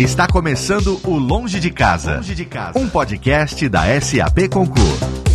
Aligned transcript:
Está 0.00 0.26
começando 0.26 0.98
o 1.04 1.18
Longe 1.18 1.60
de 1.60 1.70
Casa, 1.70 2.22
um 2.74 2.88
podcast 2.88 3.68
da 3.68 3.82
SAP 4.00 4.48
Concur. 4.50 5.29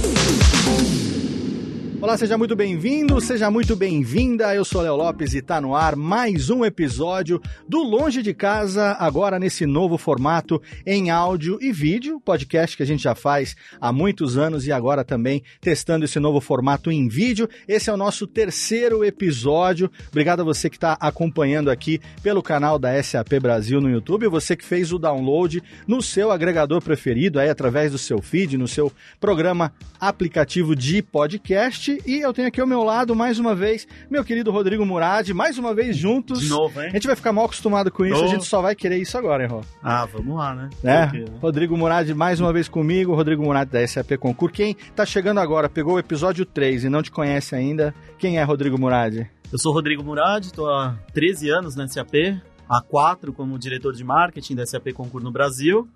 Olá, 2.05 2.15
seja 2.15 2.37
muito 2.37 2.55
bem-vindo, 2.55 3.19
seja 3.19 3.49
muito 3.49 3.75
bem-vinda. 3.75 4.53
Eu 4.53 4.63
sou 4.63 4.83
Léo 4.83 4.95
Lopes 4.95 5.33
e 5.33 5.39
está 5.39 5.59
no 5.59 5.75
ar 5.75 5.95
mais 5.95 6.51
um 6.51 6.63
episódio 6.63 7.41
do 7.67 7.81
Longe 7.81 8.21
de 8.21 8.31
Casa, 8.31 8.95
agora 8.99 9.39
nesse 9.39 9.65
novo 9.65 9.97
formato 9.97 10.61
em 10.85 11.09
áudio 11.09 11.57
e 11.59 11.71
vídeo, 11.71 12.21
podcast 12.23 12.77
que 12.77 12.83
a 12.83 12.85
gente 12.85 13.01
já 13.01 13.15
faz 13.15 13.55
há 13.81 13.91
muitos 13.91 14.37
anos 14.37 14.67
e 14.67 14.71
agora 14.71 15.03
também 15.03 15.41
testando 15.59 16.05
esse 16.05 16.19
novo 16.19 16.39
formato 16.39 16.91
em 16.91 17.07
vídeo. 17.07 17.49
Esse 17.67 17.89
é 17.89 17.93
o 17.93 17.97
nosso 17.97 18.27
terceiro 18.27 19.03
episódio. 19.03 19.89
Obrigado 20.09 20.41
a 20.41 20.45
você 20.45 20.69
que 20.69 20.77
está 20.77 20.95
acompanhando 20.99 21.71
aqui 21.71 21.99
pelo 22.21 22.43
canal 22.43 22.77
da 22.77 23.01
SAP 23.01 23.39
Brasil 23.41 23.81
no 23.81 23.89
YouTube, 23.89 24.27
você 24.27 24.55
que 24.55 24.63
fez 24.63 24.93
o 24.93 24.99
download 24.99 25.59
no 25.87 26.03
seu 26.03 26.29
agregador 26.29 26.83
preferido, 26.83 27.39
aí 27.39 27.49
através 27.49 27.93
do 27.93 27.97
seu 27.97 28.21
feed, 28.21 28.59
no 28.59 28.67
seu 28.67 28.93
programa 29.19 29.73
aplicativo 29.99 30.75
de 30.75 31.01
podcast 31.01 31.94
e 32.05 32.19
eu 32.19 32.33
tenho 32.33 32.47
aqui 32.47 32.59
ao 32.59 32.67
meu 32.67 32.83
lado, 32.83 33.15
mais 33.15 33.39
uma 33.39 33.53
vez, 33.53 33.87
meu 34.09 34.23
querido 34.23 34.51
Rodrigo 34.51 34.85
Murad, 34.85 35.29
mais 35.33 35.57
uma 35.57 35.73
vez 35.73 35.95
juntos. 35.95 36.41
De 36.41 36.49
novo, 36.49 36.81
hein? 36.81 36.89
A 36.89 36.93
gente 36.93 37.07
vai 37.07 37.15
ficar 37.15 37.31
mal 37.31 37.45
acostumado 37.45 37.91
com 37.91 38.05
isso, 38.05 38.23
a 38.23 38.27
gente 38.27 38.45
só 38.45 38.61
vai 38.61 38.75
querer 38.75 38.97
isso 38.97 39.17
agora, 39.17 39.43
hein, 39.43 39.49
Rô? 39.49 39.61
Ah, 39.83 40.05
vamos 40.05 40.37
lá, 40.37 40.55
né? 40.55 40.69
É, 40.83 41.05
né? 41.05 41.25
Rodrigo 41.41 41.77
Murad 41.77 42.09
mais 42.13 42.39
uma 42.39 42.51
vez 42.51 42.67
comigo, 42.67 43.13
Rodrigo 43.13 43.43
Murad 43.43 43.69
da 43.69 43.85
SAP 43.85 44.17
Concur. 44.19 44.51
Quem 44.51 44.75
tá 44.95 45.05
chegando 45.05 45.39
agora, 45.39 45.69
pegou 45.69 45.95
o 45.95 45.99
episódio 45.99 46.45
3 46.45 46.85
e 46.85 46.89
não 46.89 47.01
te 47.01 47.11
conhece 47.11 47.55
ainda, 47.55 47.93
quem 48.17 48.37
é 48.37 48.43
Rodrigo 48.43 48.79
Murad? 48.79 49.27
Eu 49.51 49.59
sou 49.59 49.73
Rodrigo 49.73 50.03
Murad, 50.03 50.49
tô 50.51 50.67
há 50.67 50.97
13 51.13 51.49
anos 51.49 51.75
na 51.75 51.87
SAP, 51.87 52.13
há 52.67 52.81
4 52.81 53.31
como 53.31 53.57
diretor 53.59 53.93
de 53.93 54.03
marketing 54.03 54.55
da 54.55 54.65
SAP 54.65 54.91
Concur 54.93 55.21
no 55.21 55.31
Brasil. 55.31 55.87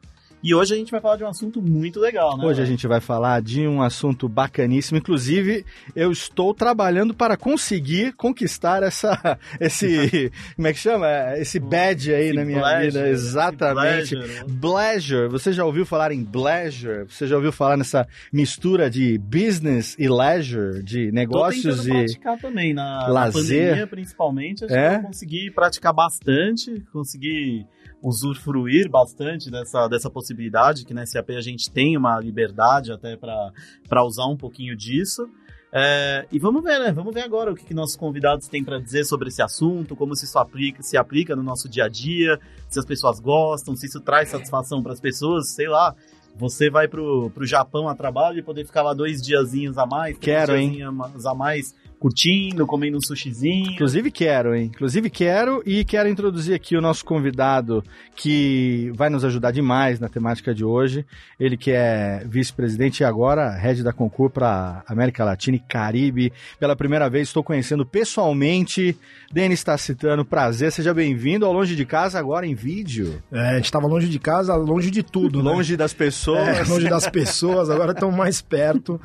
E 0.42 0.56
hoje 0.56 0.74
a 0.74 0.78
gente 0.78 0.92
vai 0.92 1.02
falar 1.02 1.18
de 1.18 1.24
um 1.24 1.28
assunto 1.28 1.62
muito 1.62 2.00
legal, 2.00 2.38
né? 2.38 2.46
Hoje 2.46 2.62
a 2.62 2.66
gente 2.66 2.88
vai 2.88 3.02
falar 3.02 3.42
de 3.42 3.68
um 3.68 3.82
assunto 3.82 4.30
bacaníssimo. 4.30 4.98
Inclusive, 4.98 5.66
eu 5.94 6.12
estou 6.12 6.54
trabalhando 6.54 7.14
para 7.14 7.36
conseguir 7.36 8.14
conquistar 8.14 8.82
essa, 8.82 9.38
esse, 9.60 10.32
como 10.56 10.68
é 10.68 10.74
que 10.74 10.80
chama? 10.80 11.08
Esse 11.38 11.60
badge 11.60 12.14
aí 12.14 12.28
esse 12.28 12.34
na 12.34 12.46
minha 12.46 12.60
pleasure, 12.60 12.92
vida. 12.92 13.10
Exatamente. 13.10 14.16
Pleasure. 14.62 15.28
Você 15.28 15.52
já 15.52 15.66
ouviu 15.66 15.86
falar 15.86 16.14
em 16.14 16.24
pleasure? 16.24 17.04
Você 17.10 17.28
já 17.28 17.36
ouviu 17.36 17.52
falar 17.52 17.76
nessa 17.76 18.08
mistura 18.32 18.90
de 18.90 19.18
business 19.18 19.96
e 20.00 20.08
leisure, 20.08 20.82
de 20.84 21.12
negócios 21.12 21.86
e 21.86 21.92
praticar 21.92 22.40
também 22.40 22.74
na, 22.74 23.08
lazer? 23.08 23.62
Na 23.62 23.68
pandemia, 23.68 23.88
principalmente. 23.88 24.64
Acho 24.64 24.74
é? 24.74 24.90
que 24.90 24.96
eu 24.96 25.08
consegui 25.08 25.52
praticar 25.52 25.94
bastante, 25.94 26.82
consegui 26.94 27.66
usufruir 28.02 28.90
bastante 28.90 29.52
dessa, 29.52 29.88
dessa 29.88 30.10
possibilidade, 30.10 30.86
que 30.86 30.94
na 30.94 31.06
SAP 31.06 31.32
a 31.32 31.42
gente 31.42 31.70
tem 31.70 31.98
uma 31.98 32.20
liberdade 32.20 32.92
até 32.92 33.18
para 33.18 34.04
usar 34.04 34.26
um 34.26 34.38
pouquinho 34.38 34.76
disso. 34.76 35.30
É, 35.72 36.26
e 36.32 36.40
vamos 36.40 36.64
ver, 36.64 36.80
né? 36.80 36.92
Vamos 36.92 37.14
ver 37.14 37.22
agora 37.22 37.52
o 37.52 37.56
que, 37.56 37.64
que 37.64 37.74
nossos 37.74 37.96
convidados 37.96 38.48
têm 38.48 38.64
para 38.64 38.80
dizer 38.80 39.06
sobre 39.06 39.28
esse 39.28 39.42
assunto, 39.42 39.96
como 39.96 40.16
se 40.16 40.26
isso 40.26 40.40
aplica, 40.40 40.82
se 40.82 40.98
aplica 40.98 41.36
no 41.36 41.44
nosso 41.44 41.70
dia 41.70 41.86
a 41.86 41.88
dia, 41.88 42.40
se 42.68 42.80
as 42.80 42.86
pessoas 42.86 43.20
gostam, 43.20 43.76
se 43.76 43.86
isso 43.86 44.00
traz 44.00 44.30
satisfação 44.30 44.82
para 44.82 44.94
as 44.94 45.00
pessoas, 45.00 45.50
sei 45.50 45.68
lá. 45.68 45.96
Você 46.36 46.70
vai 46.70 46.88
pro, 46.88 47.30
pro 47.32 47.46
Japão 47.46 47.88
a 47.88 47.96
trabalho 47.96 48.40
e 48.40 48.44
poder 48.44 48.66
ficar 48.66 48.82
lá 48.82 48.94
dois 48.94 49.22
diazinhos 49.22 49.78
a 49.78 49.86
mais, 49.86 50.18
Quero, 50.18 50.56
hein? 50.56 50.82
a 50.82 51.36
mais 51.36 51.76
curtindo, 52.00 52.66
comendo 52.66 52.98
um 52.98 53.02
sushizinho. 53.02 53.72
Inclusive 53.72 54.10
quero, 54.10 54.56
hein? 54.56 54.72
Inclusive 54.74 55.10
quero 55.10 55.62
e 55.66 55.84
quero 55.84 56.08
introduzir 56.08 56.56
aqui 56.56 56.78
o 56.78 56.82
nosso 56.82 57.04
convidado 57.04 57.84
que 58.16 58.92
vai 58.96 59.10
nos 59.10 59.26
ajudar 59.26 59.52
demais 59.52 60.00
na 60.00 60.08
temática 60.08 60.56
de 60.56 60.64
hoje. 60.64 61.06
Ele 61.40 61.58
que 61.58 61.72
é 61.72 62.24
vice-presidente 62.26 63.02
e 63.02 63.04
agora 63.04 63.52
head 63.52 63.84
da 63.84 63.92
Concur 63.92 64.30
para 64.30 64.82
América 64.88 65.26
Latina 65.26 65.58
e 65.58 65.60
Caribe. 65.60 66.32
Pela 66.60 66.76
primeira 66.76 67.10
vez 67.10 67.28
estou 67.28 67.44
conhecendo 67.44 67.86
pessoalmente 67.86 68.98
Denis 69.32 69.64
Tacitano. 69.64 70.24
Prazer, 70.24 70.72
seja 70.72 70.94
bem-vindo 70.94 71.46
ao 71.46 71.52
Longe 71.52 71.76
de 71.76 71.86
Casa 71.86 72.18
agora 72.18 72.48
em 72.48 72.56
vídeo. 72.56 73.22
É, 73.32 73.50
a 73.50 73.56
gente 73.56 73.66
estava 73.66 73.88
longe 73.88 74.08
de 74.08 74.20
casa, 74.20 74.56
longe 74.56 74.90
de 74.90 75.04
tudo, 75.04 75.44
né? 75.44 75.52
Longe 75.52 75.76
das 75.76 75.94
pessoas. 75.94 76.48
É, 76.48 76.64
longe 76.64 76.88
das 76.88 77.10
pessoas, 77.10 77.70
agora 77.70 77.92
estão 77.92 78.12
mais 78.12 78.42
perto. 78.42 79.00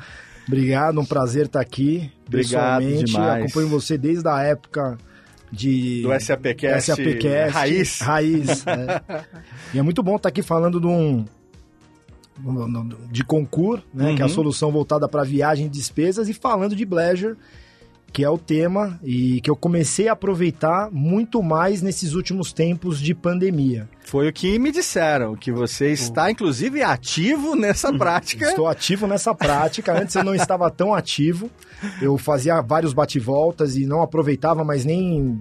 Obrigado, 0.47 0.99
um 0.99 1.05
prazer 1.05 1.45
estar 1.45 1.59
aqui. 1.59 2.11
Obrigado 2.27 2.85
demais. 3.03 3.43
Acompanho 3.43 3.67
você 3.67 3.97
desde 3.97 4.27
a 4.27 4.41
época 4.41 4.97
de 5.51 6.01
do 6.01 6.19
SAPcast, 6.19 6.91
SAPcast 6.91 7.53
raiz, 7.53 7.99
raiz. 7.99 8.65
né? 8.65 9.01
E 9.73 9.79
é 9.79 9.81
muito 9.81 10.03
bom 10.03 10.17
estar 10.17 10.29
aqui 10.29 10.41
falando 10.41 10.79
de 10.79 10.87
um 10.87 11.25
de 13.09 13.23
concurso, 13.23 13.85
né, 13.93 14.09
uhum. 14.09 14.15
que 14.15 14.21
é 14.21 14.25
a 14.25 14.27
uhum. 14.27 14.33
solução 14.33 14.71
voltada 14.71 15.07
para 15.07 15.23
viagem 15.23 15.67
e 15.67 15.69
despesas 15.69 16.27
e 16.27 16.33
falando 16.33 16.75
de 16.75 16.85
Bleasure, 16.85 17.37
que 18.15 18.23
é 18.23 18.29
o 18.29 18.37
tema 18.37 18.97
e 19.03 19.41
que 19.41 19.49
eu 19.51 19.57
comecei 19.57 20.07
a 20.07 20.13
aproveitar 20.13 20.89
muito 20.89 21.43
mais 21.43 21.81
nesses 21.81 22.13
últimos 22.13 22.53
tempos 22.53 23.01
de 23.01 23.13
pandemia. 23.13 23.89
Foi 24.05 24.29
o 24.29 24.31
que 24.31 24.57
me 24.57 24.71
disseram, 24.71 25.35
que 25.35 25.51
você 25.51 25.91
está, 25.91 26.31
inclusive, 26.31 26.81
ativo 26.81 27.57
nessa 27.57 27.91
prática. 27.91 28.45
Estou 28.45 28.69
ativo 28.69 29.05
nessa 29.05 29.35
prática. 29.35 29.91
Antes 30.01 30.15
eu 30.15 30.23
não 30.23 30.33
estava 30.33 30.71
tão 30.71 30.93
ativo. 30.93 31.51
Eu 32.01 32.17
fazia 32.17 32.61
vários 32.61 32.93
bate-voltas 32.93 33.75
e 33.75 33.85
não 33.85 34.01
aproveitava 34.01 34.63
mais 34.63 34.85
nem 34.85 35.37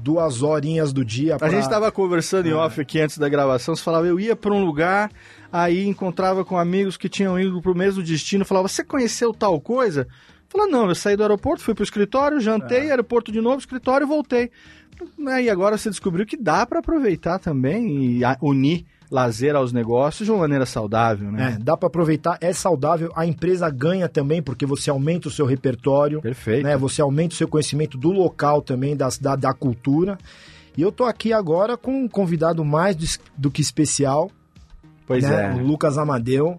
duas 0.00 0.42
horinhas 0.42 0.92
do 0.92 1.04
dia. 1.04 1.36
Pra... 1.36 1.46
A 1.46 1.50
gente 1.50 1.62
estava 1.62 1.92
conversando 1.92 2.46
em 2.46 2.50
é. 2.50 2.54
off 2.54 2.80
aqui 2.80 2.98
antes 2.98 3.18
da 3.18 3.28
gravação. 3.28 3.76
Você 3.76 3.84
falava, 3.84 4.08
eu 4.08 4.18
ia 4.18 4.34
para 4.34 4.52
um 4.52 4.64
lugar, 4.64 5.12
aí 5.52 5.86
encontrava 5.86 6.44
com 6.44 6.58
amigos 6.58 6.96
que 6.96 7.08
tinham 7.08 7.38
ido 7.38 7.62
para 7.62 7.70
o 7.70 7.76
mesmo 7.76 8.02
destino. 8.02 8.44
Falava, 8.44 8.66
você 8.66 8.82
conheceu 8.82 9.32
tal 9.32 9.60
coisa? 9.60 10.08
Falou, 10.56 10.70
não, 10.70 10.88
eu 10.88 10.94
saí 10.94 11.16
do 11.16 11.22
aeroporto, 11.22 11.62
fui 11.62 11.74
pro 11.74 11.84
escritório, 11.84 12.40
jantei, 12.40 12.86
é. 12.86 12.90
aeroporto 12.90 13.30
de 13.30 13.42
novo, 13.42 13.58
escritório, 13.58 14.06
voltei. 14.06 14.50
E 15.18 15.50
agora 15.50 15.76
você 15.76 15.90
descobriu 15.90 16.24
que 16.24 16.36
dá 16.36 16.64
para 16.64 16.78
aproveitar 16.78 17.38
também 17.38 18.18
e 18.18 18.22
unir 18.40 18.86
lazer 19.10 19.54
aos 19.54 19.70
negócios 19.70 20.24
de 20.24 20.32
uma 20.32 20.40
maneira 20.40 20.64
saudável, 20.64 21.30
né? 21.30 21.56
É, 21.56 21.62
dá 21.62 21.76
para 21.76 21.88
aproveitar, 21.88 22.38
é 22.40 22.52
saudável, 22.54 23.12
a 23.14 23.26
empresa 23.26 23.68
ganha 23.68 24.08
também, 24.08 24.42
porque 24.42 24.64
você 24.64 24.88
aumenta 24.88 25.28
o 25.28 25.30
seu 25.30 25.44
repertório. 25.44 26.22
Perfeito. 26.22 26.64
Né? 26.64 26.76
Você 26.78 27.02
aumenta 27.02 27.34
o 27.34 27.36
seu 27.36 27.46
conhecimento 27.46 27.98
do 27.98 28.10
local 28.10 28.62
também, 28.62 28.96
das, 28.96 29.18
da, 29.18 29.36
da 29.36 29.52
cultura. 29.52 30.16
E 30.74 30.80
eu 30.80 30.90
tô 30.90 31.04
aqui 31.04 31.34
agora 31.34 31.76
com 31.76 32.04
um 32.04 32.08
convidado 32.08 32.64
mais 32.64 32.96
do, 32.96 33.04
do 33.36 33.50
que 33.50 33.60
especial. 33.60 34.30
Pois 35.06 35.22
né? 35.22 35.52
é. 35.52 35.54
O 35.54 35.64
Lucas 35.64 35.98
Amadeu 35.98 36.58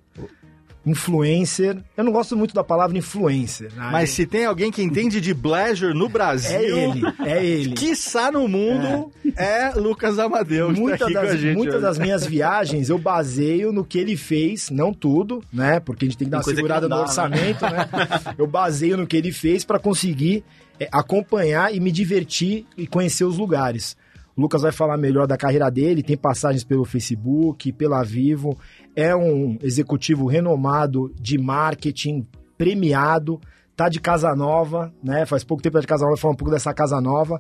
influencer. 0.90 1.78
Eu 1.96 2.04
não 2.04 2.12
gosto 2.12 2.36
muito 2.36 2.54
da 2.54 2.64
palavra 2.64 2.98
influencer. 2.98 3.72
Né? 3.74 3.90
Mas 3.92 4.12
se 4.12 4.26
tem 4.26 4.46
alguém 4.46 4.72
que 4.72 4.82
entende 4.82 5.20
de 5.20 5.36
pleasure 5.36 5.94
no 5.94 6.08
Brasil. 6.08 6.58
É 6.58 6.64
ele, 6.64 7.02
é 7.26 7.46
ele. 7.46 7.74
Quiçá 7.74 8.32
no 8.32 8.48
mundo, 8.48 9.12
é, 9.36 9.68
é 9.68 9.74
Lucas 9.76 10.18
Amadeu. 10.18 10.72
Muitas 10.72 11.12
tá 11.12 11.22
das, 11.22 11.44
muitas 11.44 11.82
das 11.82 12.00
minhas 12.00 12.26
viagens 12.26 12.90
eu 12.90 12.98
baseio 12.98 13.72
no 13.72 13.84
que 13.84 13.98
ele 13.98 14.16
fez, 14.16 14.70
não 14.70 14.94
tudo, 14.94 15.44
né? 15.52 15.80
Porque 15.80 16.06
a 16.06 16.08
gente 16.08 16.18
tem 16.18 16.26
que 16.26 16.32
dar 16.32 16.42
tem 16.42 16.52
uma 16.52 16.56
segurada 16.56 16.88
dá, 16.88 16.96
no 16.96 17.02
né? 17.02 17.08
orçamento, 17.08 17.62
né? 17.66 17.72
né? 17.72 18.34
Eu 18.38 18.48
baseio 18.48 18.98
no 18.98 19.08
que 19.08 19.18
ele 19.18 19.32
fez 19.32 19.66
para 19.66 19.80
conseguir 19.80 20.44
é, 20.80 20.88
acompanhar 20.92 21.74
e 21.74 21.80
me 21.80 21.92
divertir 21.92 22.66
e 22.78 22.88
conhecer 22.88 23.26
os 23.26 23.38
lugares. 23.38 23.98
O 24.38 24.42
Lucas 24.42 24.62
vai 24.62 24.72
falar 24.72 24.98
melhor 24.98 25.26
da 25.26 25.36
carreira 25.36 25.70
dele, 25.72 26.04
tem 26.04 26.16
passagens 26.16 26.64
pelo 26.64 26.86
Facebook, 26.86 27.72
pela 27.72 28.04
Vivo, 28.04 28.56
é 28.98 29.16
um 29.16 29.60
executivo 29.62 30.26
renomado 30.26 31.14
de 31.22 31.38
marketing, 31.38 32.26
premiado, 32.58 33.40
tá 33.76 33.88
de 33.88 34.02
casa 34.02 34.36
nova, 34.36 34.92
né? 35.04 35.24
Faz 35.28 35.44
pouco 35.44 35.62
tempo 35.62 35.76
tá 35.76 35.82
de 35.82 35.88
casa 35.88 36.04
nova, 36.04 36.18
falar 36.18 36.34
um 36.34 36.38
pouco 36.38 36.52
dessa 36.52 36.74
casa 36.74 37.00
nova, 37.00 37.40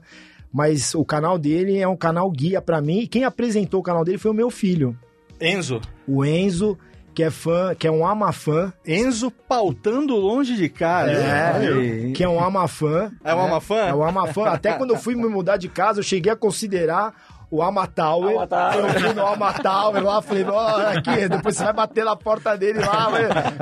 mas 0.54 0.94
o 0.94 1.04
canal 1.04 1.40
dele 1.40 1.80
é 1.80 1.88
um 1.88 1.98
canal 1.98 2.30
guia 2.30 2.62
para 2.62 2.80
mim, 2.80 3.00
e 3.00 3.08
quem 3.08 3.24
apresentou 3.24 3.80
o 3.80 3.84
canal 3.84 4.06
dele 4.06 4.20
foi 4.20 4.30
o 4.30 4.36
meu 4.36 4.52
filho. 4.52 4.96
Enzo. 5.42 5.82
O 6.08 6.24
Enzo, 6.24 6.78
que 7.16 7.24
é 7.24 7.32
fã, 7.32 7.74
que 7.74 7.88
é 7.88 7.92
um 7.92 8.06
amafã. 8.06 8.72
Enzo 8.86 9.32
pautando 9.32 10.16
longe 10.16 10.56
de 10.56 10.70
casa. 10.70 11.12
É, 11.12 12.12
que 12.14 12.24
é 12.24 12.30
um 12.30 12.40
amafã. 12.40 13.12
É 13.24 13.34
um 13.34 13.38
né? 13.38 13.46
amafã? 13.46 13.78
É 13.78 13.94
um 13.96 14.04
amafã. 14.04 14.46
Até 14.50 14.74
quando 14.74 14.92
eu 14.92 14.98
fui 14.98 15.16
me 15.16 15.28
mudar 15.28 15.58
de 15.58 15.68
casa, 15.68 16.02
eu 16.02 16.04
cheguei 16.04 16.32
a 16.32 16.36
considerar 16.36 17.16
o 17.50 17.62
Amatower. 17.62 18.36
Eu 18.76 19.00
fui 19.00 19.14
no 19.14 19.26
Amatower 19.26 20.04
lá, 20.04 20.22
falei, 20.22 20.44
ó, 20.44 20.78
oh, 20.78 20.98
aqui, 20.98 21.28
depois 21.30 21.56
você 21.56 21.64
vai 21.64 21.74
bater 21.74 22.06
na 22.06 22.16
porta 22.16 22.58
dele 22.58 22.80
lá, 22.80 23.10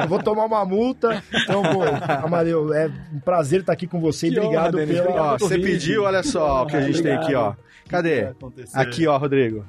eu 0.01 0.07
vou 0.07 0.21
tomar 0.21 0.45
uma 0.45 0.65
multa. 0.65 1.23
Então, 1.33 1.61
pô, 1.61 1.83
Amadeu, 2.25 2.73
é 2.73 2.89
um 3.13 3.19
prazer 3.19 3.61
estar 3.61 3.73
aqui 3.73 3.87
com 3.87 3.99
você. 3.99 4.29
Que 4.29 4.39
obrigado 4.39 4.77
honra, 4.77 4.87
pela. 4.87 5.33
Ó, 5.33 5.37
você 5.37 5.57
pediu, 5.57 6.03
olha 6.03 6.23
só 6.23 6.63
o 6.63 6.67
que 6.67 6.75
a 6.75 6.81
gente 6.81 6.99
Obrigado. 6.99 7.19
tem 7.19 7.25
aqui, 7.25 7.35
ó. 7.35 7.53
Cadê? 7.87 8.33
Aqui, 8.73 9.07
ó, 9.07 9.17
Rodrigo. 9.17 9.65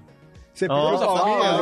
Você 0.57 0.65
oh, 0.71 0.99
palminhas, 0.99 1.61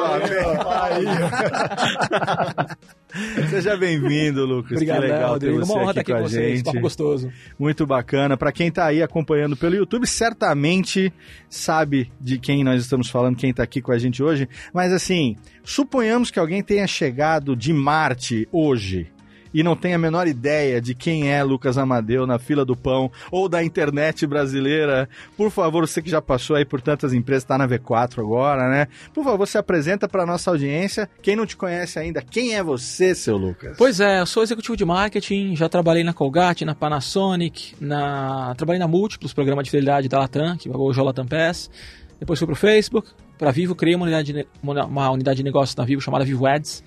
Seja 3.50 3.76
bem-vindo, 3.76 4.46
Lucas. 4.46 4.70
Obrigado, 4.70 5.00
que 5.00 5.06
legal 5.08 5.36
ter 5.36 5.50
você 5.50 5.72
Uma 5.72 5.82
honra 5.82 5.90
aqui, 5.90 5.98
aqui 5.98 6.12
com, 6.12 6.18
a 6.18 6.22
vocês, 6.22 6.58
gente. 6.58 6.64
Papo 6.64 6.80
gostoso. 6.80 7.32
Muito 7.58 7.84
bacana. 7.84 8.36
Para 8.36 8.52
quem 8.52 8.68
está 8.68 8.86
aí 8.86 9.02
acompanhando 9.02 9.56
pelo 9.56 9.74
YouTube, 9.74 10.06
certamente 10.06 11.12
sabe 11.50 12.12
de 12.20 12.38
quem 12.38 12.62
nós 12.62 12.80
estamos 12.82 13.10
falando, 13.10 13.34
quem 13.36 13.50
está 13.50 13.64
aqui 13.64 13.82
com 13.82 13.90
a 13.90 13.98
gente 13.98 14.22
hoje. 14.22 14.48
Mas 14.72 14.92
assim, 14.92 15.34
suponhamos 15.64 16.30
que 16.30 16.38
alguém 16.38 16.62
tenha 16.62 16.86
chegado 16.86 17.56
de 17.56 17.72
Marte 17.72 18.48
hoje 18.52 19.12
e 19.54 19.62
não 19.62 19.76
tem 19.76 19.94
a 19.94 19.98
menor 19.98 20.26
ideia 20.26 20.80
de 20.80 20.94
quem 20.94 21.30
é 21.32 21.42
Lucas 21.44 21.78
Amadeu 21.78 22.26
na 22.26 22.38
fila 22.40 22.64
do 22.64 22.74
pão 22.74 23.10
ou 23.30 23.48
da 23.48 23.62
internet 23.62 24.26
brasileira, 24.26 25.08
por 25.36 25.50
favor, 25.50 25.86
você 25.86 26.02
que 26.02 26.10
já 26.10 26.20
passou 26.20 26.56
aí 26.56 26.64
por 26.64 26.82
tantas 26.82 27.14
empresas, 27.14 27.44
está 27.44 27.56
na 27.56 27.68
V4 27.68 28.18
agora, 28.18 28.68
né? 28.68 28.88
Por 29.12 29.22
favor, 29.22 29.46
se 29.46 29.56
apresenta 29.56 30.08
para 30.08 30.26
nossa 30.26 30.50
audiência. 30.50 31.08
Quem 31.22 31.36
não 31.36 31.46
te 31.46 31.56
conhece 31.56 31.98
ainda, 31.98 32.20
quem 32.20 32.54
é 32.54 32.62
você, 32.62 33.14
seu 33.14 33.36
Lucas? 33.36 33.76
Pois 33.78 34.00
é, 34.00 34.20
eu 34.20 34.26
sou 34.26 34.42
executivo 34.42 34.76
de 34.76 34.84
marketing, 34.84 35.54
já 35.54 35.68
trabalhei 35.68 36.02
na 36.02 36.12
Colgate, 36.12 36.64
na 36.64 36.74
Panasonic, 36.74 37.76
na 37.80 38.54
trabalhei 38.56 38.80
na 38.80 38.88
Múltiplos, 38.88 39.32
programa 39.32 39.62
de 39.62 39.70
fidelidade 39.70 40.08
da 40.08 40.18
Latam, 40.18 40.56
que 40.56 40.68
hoje 40.68 40.98
é 40.98 41.02
o 41.02 41.06
Latam 41.06 41.26
Pass. 41.26 41.70
Depois 42.18 42.38
fui 42.38 42.46
para 42.46 42.54
o 42.54 42.56
Facebook, 42.56 43.08
para 43.38 43.50
Vivo, 43.50 43.74
criei 43.74 43.94
uma 43.94 44.04
unidade, 44.04 44.32
de, 44.32 44.46
uma 44.62 45.10
unidade 45.10 45.38
de 45.38 45.42
negócio 45.42 45.74
na 45.76 45.84
Vivo 45.84 46.00
chamada 46.00 46.24
Vivo 46.24 46.46
Ads 46.46 46.82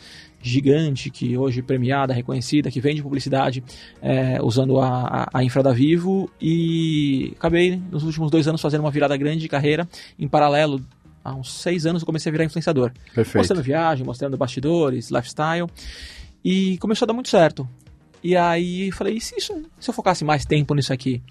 gigante, 0.49 1.09
que 1.09 1.37
hoje 1.37 1.61
premiada, 1.61 2.13
reconhecida, 2.13 2.71
que 2.71 2.79
vende 2.79 3.01
publicidade 3.01 3.63
é, 4.01 4.39
usando 4.41 4.79
a, 4.79 5.27
a, 5.33 5.43
infra 5.43 5.61
da 5.61 5.71
Vivo 5.71 6.29
e 6.41 7.33
acabei 7.37 7.81
nos 7.91 8.03
últimos 8.03 8.31
dois 8.31 8.47
anos 8.47 8.61
fazendo 8.61 8.81
uma 8.81 8.91
virada 8.91 9.15
grande 9.17 9.39
de 9.39 9.49
carreira 9.49 9.87
em 10.17 10.27
paralelo. 10.27 10.81
Há 11.23 11.35
uns 11.35 11.51
seis 11.51 11.85
anos 11.85 12.01
eu 12.01 12.05
comecei 12.05 12.29
a 12.29 12.31
virar 12.31 12.45
influenciador. 12.45 12.91
Perfeito. 13.13 13.37
Mostrando 13.37 13.61
viagem, 13.61 14.05
mostrando 14.05 14.37
bastidores, 14.37 15.09
lifestyle. 15.09 15.67
E 16.43 16.77
começou 16.77 17.05
a 17.05 17.07
dar 17.07 17.13
muito 17.13 17.29
certo. 17.29 17.67
E 18.23 18.35
aí 18.35 18.91
falei, 18.91 19.17
e 19.17 19.21
se, 19.21 19.35
isso, 19.37 19.53
se 19.79 19.89
eu 19.89 19.93
focasse 19.93 20.23
mais 20.23 20.45
tempo 20.45 20.73
nisso 20.73 20.93
aqui? 20.93 21.21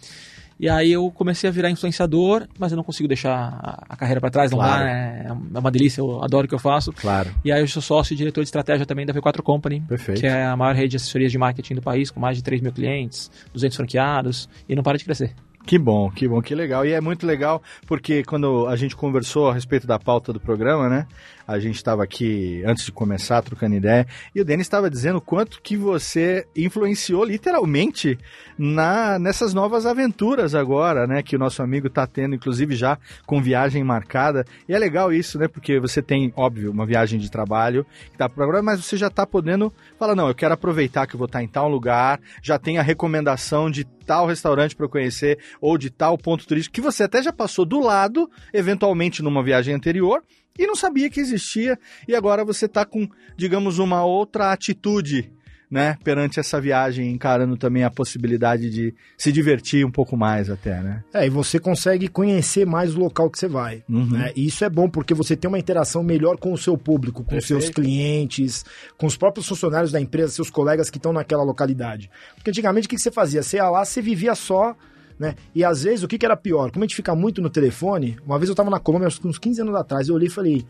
E 0.58 0.69
aí 0.69 0.93
eu 0.93 1.11
comecei 1.11 1.49
a 1.49 1.53
virar 1.53 1.70
influenciador, 1.70 2.47
mas 2.58 2.73
eu 2.73 2.76
não 2.76 2.85
consigo 2.85 3.06
deixar 3.06 3.85
a, 3.88 3.97
carreira 3.97 4.20
para 4.20 4.31
trás, 4.31 4.50
não 4.50 4.58
claro. 4.58 4.85
dá, 4.85 4.91
é, 4.91 5.26
é 5.29 5.58
uma 5.58 5.70
delícia, 5.70 6.00
eu 6.00 6.23
adoro 6.23 6.47
o 6.47 6.49
que 6.49 6.55
eu 6.55 6.58
faço. 6.58 6.93
Claro. 6.93 7.31
E 7.44 7.53
aí 7.53 7.61
eu 7.61 7.69
sou 7.69 7.82
sócio 7.82 8.14
e 8.14 8.17
diretor 8.17 8.41
de 8.41 8.49
estratégia 8.49 8.87
também 8.87 9.05
da 9.05 9.12
V4 9.12 9.43
Company, 9.43 9.82
Perfeito. 9.82 10.20
que 10.20 10.26
é 10.26 10.44
a 10.44 10.56
maior 10.56 10.75
rede 10.75 10.91
de 10.91 10.97
assessorias 10.97 11.31
de 11.31 11.38
marketing 11.38 11.75
do 11.75 11.82
país, 11.82 12.11
com 12.11 12.19
mais 12.19 12.37
de 12.37 12.43
3 12.43 12.62
mil 12.62 12.73
clientes, 12.73 13.31
200 13.53 13.76
franqueados, 13.76 14.49
e 14.69 14.75
não 14.75 14.82
para 14.82 14.97
de 14.97 15.05
crescer. 15.05 15.35
Que 15.67 15.79
bom, 15.79 16.08
que 16.08 16.29
bom, 16.29 16.41
que 16.41 16.55
legal. 16.55 16.87
E 16.87 16.93
é 16.93 17.00
muito 17.00 17.26
legal 17.26 17.61
porque 17.87 18.23
quando 18.23 18.69
a 18.69 18.76
gente 18.76 18.94
conversou 18.94 19.50
a 19.50 19.55
respeito 19.55 19.85
da 19.85 19.99
pauta 19.99 20.32
do 20.32 20.38
programa, 20.38 20.88
né? 20.88 21.06
A 21.46 21.58
gente 21.58 21.76
estava 21.76 22.02
aqui 22.02 22.62
antes 22.66 22.84
de 22.84 22.93
começar 22.93 23.40
trocando 23.43 23.76
ideia 23.76 24.06
e 24.34 24.40
o 24.40 24.44
Denis 24.44 24.66
estava 24.66 24.90
dizendo 24.90 25.20
quanto 25.20 25.60
que 25.62 25.76
você 25.76 26.46
influenciou 26.56 27.25
literalmente 27.25 28.19
na 28.58 29.19
nessas 29.19 29.54
novas 29.54 29.87
aventuras 29.87 30.54
agora, 30.54 31.06
né? 31.06 31.22
Que 31.22 31.37
o 31.37 31.38
nosso 31.38 31.62
amigo 31.62 31.87
está 31.87 32.06
tendo, 32.06 32.34
inclusive 32.34 32.75
já 32.75 32.98
com 33.25 33.40
viagem 33.40 33.84
marcada. 33.84 34.44
E 34.69 34.75
é 34.75 34.78
legal 34.78 35.12
isso, 35.12 35.38
né? 35.38 35.46
Porque 35.46 35.78
você 35.78 36.02
tem, 36.02 36.32
óbvio, 36.37 36.70
uma 36.70 36.84
viagem 36.84 37.19
de 37.19 37.31
trabalho 37.31 37.87
que 38.06 38.14
está 38.14 38.28
programa, 38.28 38.72
mas 38.72 38.84
você 38.84 38.96
já 38.96 39.06
está 39.06 39.26
podendo 39.26 39.72
falar, 39.99 40.16
não, 40.16 40.28
eu 40.28 40.34
quero 40.34 40.54
aproveitar 40.54 41.06
que 41.06 41.14
eu 41.14 41.19
vou 41.19 41.26
estar 41.26 41.38
tá 41.38 41.44
em 41.44 41.49
tal 41.49 41.69
lugar, 41.69 42.20
já 42.42 42.58
tem 42.58 42.78
a 42.78 42.82
recomendação 42.82 43.70
de 43.70 43.84
tal 43.84 44.26
restaurante 44.26 44.75
para 44.75 44.88
conhecer 44.88 45.38
ou 45.60 45.76
de 45.78 45.90
tal 45.90 46.16
ponto 46.16 46.46
turístico 46.46 46.75
que 46.75 46.81
você 46.81 47.04
até 47.04 47.22
já 47.22 47.32
passou 47.32 47.64
do 47.64 47.81
lado, 47.81 48.31
eventualmente 48.52 49.22
numa 49.22 49.42
viagem 49.42 49.75
anterior, 49.75 50.22
e 50.58 50.67
não 50.67 50.76
sabia 50.76 51.11
que 51.11 51.20
existia, 51.20 51.79
e 52.06 52.14
agora 52.14 52.44
você 52.44 52.67
está 52.67 52.85
com, 52.85 53.08
digamos, 53.37 53.79
uma 53.79 54.05
outra 54.05 54.53
atitude 54.53 55.32
né, 55.70 55.97
perante 56.05 56.38
essa 56.38 56.61
viagem, 56.61 57.11
encarando 57.11 57.56
também 57.56 57.82
a 57.82 57.91
possibilidade 57.91 58.70
de 58.70 58.94
se 59.19 59.32
divertir 59.32 59.85
um 59.85 59.91
pouco 59.91 60.17
mais 60.17 60.49
até, 60.49 60.81
né? 60.81 61.03
É, 61.12 61.26
e 61.26 61.31
você 61.31 61.58
consegue 61.58 62.08
conhecer 62.08 62.64
mais 62.64 62.94
o 62.94 63.00
local 63.00 63.29
que 63.29 63.38
você 63.38 63.49
vai. 63.49 63.82
Uhum. 63.88 64.11
Né? 64.11 64.32
E 64.37 64.47
isso 64.47 64.64
é 64.64 64.70
bom 64.70 64.88
porque 64.88 65.12
você 65.12 65.37
tem 65.37 65.49
uma 65.49 65.58
interação 65.58 66.03
melhor 66.03 66.37
com 66.38 66.53
o 66.53 66.59
seu 66.59 66.79
público, 66.79 67.25
com 67.25 67.31
Perfeito. 67.31 67.61
seus 67.61 67.75
clientes, 67.75 68.64
com 68.97 69.06
os 69.06 69.17
próprios 69.17 69.49
funcionários 69.49 69.91
da 69.91 70.00
empresa, 70.00 70.32
seus 70.32 70.50
colegas 70.50 70.88
que 70.88 70.99
estão 70.99 71.12
naquela 71.12 71.43
localidade. 71.43 72.11
Porque 72.37 72.50
antigamente 72.50 72.87
o 72.87 72.91
que 72.91 72.99
você 72.99 73.11
fazia? 73.11 73.43
Você 73.43 73.56
ia 73.56 73.69
lá, 73.69 73.85
você 73.85 74.00
vivia 74.00 74.35
só 74.35 74.76
né? 75.18 75.34
E 75.54 75.64
às 75.64 75.82
vezes, 75.82 76.02
o 76.02 76.08
que, 76.08 76.18
que 76.18 76.26
era 76.26 76.36
pior? 76.36 76.70
Como 76.70 76.84
a 76.84 76.86
gente 76.86 76.96
fica 76.96 77.14
muito 77.14 77.40
no 77.40 77.50
telefone, 77.50 78.18
uma 78.24 78.38
vez 78.38 78.48
eu 78.48 78.52
estava 78.52 78.70
na 78.70 78.80
Colômbia, 78.80 79.08
uns 79.24 79.38
15 79.38 79.62
anos 79.62 79.74
atrás, 79.74 80.08
eu 80.08 80.14
olhei 80.14 80.28
e 80.28 80.30
falei, 80.30 80.66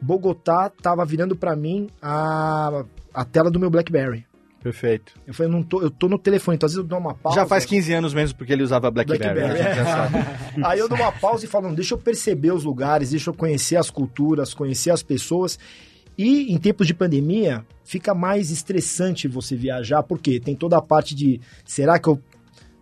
Bogotá 0.00 0.70
tava 0.70 1.04
virando 1.04 1.36
para 1.36 1.54
mim 1.56 1.88
a, 2.00 2.84
a 3.12 3.24
tela 3.24 3.50
do 3.50 3.60
meu 3.60 3.70
BlackBerry. 3.70 4.26
Perfeito. 4.62 5.12
Eu 5.24 5.32
falei, 5.32 5.52
não 5.52 5.62
tô, 5.62 5.80
eu 5.80 5.90
tô 5.90 6.08
no 6.08 6.18
telefone, 6.18 6.56
então 6.56 6.66
às 6.66 6.72
vezes 6.72 6.82
eu 6.82 6.88
dou 6.88 6.98
uma 6.98 7.14
pausa. 7.14 7.38
Já 7.38 7.46
faz 7.46 7.64
15 7.64 7.92
anos 7.92 8.12
mesmo 8.12 8.36
porque 8.36 8.52
ele 8.52 8.64
usava 8.64 8.90
BlackBerry. 8.90 9.34
BlackBerry 9.34 9.60
é. 9.60 10.64
Aí 10.66 10.78
eu 10.78 10.88
dou 10.88 10.98
uma 10.98 11.12
pausa 11.12 11.44
e 11.44 11.48
falo, 11.48 11.72
deixa 11.72 11.94
eu 11.94 11.98
perceber 11.98 12.52
os 12.52 12.64
lugares, 12.64 13.10
deixa 13.10 13.30
eu 13.30 13.34
conhecer 13.34 13.76
as 13.76 13.90
culturas, 13.90 14.52
conhecer 14.52 14.90
as 14.90 15.04
pessoas. 15.04 15.56
E 16.18 16.52
em 16.52 16.58
tempos 16.58 16.86
de 16.86 16.94
pandemia, 16.94 17.64
fica 17.84 18.14
mais 18.14 18.50
estressante 18.50 19.28
você 19.28 19.54
viajar, 19.54 20.02
porque 20.02 20.40
tem 20.40 20.56
toda 20.56 20.76
a 20.76 20.82
parte 20.82 21.14
de 21.14 21.40
será 21.64 21.98
que 21.98 22.08
eu. 22.08 22.20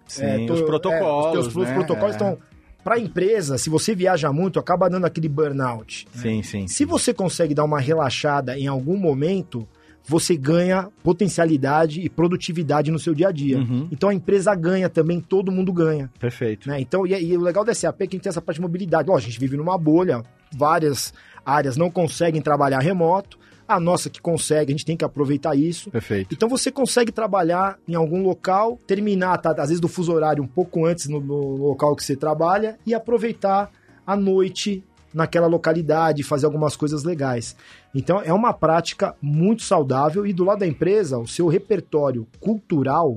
Sim, 0.07 0.25
é, 0.25 0.47
tô, 0.47 0.55
os 0.55 0.63
protocolos. 0.63 1.37
É, 1.37 1.49
os, 1.49 1.57
os, 1.57 1.69
né? 1.69 1.75
protocolos 1.75 2.15
estão. 2.15 2.29
É. 2.29 2.55
Para 2.83 2.97
a 2.97 2.99
empresa, 2.99 3.57
se 3.57 3.71
você 3.71 3.95
viaja 3.95 4.31
muito, 4.31 4.59
acaba 4.59 4.91
dando 4.91 5.07
aquele 5.07 5.29
burnout. 5.29 6.07
Né? 6.15 6.21
Sim, 6.21 6.43
sim. 6.43 6.69
Se 6.69 6.85
você 6.85 7.15
consegue 7.15 7.55
dar 7.55 7.65
uma 7.65 7.81
relaxada 7.81 8.59
em 8.59 8.67
algum 8.67 8.99
momento, 8.99 9.67
você 10.07 10.37
ganha 10.37 10.89
potencialidade 11.03 12.01
e 12.01 12.11
produtividade 12.11 12.91
no 12.91 12.99
seu 12.99 13.15
dia 13.15 13.29
a 13.29 13.33
dia. 13.33 13.59
Uhum. 13.59 13.89
Então 13.91 14.11
a 14.11 14.15
empresa 14.15 14.55
ganha 14.55 14.91
também, 14.91 15.19
todo 15.19 15.51
mundo 15.51 15.73
ganha. 15.73 16.11
Perfeito. 16.19 16.69
Né? 16.69 16.79
Então, 16.81 17.07
e, 17.07 17.15
e, 17.15 17.37
o 17.37 17.41
legal 17.41 17.65
da 17.65 17.75
SAP 17.75 18.03
é 18.03 18.07
que 18.07 18.15
a 18.15 18.17
gente 18.17 18.25
tem 18.25 18.31
essa 18.31 18.43
parte 18.43 18.59
de 18.59 18.63
mobilidade. 18.63 19.11
Ó, 19.11 19.17
a 19.17 19.21
gente 19.21 19.41
vive 19.41 19.57
numa 19.57 19.79
bolha, 19.79 20.23
várias 20.55 21.15
áreas 21.45 21.77
não 21.77 21.91
conseguem 21.91 22.43
trabalhar 22.43 22.81
remoto. 22.81 23.39
A 23.67 23.81
nossa 23.81 24.11
que 24.11 24.21
consegue, 24.21 24.73
a 24.73 24.75
gente 24.75 24.85
tem 24.85 24.97
que 24.97 25.05
aproveitar 25.05 25.55
isso. 25.55 25.91
Perfeito. 25.91 26.35
Então 26.35 26.49
você 26.49 26.71
consegue 26.71 27.11
trabalhar 27.11 27.79
em 27.89 27.95
algum 27.95 28.23
local, 28.23 28.79
terminar, 28.87 29.39
tá, 29.39 29.51
às 29.51 29.69
vezes, 29.69 29.81
do 29.81 29.89
fuso 29.89 30.13
horário 30.13 30.43
um 30.43 30.47
pouco 30.47 30.85
antes 30.85 31.09
no, 31.09 31.21
no 31.21 31.57
local 31.57 31.97
que 31.97 32.05
você 32.05 32.15
trabalha 32.15 32.79
e 32.87 32.95
aproveitar 32.95 33.71
a 34.07 34.15
noite 34.17 34.85
naquela 35.15 35.47
localidade, 35.47 36.23
fazer 36.23 36.47
algumas 36.47 36.77
coisas 36.77 37.05
legais. 37.05 37.57
Então 37.95 38.21
é 38.21 38.33
uma 38.33 38.53
prática 38.53 39.15
muito 39.23 39.63
saudável 39.63 40.27
e 40.27 40.33
do 40.33 40.45
lado 40.45 40.59
da 40.59 40.67
empresa, 40.67 41.19
o 41.19 41.27
seu 41.27 41.47
repertório 41.47 42.27
cultural 42.41 43.17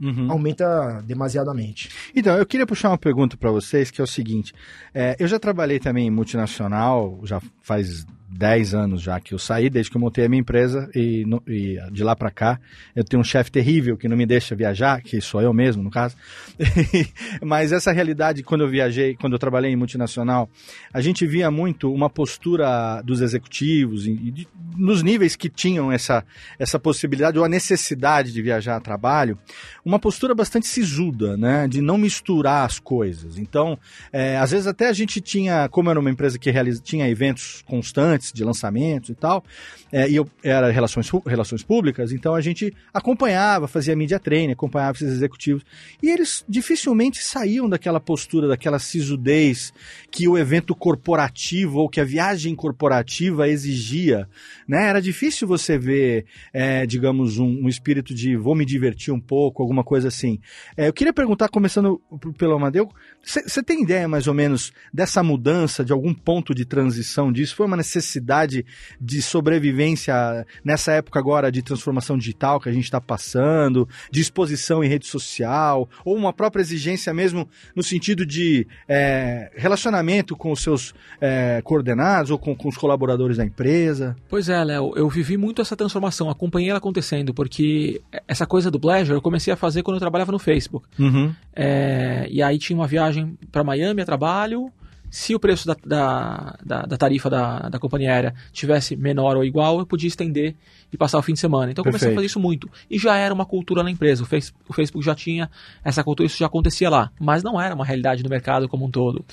Uhum. 0.00 0.30
aumenta 0.30 1.00
demasiadamente. 1.06 1.88
Então, 2.14 2.36
eu 2.36 2.44
queria 2.44 2.66
puxar 2.66 2.90
uma 2.90 2.98
pergunta 2.98 3.36
para 3.36 3.50
vocês, 3.52 3.92
que 3.92 4.00
é 4.00 4.04
o 4.04 4.06
seguinte: 4.08 4.52
é, 4.92 5.14
eu 5.20 5.28
já 5.28 5.38
trabalhei 5.38 5.78
também 5.78 6.08
em 6.08 6.10
multinacional, 6.10 7.20
já 7.22 7.40
faz 7.62 8.04
10 8.36 8.74
anos 8.74 9.02
já 9.02 9.20
que 9.20 9.32
eu 9.32 9.38
saí, 9.38 9.70
desde 9.70 9.90
que 9.90 9.96
eu 9.96 10.00
montei 10.00 10.24
a 10.24 10.28
minha 10.28 10.40
empresa 10.40 10.90
e, 10.94 11.24
no, 11.24 11.42
e 11.46 11.78
de 11.92 12.02
lá 12.02 12.16
para 12.16 12.30
cá 12.30 12.60
eu 12.94 13.04
tenho 13.04 13.20
um 13.20 13.24
chefe 13.24 13.50
terrível 13.50 13.96
que 13.96 14.08
não 14.08 14.16
me 14.16 14.26
deixa 14.26 14.56
viajar, 14.56 15.00
que 15.02 15.20
sou 15.20 15.40
eu 15.40 15.52
mesmo 15.52 15.82
no 15.82 15.90
caso. 15.90 16.16
Mas 17.40 17.70
essa 17.72 17.92
realidade, 17.92 18.42
quando 18.42 18.62
eu 18.62 18.68
viajei, 18.68 19.14
quando 19.14 19.34
eu 19.34 19.38
trabalhei 19.38 19.70
em 19.70 19.76
multinacional, 19.76 20.48
a 20.92 21.00
gente 21.00 21.26
via 21.26 21.50
muito 21.50 21.92
uma 21.92 22.10
postura 22.10 23.00
dos 23.02 23.20
executivos 23.20 24.06
e, 24.06 24.46
nos 24.76 25.02
níveis 25.02 25.36
que 25.36 25.48
tinham 25.48 25.92
essa, 25.92 26.24
essa 26.58 26.78
possibilidade 26.78 27.38
ou 27.38 27.44
a 27.44 27.48
necessidade 27.48 28.32
de 28.32 28.42
viajar 28.42 28.76
a 28.76 28.80
trabalho, 28.80 29.38
uma 29.84 29.98
postura 29.98 30.34
bastante 30.34 30.66
sisuda, 30.66 31.36
né, 31.36 31.68
de 31.68 31.80
não 31.80 31.96
misturar 31.96 32.66
as 32.66 32.80
coisas. 32.80 33.38
Então, 33.38 33.78
é, 34.12 34.36
às 34.36 34.50
vezes 34.50 34.66
até 34.66 34.88
a 34.88 34.92
gente 34.92 35.20
tinha, 35.20 35.68
como 35.68 35.90
era 35.90 36.00
uma 36.00 36.10
empresa 36.10 36.38
que 36.38 36.50
realiza, 36.50 36.82
tinha 36.82 37.08
eventos 37.08 37.62
constantes 37.66 38.23
de 38.32 38.44
lançamentos 38.44 39.10
e 39.10 39.14
tal, 39.14 39.44
é, 39.92 40.08
e 40.08 40.16
eu 40.16 40.28
era 40.42 40.70
relações, 40.70 41.10
relações 41.26 41.62
públicas, 41.62 42.12
então 42.12 42.34
a 42.34 42.40
gente 42.40 42.74
acompanhava, 42.92 43.68
fazia 43.68 43.96
media 43.96 44.18
training, 44.18 44.52
acompanhava 44.52 44.96
esses 44.96 45.12
executivos, 45.12 45.62
e 46.02 46.10
eles 46.10 46.44
dificilmente 46.48 47.22
saíam 47.22 47.68
daquela 47.68 48.00
postura, 48.00 48.48
daquela 48.48 48.78
sisudez 48.78 49.72
que 50.10 50.28
o 50.28 50.38
evento 50.38 50.74
corporativo 50.74 51.78
ou 51.78 51.88
que 51.88 52.00
a 52.00 52.04
viagem 52.04 52.54
corporativa 52.54 53.48
exigia, 53.48 54.28
né? 54.66 54.88
Era 54.88 55.00
difícil 55.00 55.46
você 55.48 55.78
ver, 55.78 56.26
é, 56.52 56.86
digamos, 56.86 57.38
um, 57.38 57.64
um, 57.64 57.68
espírito 57.68 58.14
de 58.14 58.36
vou 58.36 58.54
me 58.54 58.64
divertir 58.64 59.12
um 59.12 59.20
pouco, 59.20 59.62
alguma 59.62 59.82
coisa 59.82 60.08
assim. 60.08 60.38
É, 60.76 60.88
eu 60.88 60.92
queria 60.92 61.12
perguntar, 61.12 61.48
começando 61.48 62.00
pelo 62.38 62.54
Amadeu, 62.54 62.88
você 63.22 63.62
tem 63.62 63.82
ideia 63.82 64.06
mais 64.06 64.26
ou 64.26 64.34
menos 64.34 64.72
dessa 64.92 65.22
mudança, 65.22 65.84
de 65.84 65.92
algum 65.92 66.12
ponto 66.12 66.54
de 66.54 66.64
transição 66.64 67.32
disso? 67.32 67.56
Foi 67.56 67.66
uma 67.66 67.76
necessidade 67.76 68.13
necessidade 68.14 68.64
de 69.00 69.20
sobrevivência 69.20 70.46
nessa 70.64 70.92
época 70.92 71.18
agora 71.18 71.50
de 71.50 71.62
transformação 71.62 72.16
digital 72.16 72.60
que 72.60 72.68
a 72.68 72.72
gente 72.72 72.84
está 72.84 73.00
passando, 73.00 73.88
de 74.10 74.20
exposição 74.20 74.82
em 74.84 74.88
rede 74.88 75.06
social, 75.06 75.88
ou 76.04 76.16
uma 76.16 76.32
própria 76.32 76.62
exigência 76.62 77.12
mesmo 77.12 77.48
no 77.74 77.82
sentido 77.82 78.24
de 78.24 78.66
é, 78.88 79.50
relacionamento 79.56 80.36
com 80.36 80.52
os 80.52 80.62
seus 80.62 80.94
é, 81.20 81.60
coordenados 81.62 82.30
ou 82.30 82.38
com, 82.38 82.54
com, 82.54 82.68
os 82.68 82.76
colaboradores 82.76 83.36
da 83.36 83.44
empresa? 83.44 84.16
Pois 84.28 84.48
é, 84.48 84.62
Léo, 84.62 84.92
eu 84.96 85.08
vivi 85.08 85.36
muito 85.36 85.60
essa 85.60 85.76
transformação, 85.76 86.30
acompanhei 86.30 86.70
ela 86.70 86.78
acontecendo, 86.78 87.34
porque 87.34 88.00
essa 88.28 88.46
coisa 88.46 88.70
do 88.70 88.78
pleasure 88.78 89.16
eu 89.16 89.22
comecei 89.22 89.52
a 89.52 89.56
fazer 89.56 89.82
quando 89.82 89.96
eu 89.96 90.00
trabalhava 90.00 90.32
no 90.32 90.38
Facebook. 90.38 90.86
Uhum. 90.98 91.34
É, 91.54 92.26
e 92.30 92.42
aí 92.42 92.58
tinha 92.58 92.76
uma 92.76 92.86
viagem 92.86 93.36
para 93.50 93.64
Miami 93.64 94.02
a 94.02 94.04
trabalho, 94.04 94.70
se 95.14 95.32
o 95.32 95.38
preço 95.38 95.64
da, 95.64 95.76
da, 95.86 96.58
da, 96.66 96.82
da 96.82 96.96
tarifa 96.96 97.30
da, 97.30 97.68
da 97.68 97.78
companhia 97.78 98.10
aérea 98.10 98.34
tivesse 98.52 98.96
menor 98.96 99.36
ou 99.36 99.44
igual, 99.44 99.78
eu 99.78 99.86
podia 99.86 100.08
estender 100.08 100.56
e 100.92 100.96
passar 100.96 101.18
o 101.18 101.22
fim 101.22 101.34
de 101.34 101.38
semana. 101.38 101.70
Então 101.70 101.82
eu 101.82 101.84
comecei 101.84 102.08
Perfeito. 102.08 102.14
a 102.14 102.16
fazer 102.16 102.26
isso 102.26 102.40
muito. 102.40 102.68
E 102.90 102.98
já 102.98 103.16
era 103.16 103.32
uma 103.32 103.46
cultura 103.46 103.84
na 103.84 103.92
empresa. 103.92 104.24
O, 104.24 104.26
face, 104.26 104.52
o 104.68 104.72
Facebook 104.72 105.06
já 105.06 105.14
tinha 105.14 105.48
essa 105.84 106.02
cultura, 106.02 106.26
isso 106.26 106.36
já 106.36 106.46
acontecia 106.46 106.90
lá. 106.90 107.12
Mas 107.20 107.44
não 107.44 107.60
era 107.60 107.76
uma 107.76 107.84
realidade 107.84 108.24
do 108.24 108.28
mercado 108.28 108.68
como 108.68 108.86
um 108.86 108.90
todo. 108.90 109.24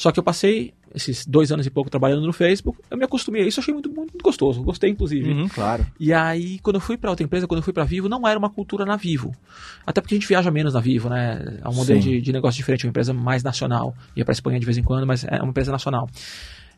Só 0.00 0.10
que 0.10 0.18
eu 0.18 0.22
passei 0.22 0.72
esses 0.94 1.26
dois 1.26 1.52
anos 1.52 1.66
e 1.66 1.70
pouco 1.70 1.90
trabalhando 1.90 2.26
no 2.26 2.32
Facebook, 2.32 2.80
eu 2.90 2.96
me 2.96 3.04
acostumei 3.04 3.42
a 3.42 3.46
isso, 3.46 3.60
achei 3.60 3.74
muito, 3.74 3.90
muito, 3.90 4.12
muito 4.12 4.22
gostoso, 4.22 4.62
gostei 4.62 4.88
inclusive. 4.88 5.30
Uhum, 5.30 5.46
claro. 5.46 5.86
E 6.00 6.10
aí, 6.10 6.58
quando 6.60 6.76
eu 6.76 6.80
fui 6.80 6.96
para 6.96 7.10
outra 7.10 7.22
empresa, 7.22 7.46
quando 7.46 7.58
eu 7.58 7.62
fui 7.62 7.74
para 7.74 7.84
Vivo, 7.84 8.08
não 8.08 8.26
era 8.26 8.38
uma 8.38 8.48
cultura 8.48 8.86
na 8.86 8.96
Vivo. 8.96 9.30
Até 9.86 10.00
porque 10.00 10.14
a 10.14 10.18
gente 10.18 10.26
viaja 10.26 10.50
menos 10.50 10.72
na 10.72 10.80
Vivo, 10.80 11.10
né? 11.10 11.58
É 11.62 11.68
um 11.68 11.74
modelo 11.74 12.00
de, 12.00 12.18
de, 12.18 12.32
negócio 12.32 12.56
diferente, 12.56 12.86
uma 12.86 12.88
empresa 12.88 13.12
mais 13.12 13.42
nacional. 13.42 13.94
Ia 14.16 14.24
para 14.24 14.32
Espanha 14.32 14.58
de 14.58 14.64
vez 14.64 14.78
em 14.78 14.82
quando, 14.82 15.06
mas 15.06 15.22
é 15.22 15.36
uma 15.42 15.50
empresa 15.50 15.70
nacional. 15.70 16.08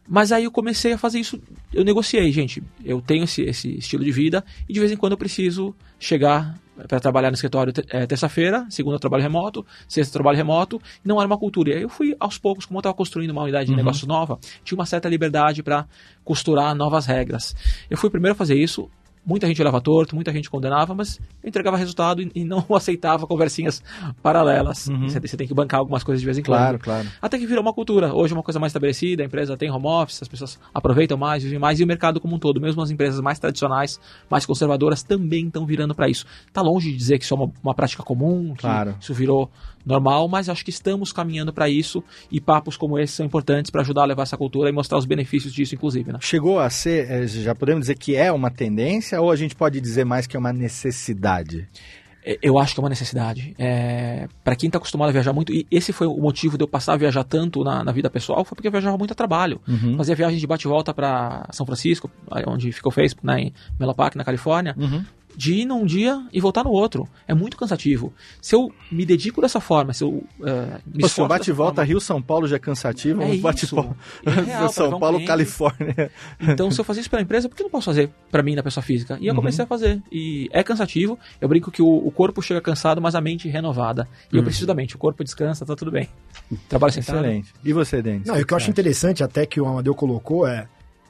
Mas 0.09 0.32
aí 0.32 0.44
eu 0.44 0.50
comecei 0.50 0.92
a 0.92 0.99
fazer 0.99 1.21
isso, 1.21 1.40
eu 1.73 1.85
negociei, 1.85 2.30
gente. 2.32 2.62
Eu 2.85 3.00
tenho 3.00 3.25
esse, 3.25 3.42
esse 3.42 3.78
estilo 3.78 4.04
de 4.04 4.11
vida 4.11 4.44
e 4.68 4.73
de 4.73 4.80
vez 4.80 4.90
em 4.90 4.97
quando 4.97 5.12
eu 5.12 5.18
preciso 5.18 5.75
chegar 5.99 6.59
para 6.88 6.99
trabalhar 6.99 7.30
no 7.30 7.35
escritório 7.35 7.73
é, 7.88 8.06
terça-feira, 8.06 8.66
segunda 8.68 8.99
trabalho 8.99 9.23
remoto, 9.23 9.64
sexta 9.87 10.12
trabalho 10.12 10.37
remoto, 10.37 10.80
não 11.04 11.18
era 11.18 11.26
uma 11.26 11.38
cultura. 11.38 11.71
E 11.71 11.75
aí 11.75 11.82
eu 11.82 11.88
fui 11.88 12.16
aos 12.18 12.38
poucos, 12.38 12.66
como 12.66 12.78
eu 12.78 12.80
estava 12.80 12.94
construindo 12.94 13.30
uma 13.30 13.42
unidade 13.42 13.66
de 13.66 13.73
uhum. 13.73 13.76
negócio 13.76 14.06
nova, 14.06 14.38
tinha 14.64 14.76
uma 14.76 14.87
certa 14.87 15.09
liberdade 15.09 15.62
para 15.62 15.87
costurar 16.25 16.75
novas 16.75 17.06
regras. 17.06 17.54
Eu 17.88 17.97
fui 17.97 18.11
primeiro 18.11 18.32
a 18.32 18.37
fazer 18.37 18.56
isso, 18.56 18.90
Muita 19.25 19.47
gente 19.47 19.61
olhava 19.61 19.81
torto, 19.81 20.14
muita 20.14 20.33
gente 20.33 20.50
condenava, 20.50 20.95
mas 20.95 21.21
eu 21.43 21.49
entregava 21.49 21.76
resultado 21.76 22.23
e, 22.23 22.31
e 22.35 22.45
não 22.45 22.64
aceitava 22.75 23.26
conversinhas 23.26 23.83
paralelas. 24.23 24.88
Uhum. 24.88 25.09
Você, 25.09 25.21
você, 25.21 25.37
tem 25.37 25.47
que 25.47 25.55
bancar 25.55 25.81
algumas 25.81 26.02
coisas 26.02 26.21
de 26.21 26.25
vez 26.25 26.38
em 26.38 26.43
quando. 26.43 26.59
Claro, 26.59 26.79
claro. 26.79 27.09
Até 27.21 27.38
que 27.38 27.47
virou 27.47 27.62
uma 27.62 27.73
cultura. 27.73 28.12
Hoje 28.14 28.33
é 28.33 28.37
uma 28.37 28.43
coisa 28.43 28.59
mais 28.59 28.71
estabelecida, 28.71 29.23
a 29.23 29.26
empresa 29.26 29.57
tem 29.57 29.71
home 29.71 29.87
office, 29.87 30.23
as 30.23 30.29
pessoas 30.29 30.59
aproveitam 30.75 31.17
mais, 31.17 31.43
vivem 31.43 31.59
mais, 31.59 31.79
e 31.79 31.85
o 31.85 31.87
mercado 31.87 32.21
como 32.21 32.37
um 32.37 32.38
todo, 32.38 32.61
mesmo 32.61 32.83
as 32.83 32.91
empresas 32.91 33.21
mais 33.21 33.38
tradicionais, 33.38 34.00
mais 34.29 34.45
conservadoras, 34.45 35.02
também 35.02 35.47
estão 35.47 35.64
virando 35.64 35.95
para 35.95 36.09
isso. 36.09 36.26
Está 36.47 36.61
longe 36.61 36.91
de 36.91 36.97
dizer 36.97 37.19
que 37.19 37.25
isso 37.25 37.35
é 37.35 37.37
uma, 37.37 37.52
uma 37.62 37.75
prática 37.75 38.02
comum, 38.02 38.55
que 38.55 38.62
claro. 38.62 38.97
isso 39.00 39.14
virou 39.14 39.50
normal, 39.85 40.29
mas 40.29 40.49
acho 40.49 40.65
que 40.65 40.71
estamos 40.71 41.12
caminhando 41.12 41.53
para 41.53 41.69
isso 41.69 42.03
e 42.31 42.41
papos 42.41 42.77
como 42.77 42.99
esse 42.99 43.15
são 43.15 43.27
importantes 43.27 43.71
para 43.71 43.83
ajudar 43.83 44.03
a 44.03 44.07
levar 44.07 44.23
essa 44.23 44.37
cultura 44.37 44.69
e 44.69 44.73
mostrar 44.73 44.99
os 44.99 45.07
benefícios 45.07 45.53
disso, 45.53 45.75
inclusive. 45.75 46.12
Né? 46.12 46.19
Chegou 46.21 46.59
a 46.59 46.71
ser, 46.71 47.11
eh, 47.11 47.27
já 47.27 47.55
podemos 47.55 47.83
dizer 47.83 47.97
que 47.97 48.17
é 48.17 48.31
uma 48.31 48.51
tendência 48.51 49.21
ou 49.21 49.31
a 49.31 49.37
gente 49.37 49.55
pode 49.55 49.81
dizer 49.81 50.05
mais 50.05 50.27
que 50.27 50.37
é 50.37 50.41
uma 50.41 50.53
necessidade? 50.53 51.69
É, 52.25 52.39
eu 52.41 52.59
acho 52.59 52.75
que 52.75 52.81
é 52.81 52.83
uma 52.83 52.89
necessidade. 52.89 53.55
É, 53.59 54.29
para 54.45 54.55
quem 54.55 54.69
está 54.69 54.79
acostumado 54.79 55.09
a 55.09 55.12
viajar 55.12 55.33
muito, 55.33 55.53
e 55.53 55.67
esse 55.71 55.93
foi 55.93 56.07
o 56.07 56.17
motivo 56.17 56.57
de 56.57 56.62
eu 56.62 56.69
passar 56.69 56.95
a 56.95 56.97
viajar 56.97 57.25
tanto 57.25 57.65
na, 57.65 57.83
na 57.83 57.93
vida 57.93 58.09
pessoal, 58.09 58.45
foi 58.45 58.55
porque 58.55 58.69
eu 58.69 58.73
viajava 58.73 58.97
muito 58.97 59.11
a 59.11 59.15
trabalho. 59.15 59.61
Uhum. 59.67 59.97
Fazia 59.97 60.15
viagens 60.15 60.41
de 60.41 60.47
bate-volta 60.47 60.95
para 60.95 61.49
São 61.51 61.67
Francisco, 61.67 62.11
onde 62.47 62.71
ficou 62.71 62.91
o 62.91 62.95
Facebook, 62.95 63.27
né, 63.27 63.41
em 63.41 63.55
Melo 63.79 63.95
Park, 63.95 64.15
na 64.15 64.25
Califórnia. 64.25 64.75
Uhum 64.79 65.05
de 65.37 65.55
ir 65.55 65.65
num 65.65 65.85
dia 65.85 66.25
e 66.33 66.41
voltar 66.41 66.65
no 66.65 66.71
outro. 66.71 67.09
É 67.27 67.35
muito 67.35 67.57
cansativo. 67.57 68.12
Se 68.41 68.55
eu 68.55 68.73
me 68.91 69.05
dedico 69.05 69.41
dessa 69.41 69.61
forma, 69.61 69.93
se 69.93 70.05
eu 70.05 70.11
uh, 70.11 70.81
me 70.87 71.09
Se 71.09 71.21
o 71.21 71.27
bate-volta 71.27 71.83
Rio-São 71.83 72.21
Paulo 72.21 72.47
já 72.47 72.57
é 72.57 72.59
cansativo, 72.59 73.23
é 73.23 73.37
bate-volta 73.37 73.97
é 74.25 74.69
São 74.69 74.99
Paulo, 74.99 75.19
um 75.19 75.25
Califórnia. 75.25 76.11
Então, 76.41 76.71
se 76.71 76.81
eu 76.81 76.85
fazer 76.85 77.01
isso 77.01 77.11
para 77.11 77.21
a 77.21 77.23
empresa, 77.23 77.49
por 77.49 77.57
que 77.57 77.62
não 77.62 77.71
posso 77.71 77.87
fazer 77.87 78.11
para 78.31 78.43
mim, 78.43 78.55
na 78.55 78.62
pessoa 78.62 78.83
física? 78.83 79.19
E 79.21 79.27
eu 79.27 79.33
uhum. 79.33 79.41
comecei 79.41 79.65
a 79.65 79.67
fazer. 79.67 80.03
E 80.11 80.49
é 80.53 80.62
cansativo. 80.62 81.19
Eu 81.41 81.49
brinco 81.49 81.71
que 81.71 81.83
o, 81.83 81.89
o 81.89 82.11
corpo 82.11 82.43
chega 82.43 82.61
cansado, 82.61 83.01
mas 83.01 83.15
a 83.15 83.21
mente 83.21 83.49
renovada. 83.49 84.09
E 84.31 84.35
uhum. 84.35 84.41
eu 84.41 84.45
preciso 84.45 84.67
da 84.67 84.75
mente. 84.75 84.97
O 84.97 84.99
corpo 84.99 85.23
descansa, 85.25 85.65
tá 85.65 85.75
tudo 85.75 85.91
bem. 85.91 86.09
Trabalho 86.69 86.93
sentado. 86.93 87.19
Excelente. 87.19 87.53
E 87.65 87.73
você, 87.73 88.03
Denis? 88.03 88.27
Não, 88.27 88.37
o 88.37 88.47
que 88.47 88.53
eu 88.53 88.57
acho 88.57 88.71
interessante 88.71 89.23
até 89.23 89.47
que 89.47 89.61
o 89.61 89.67
Amadeu 89.67 89.95
colocou 89.95 90.47
é 90.47 90.67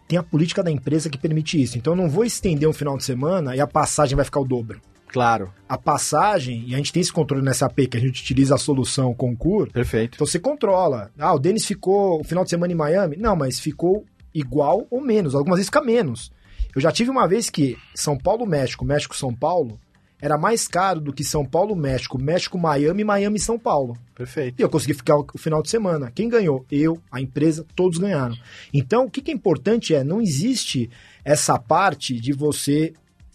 tem 0.08 0.18
a 0.18 0.22
política 0.22 0.62
da 0.62 0.70
empresa 0.70 1.08
que 1.08 1.18
permite 1.18 1.60
isso. 1.60 1.78
Então 1.78 1.94
eu 1.94 1.96
não 1.96 2.08
vou 2.08 2.24
estender 2.24 2.68
um 2.68 2.72
final 2.72 2.96
de 2.96 3.04
semana 3.04 3.56
e 3.56 3.60
a 3.60 3.66
passagem 3.66 4.16
vai 4.16 4.24
ficar 4.24 4.40
o 4.40 4.44
dobro. 4.44 4.80
Claro. 5.08 5.52
A 5.68 5.76
passagem, 5.76 6.64
e 6.66 6.74
a 6.74 6.78
gente 6.78 6.92
tem 6.92 7.02
esse 7.02 7.12
controle 7.12 7.44
nessa 7.44 7.66
AP, 7.66 7.86
que 7.90 7.98
a 7.98 8.00
gente 8.00 8.22
utiliza 8.22 8.54
a 8.54 8.58
solução 8.58 9.14
Concur. 9.14 9.70
Perfeito. 9.70 10.14
Então 10.14 10.26
você 10.26 10.38
controla. 10.38 11.10
Ah, 11.18 11.34
o 11.34 11.38
Denis 11.38 11.66
ficou 11.66 12.20
o 12.20 12.24
final 12.24 12.44
de 12.44 12.50
semana 12.50 12.72
em 12.72 12.76
Miami? 12.76 13.16
Não, 13.16 13.36
mas 13.36 13.60
ficou 13.60 14.06
igual 14.34 14.86
ou 14.90 15.02
menos. 15.02 15.34
Algumas 15.34 15.58
vezes 15.58 15.68
fica 15.68 15.82
menos. 15.82 16.32
Eu 16.74 16.80
já 16.80 16.90
tive 16.90 17.10
uma 17.10 17.28
vez 17.28 17.50
que 17.50 17.76
São 17.94 18.16
Paulo, 18.16 18.46
México, 18.46 18.86
México, 18.86 19.14
São 19.14 19.34
Paulo, 19.34 19.78
era 20.22 20.38
mais 20.38 20.68
caro 20.68 21.00
do 21.00 21.12
que 21.12 21.24
São 21.24 21.44
Paulo, 21.44 21.74
México, 21.74 22.16
México, 22.16 22.56
Miami, 22.56 23.02
Miami, 23.02 23.40
São 23.40 23.58
Paulo. 23.58 23.96
Perfeito. 24.14 24.54
E 24.56 24.62
eu 24.62 24.68
consegui 24.68 24.94
ficar 24.94 25.16
o 25.16 25.26
final 25.36 25.60
de 25.60 25.68
semana. 25.68 26.12
Quem 26.14 26.28
ganhou? 26.28 26.64
Eu, 26.70 27.02
a 27.10 27.20
empresa, 27.20 27.66
todos 27.74 27.98
ganharam. 27.98 28.36
Então, 28.72 29.06
o 29.06 29.10
que, 29.10 29.28
é 29.28 29.34
importante 29.34 29.92
é, 29.92 30.04
não 30.04 30.22
existe 30.22 30.88
essa 31.24 31.58
parte 31.58 32.20
de 32.20 32.32
você 32.32 32.92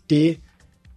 ter 0.08 0.40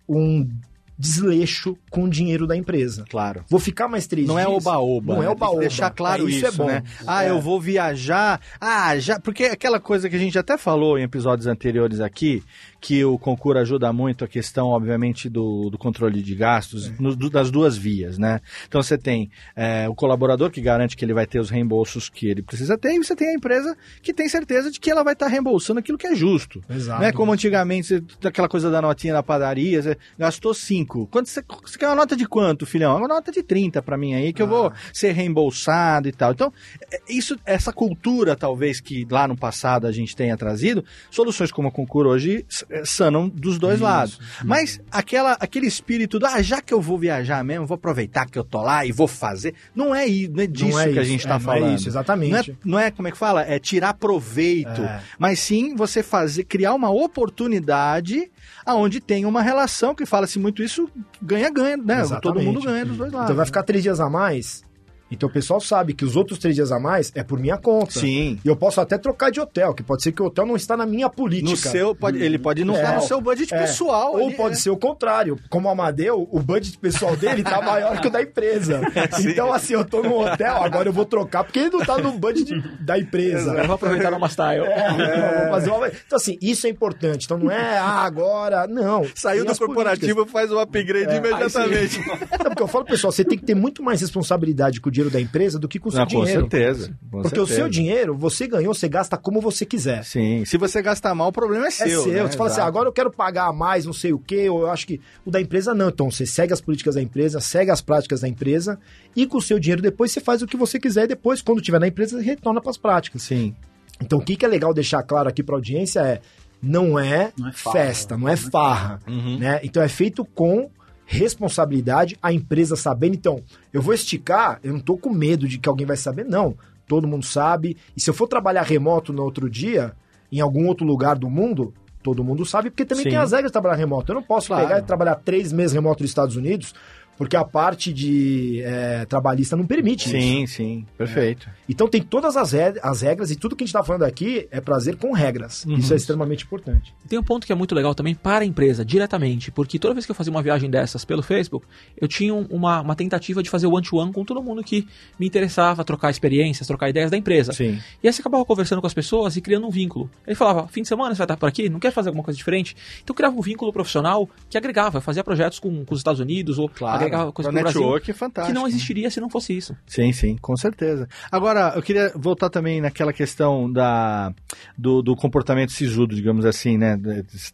um 0.09 0.49
desleixo 0.97 1.77
com 1.91 2.05
o 2.05 2.09
dinheiro 2.11 2.47
da 2.47 2.55
empresa. 2.55 3.05
Claro. 3.09 3.43
Vou 3.49 3.59
ficar 3.59 3.89
mais 3.89 4.07
três 4.07 4.29
não 4.29 4.39
é 4.39 4.45
dias. 4.45 4.63
Não 4.63 4.73
é 4.73 4.77
oba-oba. 4.77 5.15
Não 5.15 5.23
é 5.23 5.27
né? 5.27 5.33
oba-oba. 5.33 5.61
Deixar 5.61 5.91
claro 5.91 6.29
é, 6.29 6.31
isso, 6.31 6.47
isso, 6.47 6.47
é 6.47 6.51
bom. 6.53 6.67
Né? 6.67 6.85
Ah, 7.07 7.25
é. 7.25 7.31
eu 7.31 7.41
vou 7.41 7.59
viajar. 7.59 8.39
Ah, 8.61 8.97
já. 8.99 9.19
Porque 9.19 9.45
aquela 9.45 9.81
coisa 9.81 10.11
que 10.11 10.15
a 10.15 10.19
gente 10.19 10.39
até 10.39 10.59
falou 10.59 10.99
em 10.99 11.03
episódios 11.03 11.47
anteriores 11.47 12.01
aqui, 12.01 12.45
que 12.81 13.05
o 13.05 13.19
concurso 13.19 13.61
ajuda 13.61 13.93
muito 13.93 14.25
a 14.25 14.29
questão, 14.29 14.69
obviamente, 14.69 15.29
do, 15.29 15.69
do 15.71 15.77
controle 15.77 16.23
de 16.23 16.35
gastos 16.35 16.89
é. 16.89 16.95
no, 16.99 17.15
das 17.29 17.51
duas 17.51 17.77
vias, 17.77 18.17
né? 18.17 18.41
Então 18.67 18.83
você 18.83 18.97
tem 18.97 19.31
é, 19.55 19.89
o 19.89 19.95
colaborador 19.95 20.51
que 20.51 20.61
garante 20.61 20.97
que 20.97 21.05
ele 21.05 21.13
vai 21.13 21.27
ter 21.27 21.41
os 21.41 21.51
reembolsos 21.51 22.09
que 22.09 22.27
ele 22.27 22.43
precisa 22.43 22.79
ter, 22.79 22.95
e 22.95 22.99
você 22.99 23.15
tem 23.15 23.29
a 23.29 23.35
empresa 23.35 23.77
que 24.03 24.15
tem 24.15 24.29
certeza 24.29 24.71
de 24.71 24.81
que 24.81 24.91
ela 24.91 25.03
vai 25.03 25.13
estar 25.13 25.27
reembolsando 25.27 25.81
aquilo 25.81 25.99
que 25.99 26.07
é 26.07 26.15
justo. 26.15 26.63
Exato. 26.71 27.03
Né? 27.03 27.13
Como 27.13 27.33
antigamente, 27.33 28.03
aquela 28.25 28.49
coisa 28.49 28.71
da 28.71 28.81
notinha 28.81 29.13
na 29.13 29.23
padaria, 29.23 29.83
você 29.83 29.99
gastou 30.19 30.55
cinco. 30.55 31.07
Quando 31.09 31.27
você, 31.27 31.43
você 31.63 31.79
quer 31.79 31.87
uma 31.87 31.97
nota 31.97 32.17
de 32.17 32.27
quanto, 32.27 32.65
filhão? 32.65 32.97
Uma 32.97 33.09
nota 33.09 33.31
de 33.31 33.43
30 33.43 33.83
para 33.83 33.99
mim 33.99 34.15
aí, 34.15 34.33
que 34.33 34.41
ah. 34.41 34.45
eu 34.45 34.49
vou 34.49 34.67
ah. 34.69 34.73
ser 34.93 35.13
reembolsado 35.13 36.09
e 36.09 36.13
tal. 36.13 36.33
Então, 36.33 36.53
é, 36.91 37.01
isso, 37.09 37.39
essa 37.45 37.73
cultura, 37.73 38.35
talvez, 38.37 38.81
que 38.81 39.07
lá 39.11 39.29
no 39.29 39.37
passado 39.37 39.87
a 39.87 39.93
gente 39.93 40.17
tenha 40.17 40.37
trazido, 40.37 40.85
soluções 41.11 41.53
como 41.53 41.69
a 41.69 41.71
Concur 41.71 42.07
hoje 42.07 42.45
é, 42.70 42.70
sanam 42.85 43.29
dos 43.29 43.59
dois 43.59 43.77
isso, 43.77 43.85
lados. 43.85 44.15
Isso. 44.15 44.47
Mas 44.47 44.81
aquela, 44.91 45.33
aquele 45.33 45.67
espírito 45.67 46.19
do, 46.19 46.27
ah, 46.27 46.41
já 46.43 46.61
que 46.61 46.73
eu 46.73 46.81
vou 46.81 46.99
viajar 46.99 47.43
mesmo, 47.45 47.67
vou 47.67 47.75
aproveitar 47.75 48.27
que 48.27 48.39
eu 48.39 48.45
tô 48.45 48.63
lá 48.63 48.85
e 48.85 48.93
vou 48.93 49.09
fazer. 49.09 49.55
Não 49.75 49.95
é, 49.95 50.07
não 50.07 50.43
é 50.43 50.47
disso 50.47 50.71
não 50.71 50.81
é 50.81 50.93
que 50.93 50.99
a 50.99 51.05
gente 51.05 51.21
está 51.21 51.37
é, 51.37 51.41
falando. 51.41 51.63
Não 51.63 51.71
é 51.71 51.75
isso, 51.75 51.89
exatamente. 51.89 52.31
Não 52.33 52.39
é, 52.39 52.57
não 52.65 52.79
é, 52.79 52.91
como 52.91 53.09
é 53.09 53.11
que 53.11 53.19
fala? 53.19 53.43
É 53.43 53.59
tirar 53.59 53.95
proveito. 53.95 54.83
É. 54.83 55.01
Mas 55.19 55.41
sim 55.41 55.75
você 55.75 56.03
fazer, 56.03 56.45
criar 56.45 56.75
uma 56.75 56.91
oportunidade 56.91 58.31
aonde 58.65 59.01
tem 59.01 59.25
uma 59.25 59.43
relação 59.43 59.95
que 59.95 60.07
fala-se 60.07 60.39
muito 60.39 60.63
isso, 60.63 60.89
ganha-ganha, 61.21 61.77
né? 61.77 62.01
Exatamente. 62.01 62.23
Todo 62.23 62.41
mundo 62.41 62.61
ganha 62.61 62.85
dos 62.85 62.97
dois 62.97 63.13
lados. 63.13 63.27
Então 63.27 63.37
vai 63.37 63.47
ficar 63.47 63.63
três 63.63 63.83
dias 63.83 64.01
a 64.01 64.09
mais 64.09 64.63
então 65.11 65.29
o 65.29 65.33
pessoal 65.33 65.61
sabe 65.61 65.93
que 65.95 66.05
os 66.05 66.17
outros 66.17 66.39
três 66.39 66.55
dias 66.55 66.71
a 66.71 66.79
mais 66.79 67.11
é 67.15 67.23
por 67.23 67.39
minha 67.39 67.59
conta. 67.59 67.93
Sim. 67.93 68.39
E 68.45 68.49
eu 68.49 68.57
posso 68.57 68.81
até 68.81 68.97
trocar 68.97 69.31
de 69.31 69.41
hotel, 69.41 69.75
que 69.75 69.83
pode 69.83 70.03
ser 70.03 70.13
que 70.13 70.23
o 70.23 70.27
hotel 70.27 70.47
não 70.47 70.57
está 70.57 70.77
na 70.77 70.87
minha 70.87 71.09
política. 71.09 71.51
No 71.51 71.57
seu, 71.57 71.95
pode, 71.95 72.23
ele 72.23 72.39
pode 72.39 72.65
não 72.65 72.75
é, 72.75 72.81
estar 72.81 72.95
no 72.97 73.03
seu 73.03 73.21
budget 73.21 73.53
é, 73.53 73.59
pessoal. 73.59 74.13
Ou 74.13 74.29
ali, 74.29 74.37
pode 74.37 74.57
é. 74.57 74.59
ser 74.59 74.71
o 74.71 74.77
contrário. 74.77 75.39
Como 75.49 75.69
o 75.69 75.71
Amadeu, 75.71 76.29
o 76.31 76.41
budget 76.41 76.79
pessoal 76.79 77.17
dele 77.17 77.43
está 77.43 77.61
maior 77.63 78.01
que 78.01 78.09
o 78.09 78.11
da 78.11 78.23
empresa. 78.23 78.81
então, 79.21 79.53
assim, 79.53 79.75
eu 79.75 79.83
estou 79.83 80.03
no 80.03 80.21
hotel, 80.21 80.63
agora 80.63 80.89
eu 80.89 80.93
vou 80.93 81.05
trocar, 81.05 81.45
porque 81.45 81.59
ele 81.59 81.71
não 81.71 81.81
está 81.81 81.99
no 81.99 82.13
budget 82.13 82.53
da 82.81 82.99
empresa. 82.99 83.53
Eu 83.53 83.67
vou 83.67 83.75
aproveitar 83.75 84.13
uma 84.13 84.29
style. 84.29 84.65
É, 84.65 85.41
vou 85.41 85.51
fazer 85.51 85.71
uma... 85.71 85.89
Então, 85.89 86.17
assim, 86.17 86.39
isso 86.41 86.67
é 86.67 86.71
importante. 86.71 87.25
Então 87.25 87.39
não 87.39 87.51
é, 87.51 87.79
ah, 87.79 88.03
agora. 88.03 88.67
Não. 88.67 89.05
Saiu 89.15 89.45
do 89.45 89.57
corporativo, 89.57 90.27
políticas. 90.27 90.33
faz 90.33 90.53
o 90.53 90.57
um 90.57 90.61
upgrade 90.61 91.13
é, 91.13 91.17
imediatamente. 91.17 91.99
Não, 91.99 92.51
porque 92.51 92.63
eu 92.63 92.69
falo, 92.69 92.85
pessoal, 92.85 93.13
você 93.13 93.25
tem 93.25 93.39
que 93.39 93.45
ter 93.45 93.55
muito 93.55 93.83
mais 93.83 94.01
responsabilidade 94.01 94.81
com 94.81 94.89
o 94.89 94.93
dinheiro 95.01 95.11
da 95.11 95.21
empresa 95.21 95.59
do 95.59 95.67
que 95.67 95.79
com 95.79 95.89
o 95.89 95.93
seu 95.93 96.01
Não, 96.01 96.07
dinheiro. 96.07 96.43
Com 96.43 96.51
certeza. 96.51 96.89
Com 96.89 97.23
Porque 97.23 97.37
certeza. 97.37 97.43
o 97.43 97.47
seu 97.47 97.69
dinheiro, 97.69 98.17
você 98.17 98.47
ganhou, 98.47 98.75
você 98.75 98.89
gasta 98.89 99.17
como 99.17 99.41
você 99.41 99.65
quiser. 99.65 100.05
Sim. 100.05 100.45
Se 100.45 100.59
você 100.59 100.83
gastar 100.83 101.15
mal, 101.15 101.29
o 101.29 101.33
problema 101.33 101.67
é 101.67 101.71
seu. 101.71 101.87
É 101.87 102.05
seu. 102.05 102.13
Né? 102.13 102.23
Você 102.23 102.37
fala 102.37 102.51
assim, 102.51 102.61
agora 102.61 102.89
eu 102.89 102.93
quero 102.93 103.11
pagar 103.11 103.53
mais, 103.53 103.87
não 103.87 103.93
sei 103.93 104.13
o 104.13 104.19
quê, 104.19 104.49
ou 104.49 104.63
eu 104.63 104.71
acho 104.71 104.87
que 104.87 105.01
o 105.25 105.31
da 105.31 105.41
empresa 105.41 105.75
não. 105.75 105.89
Então 105.89 106.11
você 106.11 106.27
segue 106.27 106.53
as 106.53 106.61
políticas 106.61 106.95
da 106.95 107.03
empresa, 107.03 107.41
segue 107.41 107.71
as 107.71 107.81
práticas 107.81 108.21
da 108.21 108.29
empresa 108.29 108.79
e 109.17 109.27
com 109.27 109.39
o 109.39 109.43
seu 109.43 109.59
dinheiro 109.59 109.83
depois 109.83 110.13
você 110.13 110.21
faz 110.21 110.43
o 110.43 110.47
que 110.47 110.57
você 110.57 110.79
quiser 110.79 111.05
e 111.05 111.09
depois, 111.09 111.41
quando 111.41 111.61
tiver 111.61 111.81
na 111.81 111.89
empresa, 111.89 112.19
você 112.19 112.25
retorna 112.25 112.61
para 112.61 112.71
as 112.71 112.77
práticas. 112.77 113.23
Sim. 113.23 113.55
Então, 114.01 114.19
o 114.19 114.23
que, 114.23 114.35
que 114.35 114.45
é 114.45 114.49
legal 114.49 114.73
deixar 114.73 115.03
claro 115.03 115.29
aqui 115.29 115.43
para 115.43 115.55
a 115.55 115.59
audiência 115.59 116.01
é 116.01 116.21
não 116.63 116.99
é, 116.99 117.33
não 117.39 117.49
é 117.49 117.53
festa, 117.53 118.17
não 118.17 118.29
é, 118.29 118.33
não 118.33 118.33
é 118.33 118.37
farra, 118.37 119.01
uhum. 119.07 119.39
né? 119.39 119.61
Então 119.63 119.83
é 119.83 119.89
feito 119.89 120.25
com 120.25 120.71
responsabilidade, 121.11 122.17
a 122.23 122.33
empresa 122.33 122.77
sabendo. 122.77 123.17
Então, 123.17 123.43
eu 123.73 123.83
vou 123.83 123.93
esticar, 123.93 124.61
eu 124.63 124.73
não 124.73 124.79
tô 124.79 124.97
com 124.97 125.11
medo 125.11 125.49
de 125.49 125.59
que 125.59 125.69
alguém 125.69 125.85
vai 125.85 125.97
saber, 125.97 126.25
não. 126.25 126.55
Todo 126.87 127.09
mundo 127.09 127.27
sabe. 127.27 127.77
E 127.97 128.01
se 128.01 128.09
eu 128.09 128.15
for 128.15 128.29
trabalhar 128.29 128.63
remoto 128.63 129.13
no 129.13 129.25
outro 129.25 129.51
dia, 129.51 129.93
em 130.31 130.39
algum 130.39 130.69
outro 130.69 130.87
lugar 130.87 131.17
do 131.19 131.29
mundo, 131.29 131.75
todo 132.01 132.23
mundo 132.23 132.47
sabe, 132.47 132.71
porque 132.71 132.85
também 132.85 133.03
Sim. 133.03 133.11
tem 133.11 133.19
as 133.19 133.33
regras 133.33 133.51
de 133.51 133.53
trabalhar 133.53 133.75
remoto. 133.75 134.13
Eu 134.13 134.15
não 134.15 134.23
posso 134.23 134.47
claro. 134.47 134.69
pegar 134.69 134.79
e 134.79 134.83
trabalhar 134.83 135.17
três 135.17 135.53
meses 135.53 135.73
remoto 135.73 136.05
nos 136.05 136.13
Estados 136.13 136.37
Unidos 136.37 136.75
porque 137.21 137.37
a 137.37 137.45
parte 137.45 137.93
de 137.93 138.63
é, 138.63 139.05
trabalhista 139.05 139.55
não 139.55 139.67
permite 139.67 140.09
sim, 140.09 140.17
isso. 140.17 140.27
Sim, 140.27 140.47
sim, 140.47 140.87
perfeito. 140.97 141.51
É. 141.51 141.53
Então 141.69 141.87
tem 141.87 142.01
todas 142.01 142.35
as, 142.35 142.55
as 142.83 143.03
regras 143.03 143.31
e 143.31 143.37
tudo 143.37 143.55
que 143.55 143.63
a 143.63 143.67
gente 143.67 143.77
está 143.77 143.85
falando 143.85 144.05
aqui 144.05 144.49
é 144.51 144.59
prazer 144.59 144.97
com 144.97 145.13
regras. 145.13 145.67
Uhum. 145.67 145.77
Isso 145.77 145.93
é 145.93 145.97
extremamente 145.97 146.45
importante. 146.45 146.95
Tem 147.07 147.19
um 147.19 147.23
ponto 147.23 147.47
que 147.47 147.53
é 147.53 147.55
muito 147.55 147.75
legal 147.75 147.95
também 147.95 148.15
para 148.15 148.43
a 148.43 148.47
empresa, 148.47 148.87
diretamente, 148.87 149.51
porque 149.51 149.79
toda 149.79 149.93
vez 149.93 150.07
que 150.07 150.13
eu 150.13 150.15
fazia 150.17 150.31
uma 150.31 150.41
viagem 150.41 150.71
dessas 150.71 151.05
pelo 151.05 151.23
Facebook, 151.23 151.67
eu 152.01 152.09
tinha 152.09 152.33
uma, 152.33 152.81
uma 152.81 152.97
tentativa 152.97 153.43
de 153.43 153.51
fazer 153.51 153.67
one-to-one 153.67 154.11
-one 154.11 154.15
com 154.15 154.25
todo 154.25 154.43
mundo 154.43 154.65
que 154.65 154.89
me 155.19 155.27
interessava, 155.27 155.85
trocar 155.85 156.11
experiências, 156.11 156.67
trocar 156.67 156.89
ideias 156.89 157.11
da 157.11 157.19
empresa. 157.19 157.53
Sim. 157.53 157.79
E 158.03 158.09
aí 158.09 158.13
você 158.15 158.23
acabava 158.23 158.47
conversando 158.47 158.81
com 158.81 158.87
as 158.87 158.95
pessoas 158.95 159.37
e 159.37 159.43
criando 159.43 159.67
um 159.67 159.71
vínculo. 159.71 160.11
Ele 160.27 160.35
falava, 160.35 160.67
fim 160.69 160.81
de 160.81 160.89
semana 160.89 161.15
você 161.15 161.19
vai 161.19 161.27
estar 161.27 161.37
por 161.37 161.51
aqui, 161.51 161.69
não 161.69 161.79
quer 161.79 161.93
fazer 161.93 162.09
alguma 162.09 162.25
coisa 162.25 162.39
diferente? 162.39 162.75
Então 163.05 163.15
criava 163.15 163.37
um 163.37 163.43
vínculo 163.43 163.71
profissional 163.75 164.27
que 164.49 164.57
agregava, 164.57 165.03
fazia 165.03 165.23
projetos 165.23 165.59
com, 165.59 165.85
com 165.85 165.93
os 165.93 166.01
Estados 166.01 166.19
Unidos 166.19 166.59
ou 166.59 166.67
claro. 166.67 167.10
Agregava 167.11 167.33
coisas 167.33 167.53
com 167.53 167.59
o 167.59 167.63
Brasil 167.63 167.81
network 167.81 168.13
fantástico. 168.13 168.55
Que 168.55 168.61
não 168.61 168.69
existiria 168.69 169.11
se 169.11 169.21
não 169.21 169.29
fosse 169.29 169.57
isso. 169.57 169.77
Sim, 169.87 170.13
sim, 170.13 170.37
com 170.37 170.57
certeza. 170.57 171.09
Agora, 171.31 171.73
eu 171.77 171.83
queria 171.83 172.13
voltar 172.15 172.49
também 172.51 172.81
naquela 172.81 173.13
questão 173.13 173.71
da, 173.71 174.33
do, 174.77 175.03
do 175.03 175.17
comportamento 175.17 175.73
sisudo, 175.73 176.15
digamos 176.15 176.45
assim, 176.45 176.79
né? 176.79 176.99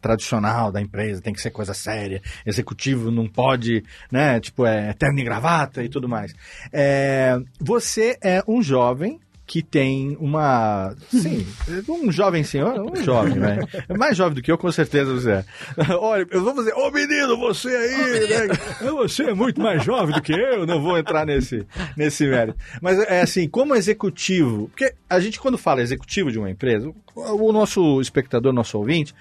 Tradicional 0.01 0.71
da 0.71 0.81
empresa, 0.81 1.21
tem 1.21 1.33
que 1.33 1.41
ser 1.41 1.51
coisa 1.51 1.73
séria. 1.73 2.21
Executivo 2.45 3.11
não 3.11 3.27
pode, 3.27 3.83
né? 4.11 4.39
Tipo, 4.39 4.65
é 4.65 4.93
terno 4.93 5.19
e 5.19 5.23
gravata 5.23 5.83
e 5.83 5.89
tudo 5.89 6.07
mais. 6.07 6.33
É, 6.71 7.37
você 7.59 8.17
é 8.21 8.43
um 8.47 8.61
jovem 8.61 9.19
que 9.47 9.63
tem 9.63 10.17
uma. 10.19 10.93
Sim, 11.09 11.47
um 11.87 12.11
jovem 12.11 12.43
senhor, 12.43 12.81
um 12.81 12.95
jovem, 13.01 13.35
né? 13.35 13.59
É 13.87 13.97
mais 13.97 14.17
jovem 14.17 14.35
do 14.35 14.41
que 14.41 14.51
eu, 14.51 14.57
com 14.57 14.69
certeza 14.69 15.13
você 15.13 15.31
é. 15.31 15.45
Olha, 15.97 16.27
eu 16.29 16.43
vou 16.43 16.53
fazer, 16.53 16.73
ô 16.73 16.91
menino, 16.91 17.37
você 17.37 17.69
aí, 17.69 18.49
né? 18.49 18.91
Você 18.91 19.23
é 19.23 19.33
muito 19.33 19.61
mais 19.61 19.83
jovem 19.85 20.13
do 20.13 20.21
que 20.21 20.33
eu, 20.33 20.67
não 20.67 20.81
vou 20.81 20.97
entrar 20.97 21.25
nesse, 21.25 21.65
nesse 21.95 22.27
mérito. 22.27 22.59
Mas 22.81 22.99
é 22.99 23.21
assim, 23.21 23.47
como 23.47 23.73
executivo, 23.73 24.67
porque 24.67 24.93
a 25.09 25.19
gente, 25.21 25.39
quando 25.39 25.57
fala 25.57 25.81
executivo 25.81 26.29
de 26.29 26.37
uma 26.37 26.51
empresa, 26.51 26.93
o 27.15 27.51
nosso 27.53 28.01
espectador, 28.01 28.51
nosso 28.51 28.77
ouvinte, 28.77 29.15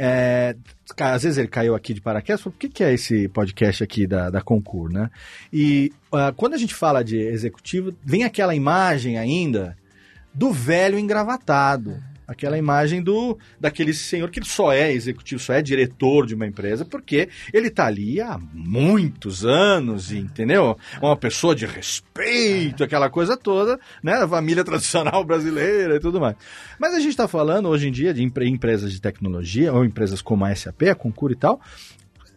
é, 0.00 0.54
às 1.00 1.24
vezes 1.24 1.38
ele 1.38 1.48
caiu 1.48 1.74
aqui 1.74 1.92
de 1.92 2.00
paraquedas, 2.00 2.40
falou, 2.40 2.54
o 2.54 2.58
que, 2.58 2.68
que 2.68 2.84
é 2.84 2.94
esse 2.94 3.28
podcast 3.28 3.82
aqui 3.82 4.06
da, 4.06 4.30
da 4.30 4.40
Concur, 4.40 4.88
né? 4.88 5.10
E 5.52 5.92
uh, 6.12 6.32
quando 6.36 6.54
a 6.54 6.56
gente 6.56 6.72
fala 6.72 7.02
de 7.02 7.18
executivo, 7.18 7.92
vem 8.04 8.22
aquela 8.22 8.54
imagem 8.54 9.18
ainda 9.18 9.76
do 10.32 10.52
velho 10.52 10.96
engravatado. 10.98 12.00
Aquela 12.28 12.58
imagem 12.58 13.02
do 13.02 13.38
daquele 13.58 13.94
senhor 13.94 14.30
que 14.30 14.44
só 14.44 14.70
é 14.70 14.92
executivo, 14.92 15.40
só 15.40 15.54
é 15.54 15.62
diretor 15.62 16.26
de 16.26 16.34
uma 16.34 16.46
empresa, 16.46 16.84
porque 16.84 17.30
ele 17.54 17.68
está 17.68 17.86
ali 17.86 18.20
há 18.20 18.38
muitos 18.52 19.46
anos, 19.46 20.12
entendeu? 20.12 20.76
Uma 21.00 21.16
pessoa 21.16 21.54
de 21.54 21.64
respeito, 21.64 22.84
aquela 22.84 23.08
coisa 23.08 23.34
toda, 23.34 23.80
né? 24.02 24.28
Família 24.28 24.62
tradicional 24.64 25.24
brasileira 25.24 25.96
e 25.96 26.00
tudo 26.00 26.20
mais. 26.20 26.36
Mas 26.78 26.92
a 26.92 26.98
gente 26.98 27.12
está 27.12 27.26
falando 27.26 27.66
hoje 27.70 27.88
em 27.88 27.92
dia 27.92 28.12
de 28.12 28.22
empresas 28.22 28.92
de 28.92 29.00
tecnologia, 29.00 29.72
ou 29.72 29.82
empresas 29.82 30.20
como 30.20 30.44
a 30.44 30.54
SAP, 30.54 30.82
a 30.82 30.94
Concur 30.94 31.32
e 31.32 31.36
tal. 31.36 31.58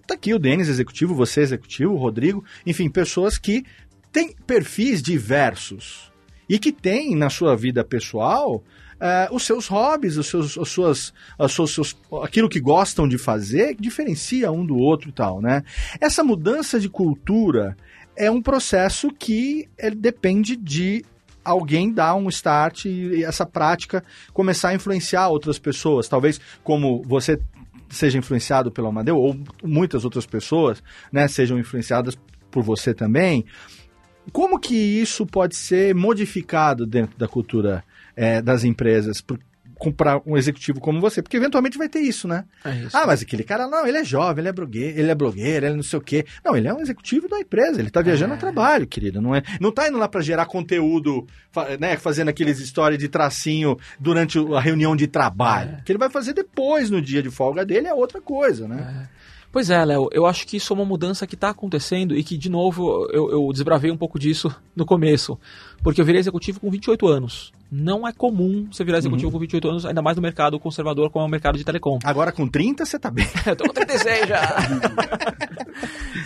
Tá 0.07 0.13
aqui 0.13 0.33
o 0.33 0.39
Denis 0.39 0.69
executivo, 0.69 1.13
você 1.13 1.41
executivo, 1.41 1.95
o 1.95 1.97
Rodrigo, 1.97 2.45
enfim, 2.65 2.89
pessoas 2.89 3.37
que 3.37 3.65
têm 4.09 4.33
perfis 4.47 5.01
diversos 5.01 6.11
e 6.47 6.57
que 6.57 6.71
têm 6.71 7.13
na 7.13 7.29
sua 7.29 7.57
vida 7.57 7.83
pessoal 7.83 8.63
uh, 9.01 9.33
os 9.35 9.43
seus 9.43 9.67
hobbies, 9.67 10.17
os 10.17 10.27
seus, 10.27 10.57
as 10.57 10.69
suas, 10.69 11.13
as 11.37 11.51
suas, 11.51 11.71
seus, 11.71 11.97
aquilo 12.23 12.47
que 12.47 12.59
gostam 12.59 13.07
de 13.07 13.17
fazer, 13.17 13.75
diferencia 13.79 14.51
um 14.51 14.65
do 14.65 14.77
outro 14.77 15.09
e 15.09 15.11
tal, 15.11 15.41
né? 15.41 15.63
Essa 15.99 16.23
mudança 16.23 16.79
de 16.79 16.87
cultura 16.87 17.75
é 18.15 18.29
um 18.29 18.41
processo 18.41 19.09
que 19.09 19.67
depende 19.97 20.55
de 20.55 21.03
alguém 21.43 21.91
dar 21.91 22.13
um 22.13 22.29
start 22.29 22.85
e 22.85 23.23
essa 23.23 23.45
prática 23.45 24.03
começar 24.31 24.69
a 24.69 24.75
influenciar 24.75 25.27
outras 25.29 25.57
pessoas. 25.57 26.07
Talvez 26.07 26.39
como 26.63 27.01
você 27.03 27.41
seja 27.89 28.17
influenciado 28.17 28.71
pelo 28.71 28.87
Amadeu, 28.87 29.17
ou 29.17 29.37
muitas 29.63 30.05
outras 30.05 30.25
pessoas 30.25 30.83
né, 31.11 31.27
sejam 31.27 31.57
influenciadas 31.57 32.17
por 32.49 32.63
você 32.63 32.93
também. 32.93 33.45
Como 34.31 34.59
que 34.59 34.75
isso 34.75 35.25
pode 35.25 35.55
ser 35.55 35.95
modificado 35.95 36.85
dentro 36.85 37.17
da 37.17 37.27
cultura 37.27 37.83
é, 38.15 38.41
das 38.41 38.63
empresas 38.63 39.23
para 39.97 40.21
um 40.27 40.37
executivo 40.37 40.79
como 40.79 41.01
você, 41.01 41.23
porque 41.23 41.37
eventualmente 41.37 41.77
vai 41.77 41.89
ter 41.89 42.01
isso, 42.01 42.27
né? 42.27 42.45
É 42.63 42.75
isso. 42.75 42.95
Ah, 42.95 43.07
mas 43.07 43.23
aquele 43.23 43.43
cara, 43.43 43.67
não, 43.67 43.87
ele 43.87 43.97
é 43.97 44.03
jovem, 44.03 44.41
ele 44.43 44.49
é 44.49 44.51
blogueiro, 44.51 44.99
ele 44.99 45.09
é 45.09 45.15
blogueiro, 45.15 45.65
ele 45.65 45.75
não 45.75 45.81
sei 45.81 45.97
o 45.97 46.01
quê. 46.01 46.25
Não, 46.45 46.55
ele 46.55 46.67
é 46.67 46.73
um 46.73 46.79
executivo 46.79 47.27
da 47.27 47.39
empresa, 47.39 47.79
ele 47.79 47.87
está 47.87 48.01
viajando 48.01 48.33
é. 48.33 48.35
a 48.35 48.39
trabalho, 48.39 48.85
querido, 48.85 49.19
não 49.19 49.33
é? 49.33 49.41
Não 49.59 49.71
tá 49.71 49.87
indo 49.87 49.97
lá 49.97 50.07
para 50.07 50.21
gerar 50.21 50.45
conteúdo, 50.45 51.25
né, 51.79 51.97
fazendo 51.97 52.29
aqueles 52.29 52.59
histórias 52.59 52.99
de 52.99 53.07
tracinho 53.07 53.75
durante 53.99 54.37
a 54.53 54.59
reunião 54.59 54.95
de 54.95 55.07
trabalho. 55.07 55.77
É. 55.79 55.81
que 55.83 55.91
ele 55.91 55.99
vai 55.99 56.09
fazer 56.09 56.33
depois, 56.33 56.91
no 56.91 57.01
dia 57.01 57.23
de 57.23 57.31
folga 57.31 57.65
dele, 57.65 57.87
é 57.87 57.93
outra 57.93 58.21
coisa, 58.21 58.67
né? 58.67 59.07
É. 59.17 59.21
Pois 59.51 59.69
é, 59.69 59.83
Léo, 59.83 60.07
eu 60.13 60.25
acho 60.25 60.47
que 60.47 60.55
isso 60.55 60.71
é 60.71 60.75
uma 60.75 60.85
mudança 60.85 61.27
que 61.27 61.35
está 61.35 61.49
acontecendo 61.49 62.15
e 62.15 62.23
que, 62.23 62.37
de 62.37 62.49
novo, 62.49 63.05
eu, 63.11 63.29
eu 63.31 63.49
desbravei 63.51 63.91
um 63.91 63.97
pouco 63.97 64.17
disso 64.17 64.49
no 64.73 64.85
começo. 64.85 65.37
Porque 65.83 65.99
eu 65.99 66.05
virei 66.05 66.19
executivo 66.19 66.59
com 66.59 66.69
28 66.69 67.07
anos. 67.07 67.51
Não 67.71 68.05
é 68.07 68.11
comum 68.11 68.67
você 68.69 68.83
virar 68.83 68.97
executivo 68.97 69.27
uhum. 69.27 69.33
com 69.33 69.39
28 69.39 69.69
anos, 69.69 69.85
ainda 69.85 70.01
mais 70.01 70.17
no 70.17 70.21
mercado 70.21 70.59
conservador 70.59 71.09
como 71.09 71.23
é 71.23 71.27
o 71.27 71.31
mercado 71.31 71.57
de 71.57 71.63
telecom. 71.63 71.97
Agora 72.03 72.31
com 72.31 72.47
30 72.47 72.85
você 72.85 72.99
tá 72.99 73.09
bem. 73.09 73.25
eu 73.47 73.55
tô 73.55 73.63
com 73.63 73.73
36 73.73 74.27
já. 74.27 74.41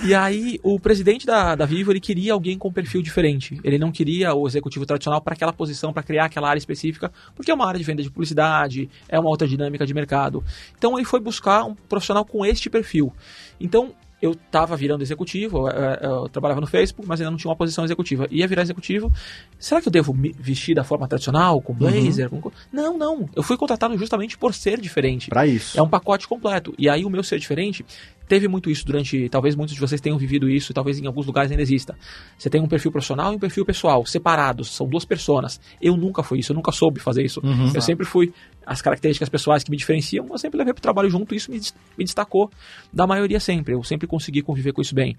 e 0.03 0.13
aí 0.13 0.59
o 0.63 0.79
presidente 0.79 1.25
da, 1.25 1.55
da 1.55 1.65
Vivo, 1.65 1.91
ele 1.91 1.99
queria 1.99 2.33
alguém 2.33 2.57
com 2.57 2.73
perfil 2.73 3.01
diferente. 3.01 3.59
Ele 3.63 3.77
não 3.77 3.91
queria 3.91 4.33
o 4.33 4.47
executivo 4.47 4.85
tradicional 4.85 5.21
para 5.21 5.33
aquela 5.33 5.53
posição, 5.53 5.93
para 5.93 6.01
criar 6.03 6.25
aquela 6.25 6.49
área 6.49 6.57
específica, 6.57 7.11
porque 7.35 7.51
é 7.51 7.53
uma 7.53 7.67
área 7.67 7.77
de 7.77 7.85
venda 7.85 8.01
de 8.01 8.09
publicidade, 8.09 8.89
é 9.07 9.19
uma 9.19 9.29
outra 9.29 9.47
dinâmica 9.47 9.85
de 9.85 9.93
mercado. 9.93 10.43
Então 10.77 10.97
ele 10.97 11.05
foi 11.05 11.19
buscar 11.19 11.63
um 11.63 11.75
profissional 11.75 12.25
com 12.25 12.43
este 12.43 12.69
perfil. 12.71 13.13
Então 13.59 13.93
eu 14.25 14.31
estava 14.31 14.75
virando 14.75 15.01
executivo, 15.01 15.69
eu, 15.69 15.75
eu, 16.23 16.29
trabalhava 16.29 16.61
no 16.61 16.67
Facebook, 16.67 17.07
mas 17.07 17.19
ainda 17.19 17.31
não 17.31 17.37
tinha 17.37 17.49
uma 17.49 17.55
posição 17.55 17.83
executiva. 17.83 18.27
Ia 18.31 18.47
virar 18.47 18.61
executivo. 18.61 19.11
Será 19.59 19.81
que 19.81 19.87
eu 19.87 19.91
devo 19.91 20.13
me 20.13 20.33
vestir 20.37 20.75
da 20.75 20.83
forma 20.83 21.07
tradicional, 21.07 21.61
com 21.61 21.73
blazer? 21.73 22.33
Uhum. 22.33 22.41
Com... 22.41 22.51
Não, 22.71 22.97
não. 22.97 23.29
Eu 23.35 23.43
fui 23.43 23.57
contratado 23.57 23.97
justamente 23.97 24.37
por 24.37 24.53
ser 24.53 24.79
diferente. 24.79 25.29
Para 25.29 25.45
isso. 25.45 25.77
É 25.77 25.81
um 25.81 25.89
pacote 25.89 26.27
completo. 26.27 26.73
E 26.77 26.89
aí 26.89 27.05
o 27.05 27.09
meu 27.09 27.23
ser 27.23 27.39
diferente 27.39 27.85
teve 28.27 28.47
muito 28.47 28.69
isso 28.69 28.85
durante. 28.85 29.29
Talvez 29.29 29.55
muitos 29.55 29.75
de 29.75 29.81
vocês 29.81 30.01
tenham 30.01 30.17
vivido 30.17 30.49
isso, 30.49 30.73
talvez 30.73 30.99
em 30.99 31.07
alguns 31.07 31.25
lugares 31.25 31.51
ainda 31.51 31.63
exista. 31.63 31.95
Você 32.37 32.49
tem 32.49 32.61
um 32.61 32.67
perfil 32.67 32.91
profissional 32.91 33.33
e 33.33 33.35
um 33.35 33.39
perfil 33.39 33.65
pessoal, 33.65 34.05
separados, 34.05 34.69
são 34.69 34.87
duas 34.87 35.05
personas. 35.05 35.59
Eu 35.81 35.95
nunca 35.95 36.23
fui 36.23 36.39
isso, 36.39 36.51
eu 36.51 36.55
nunca 36.55 36.71
soube 36.71 36.99
fazer 36.99 37.23
isso. 37.23 37.41
Uhum. 37.43 37.71
Eu 37.73 37.81
sempre 37.81 38.05
fui. 38.05 38.33
As 38.65 38.81
características 38.81 39.29
pessoais 39.29 39.63
que 39.63 39.69
me 39.69 39.77
diferenciam, 39.77 40.25
eu 40.29 40.37
sempre 40.39 40.57
levei 40.57 40.73
para 40.73 40.79
o 40.79 40.81
trabalho 40.81 41.09
junto 41.09 41.35
e 41.35 41.37
isso 41.37 41.51
me, 41.51 41.59
me 41.97 42.03
destacou 42.03 42.49
da 42.91 43.05
maioria 43.05 43.39
sempre. 43.39 43.75
Eu 43.75 43.83
sempre 43.83 44.07
consegui 44.07 44.41
conviver 44.41 44.73
com 44.73 44.81
isso 44.81 44.95
bem 44.95 45.15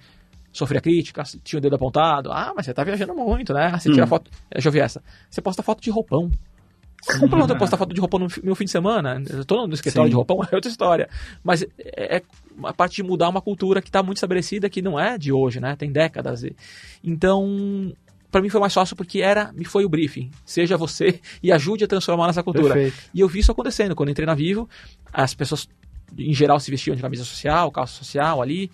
sofria 0.56 0.80
crítica, 0.80 1.22
tinha 1.44 1.58
o 1.58 1.60
dedo 1.60 1.76
apontado. 1.76 2.32
Ah, 2.32 2.52
mas 2.56 2.64
você 2.64 2.72
tá 2.72 2.82
viajando 2.82 3.14
muito, 3.14 3.52
né? 3.52 3.70
Você 3.78 3.90
tira 3.90 4.04
hum. 4.04 4.08
foto. 4.08 4.30
Deixa 4.50 4.68
eu 4.68 4.72
ver 4.72 4.80
essa. 4.80 5.02
Você 5.28 5.42
posta 5.42 5.62
foto 5.62 5.82
de 5.82 5.90
roupão. 5.90 6.30
O 7.14 7.28
problema 7.28 7.46
de 7.46 7.58
postar 7.58 7.76
foto 7.76 7.94
de 7.94 8.00
roupão 8.00 8.20
no 8.20 8.28
meu 8.42 8.54
fim 8.54 8.64
de 8.64 8.70
semana? 8.70 9.22
Eu 9.30 9.44
tô 9.44 9.66
no 9.66 9.74
escritório 9.74 10.08
Sim. 10.08 10.10
de 10.10 10.16
roupão, 10.16 10.42
é 10.50 10.54
outra 10.54 10.70
história. 10.70 11.08
Mas 11.42 11.62
é, 11.62 12.16
é 12.16 12.22
a 12.64 12.72
parte 12.72 12.96
de 12.96 13.02
mudar 13.02 13.28
uma 13.28 13.40
cultura 13.40 13.80
que 13.80 13.88
está 13.88 14.02
muito 14.02 14.16
estabelecida, 14.16 14.68
que 14.68 14.82
não 14.82 14.98
é 14.98 15.16
de 15.16 15.32
hoje, 15.32 15.60
né? 15.60 15.76
Tem 15.76 15.90
décadas. 15.90 16.44
Então, 17.04 17.92
para 18.30 18.42
mim 18.42 18.48
foi 18.48 18.60
mais 18.60 18.74
fácil 18.74 18.96
porque 18.96 19.20
era, 19.20 19.52
me 19.52 19.64
foi 19.64 19.84
o 19.84 19.88
briefing. 19.88 20.30
Seja 20.44 20.76
você 20.76 21.20
e 21.42 21.52
ajude 21.52 21.84
a 21.84 21.86
transformar 21.86 22.26
nessa 22.26 22.42
cultura. 22.42 22.74
Perfeito. 22.74 23.10
E 23.14 23.20
eu 23.20 23.28
vi 23.28 23.38
isso 23.40 23.52
acontecendo. 23.52 23.94
Quando 23.94 24.10
entrei 24.10 24.26
na 24.26 24.34
Vivo, 24.34 24.68
as 25.12 25.34
pessoas 25.34 25.68
em 26.18 26.34
geral 26.34 26.58
se 26.58 26.70
vestiam 26.70 26.96
de 26.96 27.02
camisa 27.02 27.24
social, 27.24 27.70
calça 27.70 27.94
social 27.94 28.42
ali. 28.42 28.70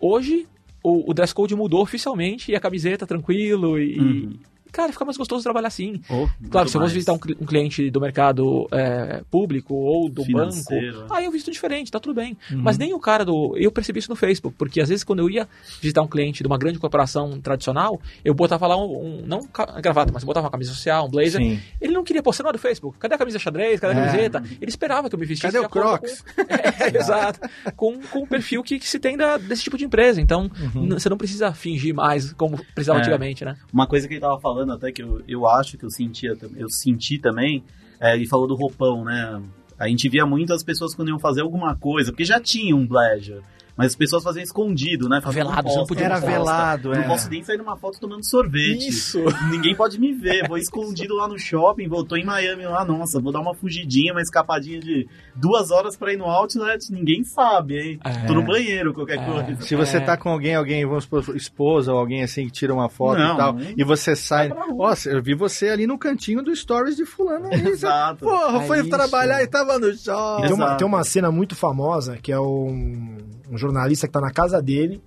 Hoje, 0.00 0.46
o, 0.82 1.10
o 1.10 1.14
dress 1.14 1.34
code 1.34 1.54
mudou 1.54 1.82
oficialmente 1.82 2.52
e 2.52 2.56
a 2.56 2.60
camiseta 2.60 3.06
tranquilo 3.06 3.78
e, 3.78 3.98
uhum 3.98 4.38
cara, 4.72 4.92
fica 4.92 5.04
mais 5.04 5.16
gostoso 5.16 5.42
trabalhar 5.42 5.68
assim. 5.68 6.00
Oh, 6.08 6.26
claro, 6.50 6.68
se 6.68 6.76
eu 6.76 6.80
vou 6.80 6.88
visitar 6.88 7.12
um, 7.12 7.18
um, 7.40 7.46
cliente 7.46 7.90
do 7.90 8.00
mercado 8.00 8.66
é, 8.72 9.22
público 9.30 9.74
ou 9.74 10.08
do 10.08 10.24
Financeiro. 10.24 11.00
banco, 11.00 11.14
aí 11.14 11.24
eu 11.26 11.30
visto 11.30 11.50
diferente, 11.50 11.90
tá 11.90 12.00
tudo 12.00 12.14
bem. 12.14 12.36
Uhum. 12.50 12.62
Mas 12.62 12.78
nem 12.78 12.94
o 12.94 12.98
cara 12.98 13.24
do. 13.24 13.54
Eu 13.56 13.70
percebi 13.70 13.98
isso 13.98 14.10
no 14.10 14.16
Facebook, 14.16 14.56
porque 14.56 14.80
às 14.80 14.88
vezes 14.88 15.04
quando 15.04 15.20
eu 15.20 15.30
ia 15.30 15.48
visitar 15.80 16.02
um 16.02 16.08
cliente 16.08 16.42
de 16.42 16.46
uma 16.46 16.58
grande 16.58 16.78
corporação 16.78 17.40
tradicional, 17.40 18.00
eu 18.24 18.34
botava 18.34 18.66
lá 18.66 18.76
um. 18.76 19.20
um 19.20 19.26
não 19.26 19.48
gravata, 19.80 20.10
mas 20.12 20.22
eu 20.22 20.26
botava 20.26 20.46
uma 20.46 20.50
camisa 20.50 20.72
social, 20.72 21.06
um 21.06 21.10
blazer. 21.10 21.40
Sim. 21.40 21.60
Ele 21.80 21.92
não 21.92 22.02
queria 22.02 22.22
postar 22.22 22.50
no 22.52 22.58
Facebook. 22.58 22.98
Cadê 22.98 23.14
a 23.14 23.18
camisa 23.18 23.38
xadrez? 23.38 23.78
Cadê 23.78 23.94
a 23.94 23.96
é. 23.96 24.06
camiseta? 24.06 24.42
Ele 24.60 24.68
esperava 24.70 25.08
que 25.08 25.14
eu 25.14 25.18
me 25.18 25.26
vestisse. 25.26 25.52
Cadê 25.52 25.64
o 25.64 25.68
Crocs? 25.68 26.22
Com, 26.22 26.42
é, 26.48 26.96
exato. 26.98 27.40
Com, 27.76 28.00
com 28.00 28.20
o 28.20 28.26
perfil 28.26 28.62
que, 28.62 28.78
que 28.78 28.88
se 28.88 28.98
tem 28.98 29.16
da, 29.16 29.36
desse 29.36 29.62
tipo 29.64 29.76
de 29.76 29.84
empresa. 29.84 30.20
Então, 30.20 30.50
uhum. 30.74 30.88
você 30.88 31.08
não 31.08 31.16
precisa 31.16 31.52
fingir 31.52 31.94
mais 31.94 32.32
como 32.32 32.62
precisava 32.74 32.98
é. 32.98 33.02
antigamente, 33.02 33.44
né? 33.44 33.56
Uma 33.72 33.86
coisa 33.86 34.06
que 34.08 34.14
ele 34.14 34.20
tava 34.20 34.40
falando 34.40 34.61
até 34.70 34.92
que 34.92 35.02
eu, 35.02 35.22
eu 35.26 35.46
acho 35.46 35.76
que 35.76 35.84
eu 35.84 35.90
sentia, 35.90 36.36
eu 36.56 36.68
senti 36.68 37.18
também, 37.18 37.64
é, 38.00 38.14
ele 38.14 38.26
falou 38.26 38.46
do 38.46 38.54
roupão, 38.54 39.04
né? 39.04 39.42
A 39.78 39.88
gente 39.88 40.08
via 40.08 40.24
muitas 40.24 40.62
pessoas 40.62 40.94
quando 40.94 41.08
iam 41.08 41.18
fazer 41.18 41.40
alguma 41.40 41.74
coisa, 41.76 42.12
porque 42.12 42.24
já 42.24 42.38
tinha 42.38 42.76
um 42.76 42.86
pleasure. 42.86 43.40
Mas 43.76 43.88
as 43.88 43.96
pessoas 43.96 44.22
faziam 44.22 44.42
escondido, 44.42 45.08
né? 45.08 45.20
Fazendo 45.20 45.48
velado, 45.48 45.68
você 45.68 45.78
não 45.78 45.86
podia 45.86 46.04
Era 46.04 46.18
velado, 46.18 46.92
é. 46.92 46.98
Não 46.98 47.08
posso 47.08 47.30
nem 47.30 47.42
sair 47.42 47.56
numa 47.56 47.76
foto 47.76 47.98
tomando 47.98 48.24
sorvete. 48.24 48.88
Isso. 48.88 49.18
Ninguém 49.50 49.74
pode 49.74 49.98
me 49.98 50.12
ver. 50.12 50.46
Vou 50.46 50.58
escondido 50.58 51.14
lá 51.14 51.26
no 51.26 51.38
shopping, 51.38 51.88
voltou 51.88 52.18
em 52.18 52.24
Miami 52.24 52.64
lá, 52.64 52.84
nossa, 52.84 53.20
vou 53.20 53.32
dar 53.32 53.40
uma 53.40 53.54
fugidinha, 53.54 54.12
uma 54.12 54.20
escapadinha 54.20 54.78
de 54.78 55.08
duas 55.34 55.70
horas 55.70 55.96
pra 55.96 56.12
ir 56.12 56.16
no 56.16 56.26
outlet, 56.26 56.90
ninguém 56.90 57.24
sabe, 57.24 57.78
hein? 57.78 58.00
É. 58.04 58.26
Tô 58.26 58.34
no 58.34 58.42
banheiro, 58.42 58.92
qualquer 58.92 59.18
é. 59.18 59.24
coisa. 59.24 59.60
Se 59.62 59.74
você 59.74 59.96
é. 59.96 60.00
tá 60.00 60.16
com 60.16 60.28
alguém, 60.28 60.54
alguém, 60.54 60.84
vamos 60.86 61.04
supor, 61.04 61.36
esposa 61.36 61.92
ou 61.92 61.98
alguém 61.98 62.22
assim 62.22 62.46
que 62.46 62.52
tira 62.52 62.74
uma 62.74 62.88
foto 62.88 63.18
não, 63.18 63.34
e 63.34 63.36
tal, 63.36 63.52
não. 63.54 63.74
e 63.76 63.84
você 63.84 64.14
sai. 64.14 64.48
Nossa, 64.48 65.10
eu 65.10 65.22
vi 65.22 65.34
você 65.34 65.68
ali 65.68 65.86
no 65.86 65.98
cantinho 65.98 66.42
do 66.42 66.54
stories 66.54 66.96
de 66.96 67.06
fulano. 67.06 67.52
Exato. 67.52 68.24
Porra, 68.24 68.62
é 68.62 68.66
foi 68.66 68.80
isso. 68.80 68.90
trabalhar 68.90 69.42
e 69.42 69.46
tava 69.46 69.78
no 69.78 69.92
shopping. 69.94 70.46
Tem 70.46 70.52
uma, 70.54 70.74
tem 70.76 70.86
uma 70.86 71.04
cena 71.04 71.30
muito 71.30 71.54
famosa 71.54 72.16
que 72.16 72.30
é 72.30 72.38
um, 72.38 73.16
um 73.52 73.58
jornalista 73.58 74.06
que 74.06 74.12
tá 74.12 74.20
na 74.20 74.30
casa 74.30 74.62
dele 74.62 75.00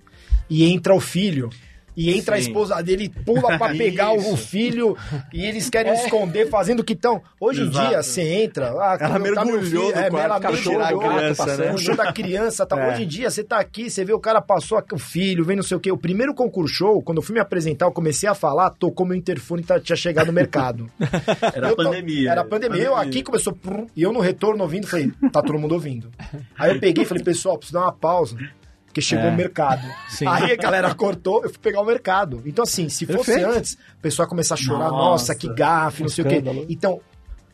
e 0.48 0.64
entra 0.64 0.94
o 0.94 1.00
filho. 1.00 1.50
E 1.96 2.10
entra 2.10 2.36
Sim. 2.36 2.42
a 2.42 2.48
esposa 2.48 2.82
dele 2.82 3.04
e 3.04 3.08
pula 3.08 3.58
para 3.58 3.72
pegar 3.74 4.12
o 4.12 4.36
filho 4.36 4.96
e 5.32 5.46
eles 5.46 5.70
querem 5.70 5.92
é. 5.92 6.04
esconder 6.04 6.48
fazendo 6.48 6.80
o 6.80 6.84
que 6.84 6.92
estão. 6.92 7.22
Hoje 7.40 7.62
Exato. 7.62 7.78
em 7.78 7.88
dia, 7.88 8.02
você 8.02 8.22
entra. 8.22 8.70
Ah, 8.72 8.98
ela 9.00 9.18
mergulhou 9.18 9.62
filho, 9.62 9.92
é, 9.94 10.06
ela 10.08 10.38
mergulhou, 10.38 10.82
a 10.82 10.88
criança, 10.88 11.56
né? 11.56 11.72
puxou 11.72 11.96
da 11.96 12.12
criança. 12.12 12.66
Tá. 12.66 12.78
É. 12.78 12.92
Hoje 12.92 13.04
em 13.04 13.06
dia, 13.06 13.30
você 13.30 13.42
tá 13.42 13.58
aqui, 13.58 13.88
você 13.88 14.04
vê 14.04 14.12
o 14.12 14.20
cara 14.20 14.42
passou 14.42 14.82
o 14.92 14.98
filho, 14.98 15.44
vem 15.44 15.56
não 15.56 15.62
sei 15.62 15.76
o 15.76 15.80
quê. 15.80 15.90
O 15.90 15.96
primeiro 15.96 16.34
concurso 16.34 16.74
show, 16.74 17.02
quando 17.02 17.18
eu 17.18 17.22
fui 17.22 17.34
me 17.34 17.40
apresentar, 17.40 17.86
eu 17.86 17.92
comecei 17.92 18.28
a 18.28 18.34
falar, 18.34 18.70
tocou 18.70 19.06
meu 19.06 19.16
interfone 19.16 19.62
e 19.62 19.80
tinha 19.80 19.96
chegado 19.96 20.26
no 20.26 20.32
mercado. 20.32 20.90
Era 21.54 21.70
eu 21.70 21.76
pandemia. 21.76 22.30
Era 22.30 22.44
pandemia. 22.44 22.82
Eu 22.82 22.96
aqui 22.96 23.22
começou. 23.22 23.56
E 23.94 24.02
eu 24.02 24.12
no 24.12 24.20
retorno 24.20 24.62
ouvindo, 24.62 24.86
falei, 24.86 25.10
tá 25.32 25.40
todo 25.42 25.58
mundo 25.58 25.72
ouvindo. 25.72 26.10
Aí 26.58 26.72
eu 26.72 26.80
peguei 26.80 27.04
e 27.04 27.06
falei, 27.06 27.22
pessoal, 27.22 27.56
preciso 27.56 27.78
dar 27.78 27.86
uma 27.86 27.92
pausa 27.92 28.36
porque 28.96 29.02
chegou 29.02 29.26
é. 29.26 29.30
o 29.30 29.36
mercado. 29.36 29.86
Sim. 30.08 30.26
Aí 30.26 30.52
a 30.52 30.56
galera 30.56 30.94
cortou, 30.94 31.42
eu 31.42 31.50
fui 31.50 31.58
pegar 31.58 31.82
o 31.82 31.84
mercado. 31.84 32.42
Então, 32.46 32.62
assim, 32.62 32.88
se 32.88 33.04
fosse 33.04 33.32
Perfeito. 33.32 33.50
antes, 33.50 33.74
o 33.74 34.00
pessoal 34.00 34.26
começar 34.26 34.54
a 34.54 34.56
chorar, 34.56 34.90
nossa, 34.90 34.94
nossa 34.96 35.34
que 35.34 35.52
gafe, 35.52 36.02
não 36.02 36.08
sei 36.08 36.24
o 36.24 36.28
quê. 36.28 36.42
Então, 36.70 37.00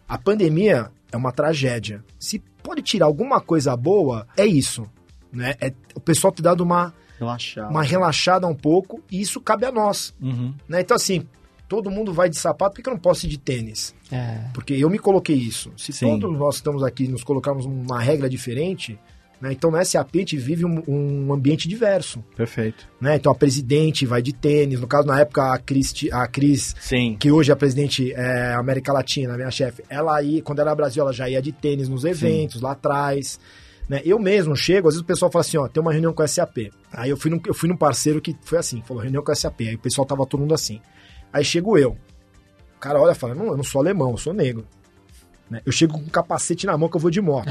a 0.08 0.16
pandemia 0.16 0.88
é 1.10 1.16
uma 1.16 1.32
tragédia. 1.32 2.04
Se 2.16 2.38
pode 2.62 2.80
tirar 2.82 3.06
alguma 3.06 3.40
coisa 3.40 3.76
boa, 3.76 4.24
é 4.36 4.46
isso. 4.46 4.88
Né? 5.32 5.54
É 5.60 5.72
o 5.96 6.00
pessoal 6.00 6.32
ter 6.32 6.42
dado 6.42 6.60
uma, 6.60 6.94
relaxada. 7.18 7.68
uma 7.68 7.82
relaxada 7.82 8.46
um 8.46 8.54
pouco, 8.54 9.02
e 9.10 9.20
isso 9.20 9.40
cabe 9.40 9.66
a 9.66 9.72
nós. 9.72 10.14
Uhum. 10.20 10.54
Né? 10.68 10.82
Então, 10.82 10.94
assim, 10.94 11.26
todo 11.68 11.90
mundo 11.90 12.12
vai 12.12 12.30
de 12.30 12.36
sapato, 12.36 12.76
por 12.76 12.82
que 12.82 12.88
eu 12.88 12.94
não 12.94 13.00
posso 13.00 13.26
ir 13.26 13.30
de 13.30 13.38
tênis? 13.38 13.96
É. 14.12 14.44
Porque 14.54 14.74
eu 14.74 14.88
me 14.88 14.98
coloquei 14.98 15.36
isso. 15.36 15.72
Se 15.76 15.92
Sim. 15.92 16.20
todos 16.20 16.38
nós 16.38 16.54
estamos 16.54 16.84
aqui 16.84 17.08
nos 17.08 17.24
colocarmos 17.24 17.64
uma 17.64 17.98
regra 18.00 18.30
diferente, 18.30 18.96
né? 19.42 19.52
Então, 19.52 19.72
no 19.72 19.84
SAP, 19.84 20.14
a 20.14 20.18
gente 20.18 20.36
vive 20.36 20.64
um, 20.64 20.80
um, 20.86 21.32
ambiente 21.32 21.66
diverso. 21.68 22.22
Perfeito. 22.36 22.88
Né? 23.00 23.16
Então, 23.16 23.32
a 23.32 23.34
presidente 23.34 24.06
vai 24.06 24.22
de 24.22 24.32
tênis. 24.32 24.80
No 24.80 24.86
caso, 24.86 25.08
na 25.08 25.18
época, 25.18 25.52
a 25.52 25.58
Cris, 25.58 25.92
a 26.12 26.28
Cris 26.28 26.76
Sim. 26.78 27.16
que 27.18 27.32
hoje 27.32 27.50
é 27.50 27.52
a 27.52 27.56
presidente 27.56 28.12
é, 28.12 28.54
América 28.54 28.92
Latina, 28.92 29.36
minha 29.36 29.50
chefe, 29.50 29.82
ela 29.90 30.16
aí, 30.16 30.40
quando 30.40 30.60
era 30.60 30.72
Brasil, 30.72 31.02
ela 31.02 31.12
já 31.12 31.28
ia 31.28 31.42
de 31.42 31.50
tênis 31.50 31.88
nos 31.88 32.04
eventos, 32.04 32.60
Sim. 32.60 32.64
lá 32.64 32.70
atrás. 32.70 33.40
Né? 33.88 34.00
Eu 34.04 34.16
mesmo 34.20 34.54
chego, 34.54 34.86
às 34.86 34.94
vezes 34.94 35.02
o 35.02 35.06
pessoal 35.06 35.28
fala 35.28 35.40
assim, 35.40 35.56
ó, 35.56 35.66
tem 35.66 35.82
uma 35.82 35.90
reunião 35.90 36.12
com 36.12 36.22
a 36.22 36.28
SAP. 36.28 36.70
Aí 36.92 37.10
eu 37.10 37.16
fui, 37.16 37.28
num, 37.28 37.40
eu 37.44 37.52
fui 37.52 37.68
num 37.68 37.76
parceiro 37.76 38.20
que 38.20 38.36
foi 38.42 38.58
assim, 38.58 38.80
falou, 38.86 39.02
reunião 39.02 39.24
com 39.24 39.32
a 39.32 39.34
SAP. 39.34 39.62
Aí 39.62 39.74
o 39.74 39.80
pessoal 39.80 40.06
tava 40.06 40.24
todo 40.24 40.38
mundo 40.38 40.54
assim. 40.54 40.80
Aí 41.32 41.44
chego 41.44 41.76
eu. 41.76 41.96
O 42.76 42.78
cara 42.78 43.00
olha 43.00 43.10
e 43.10 43.16
fala, 43.16 43.34
não, 43.34 43.46
eu 43.46 43.56
não 43.56 43.64
sou 43.64 43.80
alemão, 43.80 44.12
eu 44.12 44.16
sou 44.18 44.32
negro. 44.32 44.64
Né? 45.50 45.60
Eu 45.64 45.72
chego 45.72 45.94
com 45.94 46.00
um 46.00 46.08
capacete 46.08 46.66
na 46.66 46.76
mão 46.76 46.88
que 46.88 46.96
eu 46.96 47.00
vou 47.00 47.10
de 47.10 47.20
moto. 47.20 47.48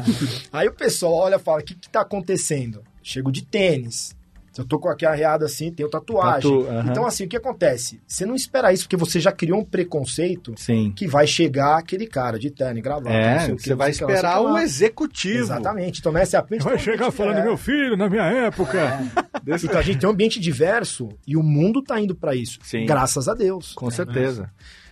Aí 0.52 0.68
o 0.68 0.72
pessoal 0.72 1.14
olha 1.14 1.36
e 1.36 1.38
fala: 1.38 1.60
o 1.60 1.64
que, 1.64 1.74
que 1.74 1.88
tá 1.88 2.00
acontecendo? 2.00 2.82
Chego 3.02 3.30
de 3.30 3.42
tênis. 3.42 4.16
Eu 4.56 4.64
tô 4.64 4.78
com 4.78 4.88
aqui 4.88 5.04
arreado 5.04 5.44
assim, 5.44 5.72
tenho 5.72 5.88
tatuagem. 5.88 6.42
Tatu, 6.42 6.60
uh 6.60 6.68
-huh. 6.68 6.90
Então, 6.90 7.06
assim, 7.06 7.24
o 7.24 7.28
que 7.28 7.36
acontece? 7.36 8.00
Você 8.06 8.24
não 8.24 8.36
espera 8.36 8.72
isso, 8.72 8.84
porque 8.84 8.96
você 8.96 9.18
já 9.18 9.32
criou 9.32 9.58
um 9.60 9.64
preconceito 9.64 10.54
Sim. 10.56 10.92
que 10.94 11.08
vai 11.08 11.26
chegar 11.26 11.78
aquele 11.78 12.06
cara 12.06 12.38
de 12.38 12.50
terno 12.50 12.78
e 12.78 12.82
gravata. 12.82 13.10
É, 13.10 13.48
você 13.48 13.74
vai 13.74 13.90
esperar 13.90 14.40
o 14.40 14.56
executivo. 14.56 15.40
Exatamente. 15.40 15.98
Então, 15.98 16.12
nessa 16.12 16.38
é 16.38 16.58
Vai 16.58 16.78
chegar 16.78 17.10
falando, 17.10 17.38
é. 17.38 17.42
meu 17.42 17.56
filho, 17.56 17.96
na 17.96 18.08
minha 18.08 18.22
época. 18.22 18.78
É. 18.78 19.56
então, 19.64 19.78
a 19.78 19.82
gente 19.82 19.98
tem 19.98 20.08
um 20.08 20.12
ambiente 20.12 20.38
diverso 20.38 21.08
e 21.26 21.36
o 21.36 21.42
mundo 21.42 21.82
tá 21.82 22.00
indo 22.00 22.14
para 22.14 22.34
isso. 22.34 22.58
Sim. 22.62 22.86
Graças 22.86 23.28
a 23.28 23.34
Deus. 23.34 23.72
Com 23.74 23.90
certeza. 23.90 24.50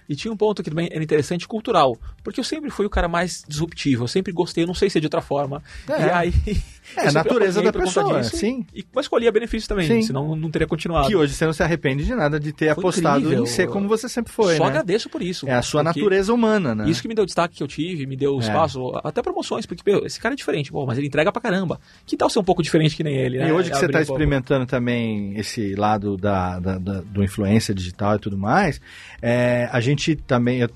E 0.08 0.16
tinha 0.16 0.32
um 0.32 0.36
ponto 0.36 0.62
que 0.62 0.70
também 0.70 0.88
era 0.90 1.02
interessante, 1.02 1.46
cultural. 1.46 1.96
Porque 2.22 2.40
eu 2.40 2.44
sempre 2.44 2.70
fui 2.70 2.86
o 2.86 2.90
cara 2.90 3.08
mais 3.08 3.44
disruptivo, 3.46 4.04
eu 4.04 4.08
sempre 4.08 4.32
gostei, 4.32 4.64
eu 4.64 4.66
não 4.66 4.74
sei 4.74 4.90
se 4.90 4.98
é 4.98 5.00
de 5.00 5.06
outra 5.06 5.20
forma. 5.20 5.62
É. 5.88 6.06
E 6.06 6.10
aí. 6.10 6.32
É 6.96 7.08
a 7.08 7.12
natureza 7.12 7.62
da 7.62 7.72
pessoa, 7.72 8.20
disso, 8.20 8.36
sim. 8.36 8.66
E, 8.74 8.84
mas 8.94 9.06
escolhia 9.06 9.30
benefícios 9.32 9.66
também, 9.66 9.86
sim. 9.86 10.02
senão 10.02 10.36
não 10.36 10.50
teria 10.50 10.66
continuado. 10.66 11.08
Que 11.08 11.16
hoje 11.16 11.34
você 11.34 11.46
não 11.46 11.52
se 11.52 11.62
arrepende 11.62 12.04
de 12.04 12.14
nada 12.14 12.38
de 12.38 12.52
ter 12.52 12.66
foi 12.74 12.82
apostado 12.82 13.20
incrível. 13.20 13.44
em 13.44 13.46
ser 13.46 13.68
como 13.68 13.88
você 13.88 14.08
sempre 14.08 14.32
foi. 14.32 14.56
Só 14.56 14.64
né? 14.64 14.70
agradeço 14.70 15.08
por 15.08 15.22
isso. 15.22 15.48
É 15.48 15.54
a 15.54 15.62
sua 15.62 15.82
natureza 15.82 16.32
humana, 16.32 16.74
né? 16.74 16.88
Isso 16.88 17.02
que 17.02 17.08
me 17.08 17.14
deu 17.14 17.22
o 17.22 17.26
destaque 17.26 17.56
que 17.56 17.62
eu 17.62 17.68
tive, 17.68 18.06
me 18.06 18.16
deu 18.16 18.36
é. 18.36 18.38
espaço, 18.38 18.92
até 19.02 19.22
promoções, 19.22 19.66
porque 19.66 19.82
meu, 19.90 20.04
esse 20.04 20.20
cara 20.20 20.34
é 20.34 20.36
diferente, 20.36 20.72
bom, 20.72 20.86
mas 20.86 20.98
ele 20.98 21.06
entrega 21.06 21.32
pra 21.32 21.40
caramba. 21.40 21.80
Que 22.06 22.16
tal 22.16 22.28
ser 22.28 22.38
um 22.38 22.44
pouco 22.44 22.62
diferente 22.62 22.96
que 22.96 23.02
nem 23.02 23.16
ele, 23.16 23.38
né? 23.38 23.48
E 23.48 23.52
hoje 23.52 23.70
que 23.70 23.76
você 23.76 23.86
está 23.86 24.00
experimentando 24.00 24.66
também 24.66 25.38
esse 25.38 25.74
lado 25.74 26.16
da, 26.16 26.58
da, 26.58 26.78
da, 26.78 27.00
do 27.00 27.22
influência 27.22 27.74
digital 27.74 28.16
e 28.16 28.18
tudo 28.18 28.36
mais, 28.36 28.80
é, 29.20 29.68
a 29.72 29.80
gente 29.80 30.16
também, 30.16 30.60
eu 30.60 30.68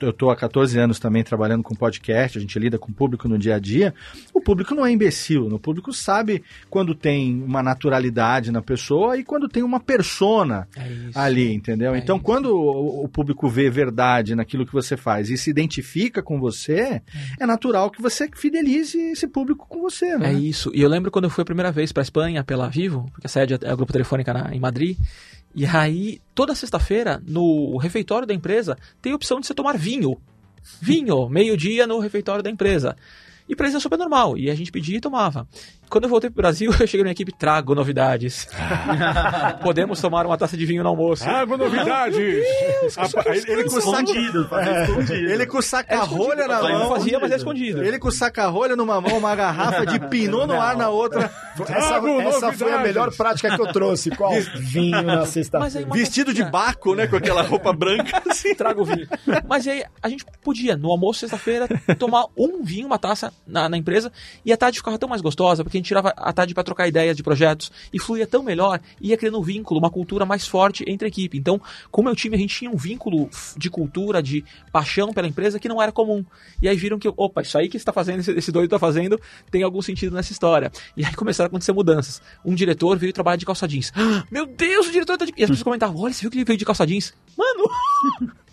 eu 0.00 0.10
estou 0.10 0.30
há 0.30 0.36
14 0.36 0.78
anos 0.78 0.98
também 0.98 1.22
trabalhando 1.22 1.62
com 1.62 1.74
podcast, 1.74 2.38
a 2.38 2.40
gente 2.40 2.58
lida 2.58 2.78
com 2.78 2.90
o 2.90 2.94
público 2.94 3.28
no 3.28 3.38
dia 3.38 3.56
a 3.56 3.58
dia. 3.58 3.94
O 4.32 4.40
público 4.40 4.74
não 4.74 4.84
é 4.84 4.92
imbecil, 4.92 5.46
o 5.46 5.58
público 5.58 5.92
sabe 5.92 6.42
quando 6.70 6.94
tem 6.94 7.42
uma 7.42 7.62
naturalidade 7.62 8.50
na 8.50 8.62
pessoa 8.62 9.16
e 9.18 9.24
quando 9.24 9.48
tem 9.48 9.62
uma 9.62 9.80
persona 9.80 10.68
é 10.76 11.10
ali, 11.14 11.52
entendeu? 11.52 11.94
É 11.94 11.98
então, 11.98 12.16
isso. 12.16 12.24
quando 12.24 12.54
o, 12.54 13.08
público 13.08 13.48
vê 13.48 13.70
verdade 13.70 14.34
naquilo 14.34 14.66
que 14.66 14.72
você 14.72 14.96
faz 14.96 15.30
e 15.30 15.36
se 15.36 15.50
identifica 15.50 16.22
com 16.22 16.38
você, 16.38 16.74
é, 16.74 17.02
é 17.40 17.46
natural 17.46 17.90
que 17.90 18.02
você 18.02 18.28
fidelize 18.34 18.98
esse 18.98 19.26
público 19.26 19.66
com 19.68 19.80
você, 19.80 20.16
né? 20.16 20.30
É 20.30 20.32
isso. 20.32 20.70
E 20.74 20.82
eu 20.82 20.88
lembro 20.88 21.10
quando 21.10 21.24
eu 21.24 21.30
fui 21.30 21.42
a 21.42 21.44
primeira 21.44 21.70
vez 21.70 21.92
para 21.92 22.00
a 22.00 22.04
Espanha 22.04 22.44
pela 22.44 22.68
Vivo, 22.68 23.08
porque 23.12 23.26
a 23.26 23.30
sede 23.30 23.54
é 23.54 23.70
a 23.70 23.74
Grupo 23.74 23.92
Telefônica 23.92 24.32
na, 24.32 24.54
em 24.54 24.60
Madrid, 24.60 24.98
e 25.54 25.64
aí, 25.64 26.20
toda 26.34 26.54
sexta-feira, 26.54 27.22
no 27.26 27.76
refeitório 27.76 28.26
da 28.26 28.34
empresa, 28.34 28.76
tem 29.00 29.12
a 29.12 29.16
opção 29.16 29.38
de 29.38 29.46
você 29.46 29.54
tomar 29.54 29.78
vinho. 29.78 30.16
Vinho, 30.80 31.28
meio-dia 31.28 31.86
no 31.86 31.98
refeitório 32.00 32.42
da 32.42 32.50
empresa. 32.50 32.96
E 33.48 33.54
pra 33.54 33.66
eles 33.66 33.76
é 33.76 33.80
super 33.80 33.98
normal. 33.98 34.36
E 34.36 34.50
a 34.50 34.54
gente 34.54 34.72
pedia 34.72 34.96
e 34.96 35.00
tomava. 35.00 35.46
Quando 35.88 36.04
eu 36.04 36.10
voltei 36.10 36.30
pro 36.30 36.42
Brasil, 36.42 36.72
eu 36.78 36.86
cheguei 36.86 37.04
na 37.04 37.10
equipe, 37.10 37.32
trago 37.32 37.74
novidades. 37.74 38.48
Podemos 39.62 40.00
tomar 40.00 40.26
uma 40.26 40.36
taça 40.36 40.56
de 40.56 40.66
vinho 40.66 40.82
no 40.82 40.88
almoço. 40.88 41.24
Trago 41.24 41.56
novidades! 41.56 42.16
ele, 42.16 43.64
com 43.64 43.78
escondido, 43.78 44.48
é, 44.52 45.32
ele 45.32 45.46
com 45.46 45.62
saca-rolha 45.62 46.46
na 46.46 46.62
mão. 46.62 46.88
fazia, 46.88 47.18
mas 47.18 47.30
é 47.30 47.36
escondido. 47.36 47.82
Ele 47.82 47.98
com 47.98 48.10
saca-rolha 48.10 48.76
numa 48.76 49.00
mão, 49.00 49.18
uma 49.18 49.34
garrafa 49.34 49.86
de 49.86 49.98
pinot 50.08 50.46
no 50.46 50.60
ar 50.60 50.76
na 50.76 50.88
outra. 50.88 51.30
Essa, 51.68 52.00
essa 52.28 52.52
foi 52.52 52.72
a 52.72 52.78
melhor 52.78 53.14
prática 53.14 53.54
que 53.54 53.60
eu 53.60 53.72
trouxe. 53.72 54.10
Qual? 54.10 54.32
Vinho 54.56 55.02
na 55.02 55.26
sexta-feira. 55.26 55.88
Vestido 55.92 56.34
de 56.34 56.44
barco, 56.44 56.94
né? 56.94 57.06
Com 57.06 57.16
aquela 57.16 57.42
roupa 57.42 57.72
branca. 57.72 58.22
Assim. 58.28 58.54
Trago 58.54 58.84
vinho. 58.84 59.06
Mas 59.46 59.66
aí 59.66 59.84
a 60.02 60.08
gente 60.08 60.24
podia, 60.42 60.76
no 60.76 60.90
almoço 60.90 61.20
sexta-feira, 61.20 61.68
tomar 61.98 62.26
um 62.36 62.62
vinho, 62.62 62.86
uma 62.86 62.98
taça 62.98 63.32
na, 63.46 63.68
na 63.68 63.76
empresa, 63.76 64.10
e 64.44 64.52
a 64.52 64.56
tarde 64.56 64.78
ficava 64.78 64.98
tão 64.98 65.08
mais 65.08 65.22
gostosa, 65.22 65.62
porque 65.62 65.73
porque 65.74 65.78
a 65.78 65.80
gente 65.80 65.86
tirava 65.86 66.14
a 66.16 66.32
tarde 66.32 66.54
para 66.54 66.62
trocar 66.62 66.86
ideias 66.86 67.16
de 67.16 67.22
projetos 67.22 67.70
e 67.92 67.98
fluía 67.98 68.26
tão 68.26 68.42
melhor, 68.42 68.80
ia 69.00 69.16
criando 69.16 69.38
um 69.38 69.42
vínculo, 69.42 69.80
uma 69.80 69.90
cultura 69.90 70.24
mais 70.24 70.46
forte 70.46 70.84
entre 70.86 71.06
a 71.06 71.08
equipe. 71.08 71.36
Então, 71.36 71.60
com 71.90 72.00
o 72.00 72.04
meu 72.04 72.14
time, 72.14 72.36
a 72.36 72.38
gente 72.38 72.56
tinha 72.56 72.70
um 72.70 72.76
vínculo 72.76 73.28
de 73.56 73.68
cultura, 73.68 74.22
de 74.22 74.44
paixão 74.70 75.12
pela 75.12 75.26
empresa 75.26 75.58
que 75.58 75.68
não 75.68 75.82
era 75.82 75.90
comum. 75.90 76.24
E 76.62 76.68
aí 76.68 76.76
viram 76.76 76.98
que, 76.98 77.08
opa, 77.16 77.42
isso 77.42 77.58
aí 77.58 77.68
que 77.68 77.76
está 77.76 77.92
fazendo, 77.92 78.20
esse, 78.20 78.52
doido 78.52 78.66
está 78.66 78.78
fazendo, 78.78 79.20
tem 79.50 79.62
algum 79.62 79.82
sentido 79.82 80.14
nessa 80.14 80.32
história. 80.32 80.70
E 80.96 81.04
aí 81.04 81.14
começaram 81.14 81.46
a 81.46 81.48
acontecer 81.48 81.72
mudanças. 81.72 82.22
Um 82.44 82.54
diretor 82.54 82.96
veio 82.98 83.12
trabalhar 83.12 83.36
de 83.36 83.46
calça 83.46 83.66
jeans. 83.66 83.92
Ah, 83.96 84.24
meu 84.30 84.46
Deus, 84.46 84.86
o 84.86 84.92
diretor 84.92 85.16
tá 85.16 85.24
de. 85.24 85.32
E 85.36 85.42
as 85.42 85.50
pessoas 85.50 85.62
comentavam: 85.62 86.00
olha, 86.00 86.12
você 86.12 86.20
viu 86.22 86.30
que 86.30 86.36
ele 86.38 86.44
veio 86.44 86.58
de 86.58 86.64
calça 86.64 86.86
jeans? 86.86 87.14
Mano! 87.36 88.34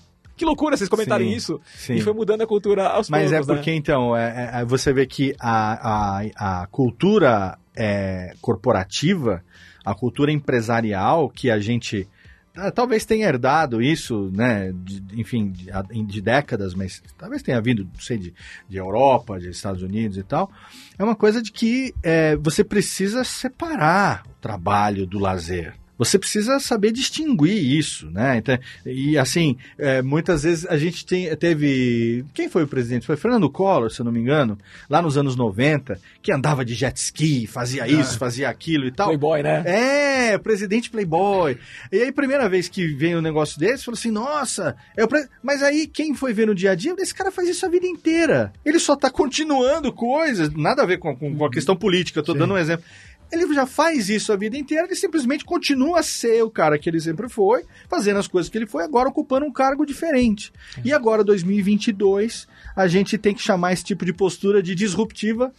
que 0.41 0.45
loucura 0.45 0.75
vocês 0.75 0.89
comentarem 0.89 1.30
sim, 1.30 1.36
isso. 1.36 1.62
Sim. 1.75 1.93
E 1.93 2.01
foi 2.01 2.13
mudando 2.13 2.41
a 2.41 2.47
cultura 2.47 2.88
aos 2.88 3.10
Mas 3.12 3.30
poucos. 3.30 3.47
Mas 3.47 3.49
é 3.49 3.54
porque, 3.54 3.69
né? 3.69 3.77
então, 3.77 4.17
é, 4.17 4.49
é, 4.56 4.65
você 4.65 4.91
vê 4.91 5.06
que 5.06 5.36
a, 5.39 6.17
a, 6.17 6.62
a 6.63 6.67
cultura 6.67 7.60
é, 7.75 8.34
corporativa, 8.41 9.43
a 9.86 9.93
cultura 9.93 10.32
empresarial 10.32 11.30
que 11.30 11.51
a 11.51 11.60
gente 11.60 12.08
ah, 12.56 12.71
talvez 12.71 13.06
tenha 13.06 13.27
herdado 13.27 13.84
isso, 13.84 14.32
né, 14.34 14.73
de, 14.73 15.21
enfim, 15.21 15.51
de, 15.51 15.71
de, 16.06 16.21
décadas, 16.21 16.73
mas 16.73 17.01
talvez 17.17 17.43
tenha 17.43 17.62
vindo, 17.62 17.84
não 17.86 17.99
sei, 18.01 18.17
de, 18.17 18.34
de 18.67 18.77
Europa, 18.77 19.39
de 19.39 19.49
Estados 19.49 19.84
Unidos 19.84 20.17
e 20.17 20.23
tal, 20.23 20.51
é 20.97 21.04
uma 21.04 21.15
coisa 21.15 21.39
de 21.41 21.51
que 21.51 21.93
é, 22.01 22.36
você 22.36 22.63
precisa 22.63 23.23
separar 23.23 24.23
o 24.25 24.41
trabalho 24.41 25.06
do 25.06 25.19
lazer. 25.19 25.75
Você 26.02 26.18
precisa 26.18 26.60
saber 26.60 26.92
distinguir 26.92 27.78
isso, 27.78 28.10
né? 28.10 28.38
Então, 28.38 28.58
e 28.84 29.20
assim, 29.20 29.56
é, 29.78 30.02
muitas 30.02 30.42
vezes 30.42 30.66
a 30.66 30.76
gente 30.76 31.06
tem, 31.06 31.36
teve. 31.36 32.26
Quem 32.34 32.50
foi 32.50 32.64
o 32.64 32.68
presidente? 32.68 33.06
Foi 33.06 33.16
Fernando 33.16 33.48
Collor, 33.48 33.92
se 33.92 34.02
eu 34.02 34.06
não 34.06 34.12
me 34.12 34.20
engano, 34.20 34.58
lá 34.90 35.00
nos 35.00 35.16
anos 35.16 35.36
90, 35.36 36.02
que 36.20 36.34
andava 36.34 36.66
de 36.66 36.74
jet 36.74 36.98
ski, 36.98 37.46
fazia 37.46 37.88
isso, 37.88 38.16
ah. 38.16 38.18
fazia 38.18 38.50
aquilo 38.50 38.88
e 38.88 38.92
tal. 38.92 39.10
Playboy, 39.10 39.44
né? 39.44 39.64
É, 39.64 40.38
presidente 40.40 40.90
Playboy. 40.90 41.56
E 41.92 42.02
aí, 42.02 42.12
primeira 42.12 42.50
vez 42.50 42.68
que 42.68 42.88
veio 42.88 43.20
um 43.20 43.22
negócio 43.22 43.60
desse, 43.60 43.86
falou 43.86 43.96
assim: 43.96 44.10
nossa, 44.10 44.76
é 44.98 45.06
pre... 45.06 45.28
mas 45.44 45.62
aí 45.62 45.86
quem 45.86 46.16
foi 46.16 46.34
ver 46.34 46.48
no 46.48 46.56
dia 46.56 46.72
a 46.72 46.76
dia, 46.76 46.96
esse 46.98 47.14
cara 47.14 47.30
faz 47.30 47.48
isso 47.48 47.64
a 47.64 47.70
vida 47.70 47.86
inteira. 47.86 48.52
Ele 48.66 48.80
só 48.80 48.96
tá 48.96 49.12
continuando 49.12 49.94
coisas, 49.94 50.52
nada 50.52 50.82
a 50.82 50.86
ver 50.88 50.98
com, 50.98 51.16
com, 51.16 51.36
com 51.36 51.46
a 51.46 51.52
questão 51.52 51.76
política, 51.76 52.22
eu 52.22 52.24
tô 52.24 52.34
Sim. 52.34 52.40
dando 52.40 52.56
um 52.56 52.58
exemplo 52.58 52.84
ele 53.32 53.54
já 53.54 53.65
faz 53.65 54.10
isso 54.10 54.34
a 54.34 54.36
vida 54.36 54.58
inteira, 54.58 54.86
ele 54.86 54.96
simplesmente 54.96 55.46
continua 55.46 56.00
a 56.00 56.04
ser 56.04 56.44
o 56.44 56.50
cara 56.50 56.78
que 56.78 56.89
ele 56.89 57.00
sempre 57.00 57.30
foi, 57.30 57.63
fazendo 57.89 58.20
as 58.20 58.28
coisas 58.28 58.50
que 58.50 58.58
ele 58.58 58.65
foi, 58.65 58.84
agora 58.84 59.10
ocupando 59.10 59.46
um 59.46 59.52
cargo 59.52 59.86
diferente. 59.86 60.52
E 60.84 60.91
agora, 60.91 61.24
2022, 61.24 62.48
a 62.76 62.88
gente 62.88 63.17
tem 63.17 63.34
que 63.34 63.41
chamar 63.41 63.74
esse 63.74 63.84
tipo 63.84 64.06
de 64.06 64.13
postura 64.13 64.62
de 64.62 64.76
disruptiva, 64.76 65.54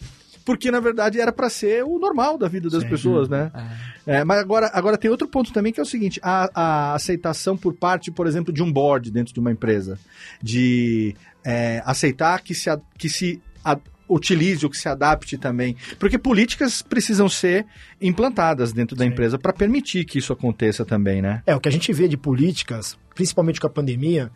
porque 0.44 0.70
na 0.70 0.80
verdade 0.80 1.20
era 1.20 1.32
para 1.32 1.48
ser 1.48 1.84
o 1.84 1.98
normal 1.98 2.36
da 2.36 2.48
vida 2.48 2.68
das 2.68 2.82
Sim. 2.82 2.88
pessoas, 2.88 3.28
né? 3.28 3.50
É. 3.54 3.92
É, 4.18 4.24
mas 4.24 4.40
agora, 4.40 4.70
agora 4.74 4.98
tem 4.98 5.10
outro 5.10 5.28
ponto 5.28 5.52
também 5.52 5.72
que 5.72 5.78
é 5.78 5.82
o 5.82 5.86
seguinte: 5.86 6.18
a, 6.22 6.50
a 6.54 6.94
aceitação 6.94 7.56
por 7.56 7.72
parte, 7.74 8.10
por 8.10 8.26
exemplo, 8.26 8.52
de 8.52 8.62
um 8.62 8.72
board 8.72 9.10
dentro 9.10 9.32
de 9.32 9.38
uma 9.38 9.52
empresa, 9.52 9.98
de 10.42 11.14
é, 11.44 11.80
aceitar 11.84 12.42
que 12.42 12.54
se, 12.54 12.68
que 12.98 13.08
se 13.08 13.40
a, 13.64 13.78
utilize 14.14 14.64
ou 14.64 14.70
que 14.70 14.76
se 14.76 14.88
adapte 14.88 15.36
também. 15.38 15.76
Porque 15.98 16.18
políticas 16.18 16.82
precisam 16.82 17.28
ser 17.28 17.66
implantadas 18.00 18.72
dentro 18.72 18.96
da 18.96 19.04
Sim. 19.04 19.10
empresa 19.10 19.38
para 19.38 19.52
permitir 19.52 20.04
que 20.04 20.18
isso 20.18 20.32
aconteça 20.32 20.84
também, 20.84 21.22
né? 21.22 21.42
É, 21.46 21.54
o 21.54 21.60
que 21.60 21.68
a 21.68 21.72
gente 21.72 21.92
vê 21.92 22.08
de 22.08 22.16
políticas, 22.16 22.98
principalmente 23.14 23.60
com 23.60 23.66
a 23.66 23.70
pandemia, 23.70 24.30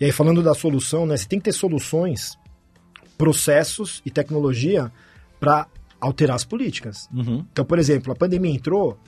e 0.00 0.04
aí 0.04 0.12
falando 0.12 0.42
da 0.42 0.54
solução, 0.54 1.06
né? 1.06 1.16
Você 1.16 1.26
tem 1.26 1.38
que 1.38 1.44
ter 1.44 1.52
soluções, 1.52 2.36
processos 3.16 4.02
e 4.04 4.10
tecnologia 4.10 4.90
para 5.38 5.66
alterar 6.00 6.36
as 6.36 6.44
políticas. 6.44 7.08
Uhum. 7.12 7.44
Então, 7.52 7.64
por 7.64 7.78
exemplo, 7.78 8.12
a 8.12 8.16
pandemia 8.16 8.52
entrou, 8.52 8.98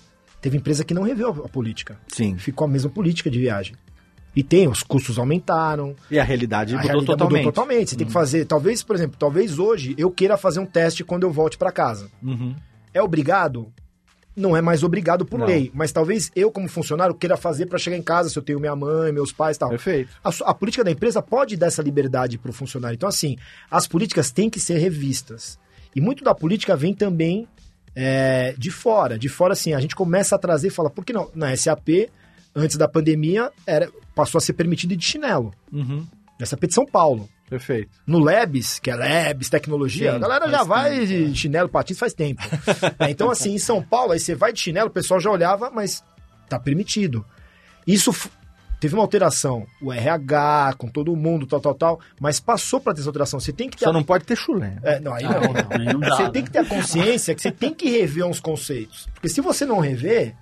teve 0.40 0.56
empresa 0.56 0.84
que 0.84 0.94
não 0.94 1.02
reveu 1.02 1.30
a 1.44 1.48
política. 1.48 1.98
Sim. 2.08 2.38
Ficou 2.38 2.66
a 2.66 2.70
mesma 2.70 2.90
política 2.90 3.28
de 3.28 3.38
viagem. 3.38 3.74
E 4.34 4.42
tem, 4.42 4.68
os 4.68 4.82
custos 4.82 5.18
aumentaram. 5.18 5.94
E 6.10 6.18
a 6.18 6.24
realidade 6.24 6.74
a 6.74 6.76
mudou 6.76 6.90
realidade 6.90 7.06
totalmente. 7.06 7.38
Mudou 7.38 7.52
totalmente. 7.52 7.88
Você 7.90 7.94
uhum. 7.94 7.98
tem 7.98 8.06
que 8.06 8.12
uhum. 8.12 8.20
fazer, 8.20 8.44
talvez, 8.44 8.82
por 8.82 8.96
exemplo, 8.96 9.16
talvez 9.18 9.58
hoje 9.58 9.94
eu 9.96 10.10
queira 10.10 10.36
fazer 10.36 10.60
um 10.60 10.66
teste 10.66 11.04
quando 11.04 11.22
eu 11.22 11.30
volte 11.30 11.56
para 11.56 11.70
casa. 11.70 12.10
Uhum. 12.22 12.54
É 12.92 13.02
obrigado? 13.02 13.72
Não 14.36 14.56
é 14.56 14.60
mais 14.60 14.82
obrigado 14.82 15.24
por 15.24 15.38
Não. 15.38 15.46
lei, 15.46 15.70
mas 15.72 15.92
talvez 15.92 16.30
eu, 16.34 16.50
como 16.50 16.68
funcionário, 16.68 17.14
queira 17.14 17.36
fazer 17.36 17.66
para 17.66 17.78
chegar 17.78 17.96
em 17.96 18.02
casa, 18.02 18.28
se 18.28 18.36
eu 18.36 18.42
tenho 18.42 18.58
minha 18.58 18.74
mãe, 18.74 19.12
meus 19.12 19.32
pais 19.32 19.56
e 19.56 19.60
tal. 19.60 19.68
Perfeito. 19.68 20.10
A, 20.24 20.30
a 20.50 20.54
política 20.54 20.82
da 20.82 20.90
empresa 20.90 21.22
pode 21.22 21.56
dar 21.56 21.68
essa 21.68 21.82
liberdade 21.82 22.36
para 22.36 22.50
o 22.50 22.52
funcionário. 22.52 22.96
Então, 22.96 23.08
assim, 23.08 23.36
as 23.70 23.86
políticas 23.86 24.32
têm 24.32 24.50
que 24.50 24.58
ser 24.58 24.78
revistas. 24.78 25.58
E 25.94 26.00
muito 26.00 26.24
da 26.24 26.34
política 26.34 26.74
vem 26.74 26.92
também 26.92 27.46
é, 27.94 28.54
de 28.58 28.72
fora. 28.72 29.16
De 29.16 29.28
fora, 29.28 29.52
assim, 29.52 29.72
a 29.72 29.80
gente 29.80 29.94
começa 29.94 30.34
a 30.34 30.38
trazer 30.38 30.66
e 30.68 30.70
fala, 30.70 30.90
por 30.90 31.04
que 31.04 31.12
não? 31.12 31.30
Na 31.32 31.56
SAP, 31.56 32.10
antes 32.54 32.76
da 32.76 32.88
pandemia, 32.88 33.50
era, 33.66 33.90
passou 34.14 34.38
a 34.38 34.40
ser 34.40 34.52
permitido 34.52 34.92
ir 34.92 34.96
de 34.96 35.04
chinelo. 35.04 35.52
Uhum. 35.72 36.06
Nessa 36.38 36.56
de 36.56 36.74
São 36.74 36.86
Paulo. 36.86 37.28
Perfeito. 37.48 37.90
No 38.06 38.18
Labs, 38.18 38.78
que 38.78 38.90
é 38.90 38.96
Labs, 38.96 39.48
tecnologia, 39.48 40.10
Sim, 40.10 40.16
a 40.16 40.18
galera 40.18 40.50
já 40.50 40.64
vai 40.64 41.06
tempo, 41.06 41.06
de 41.06 41.36
chinelo, 41.36 41.68
patins 41.68 41.98
faz 41.98 42.14
tempo. 42.14 42.42
é, 42.98 43.10
então, 43.10 43.30
assim, 43.30 43.54
em 43.54 43.58
São 43.58 43.82
Paulo, 43.82 44.12
aí 44.12 44.18
você 44.18 44.34
vai 44.34 44.52
de 44.52 44.60
chinelo, 44.60 44.88
o 44.88 44.92
pessoal 44.92 45.20
já 45.20 45.30
olhava, 45.30 45.70
mas 45.70 46.02
tá 46.48 46.58
permitido. 46.58 47.24
Isso 47.86 48.12
teve 48.80 48.94
uma 48.94 49.02
alteração, 49.02 49.66
o 49.80 49.92
RH, 49.92 50.74
com 50.78 50.88
todo 50.88 51.14
mundo, 51.14 51.46
tal, 51.46 51.60
tal, 51.60 51.74
tal, 51.74 52.00
mas 52.18 52.40
passou 52.40 52.80
para 52.80 52.94
ter 52.94 53.00
essa 53.00 53.08
alteração. 53.08 53.38
Você 53.38 53.52
tem 53.52 53.68
que 53.68 53.76
ter. 53.76 53.84
Só 53.84 53.90
a... 53.90 53.92
não 53.92 54.02
pode 54.02 54.24
ter 54.24 54.36
chulé. 54.36 54.78
É, 54.82 54.98
não, 55.00 55.14
aí 55.14 55.24
ah, 55.24 55.30
não, 55.30 55.52
não. 55.52 55.66
Aí 55.70 55.92
não 55.92 56.00
dá, 56.00 56.16
você 56.16 56.22
né? 56.24 56.30
tem 56.30 56.44
que 56.44 56.50
ter 56.50 56.58
a 56.58 56.64
consciência 56.64 57.34
que 57.34 57.42
você 57.42 57.52
tem 57.52 57.72
que 57.72 57.88
rever 57.90 58.26
uns 58.26 58.40
conceitos. 58.40 59.06
Porque 59.14 59.28
se 59.28 59.40
você 59.40 59.64
não 59.64 59.80
rever, 59.80 60.34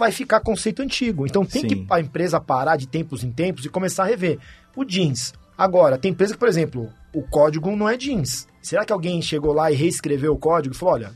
vai 0.00 0.10
ficar 0.10 0.40
conceito 0.40 0.82
antigo. 0.82 1.26
Então 1.26 1.44
tem 1.44 1.62
Sim. 1.62 1.68
que 1.68 1.86
a 1.88 2.00
empresa 2.00 2.40
parar 2.40 2.76
de 2.76 2.88
tempos 2.88 3.22
em 3.22 3.30
tempos 3.30 3.64
e 3.64 3.68
começar 3.68 4.02
a 4.02 4.06
rever. 4.06 4.38
O 4.74 4.84
jeans. 4.84 5.32
Agora, 5.56 5.98
tem 5.98 6.10
empresa 6.10 6.32
que, 6.32 6.38
por 6.40 6.48
exemplo, 6.48 6.90
o 7.14 7.22
código 7.22 7.74
não 7.76 7.88
é 7.88 7.96
jeans. 7.96 8.48
Será 8.62 8.84
que 8.84 8.92
alguém 8.92 9.20
chegou 9.20 9.52
lá 9.52 9.70
e 9.70 9.74
reescreveu 9.74 10.32
o 10.32 10.38
código 10.38 10.74
e 10.74 10.78
falou, 10.78 10.94
olha, 10.94 11.12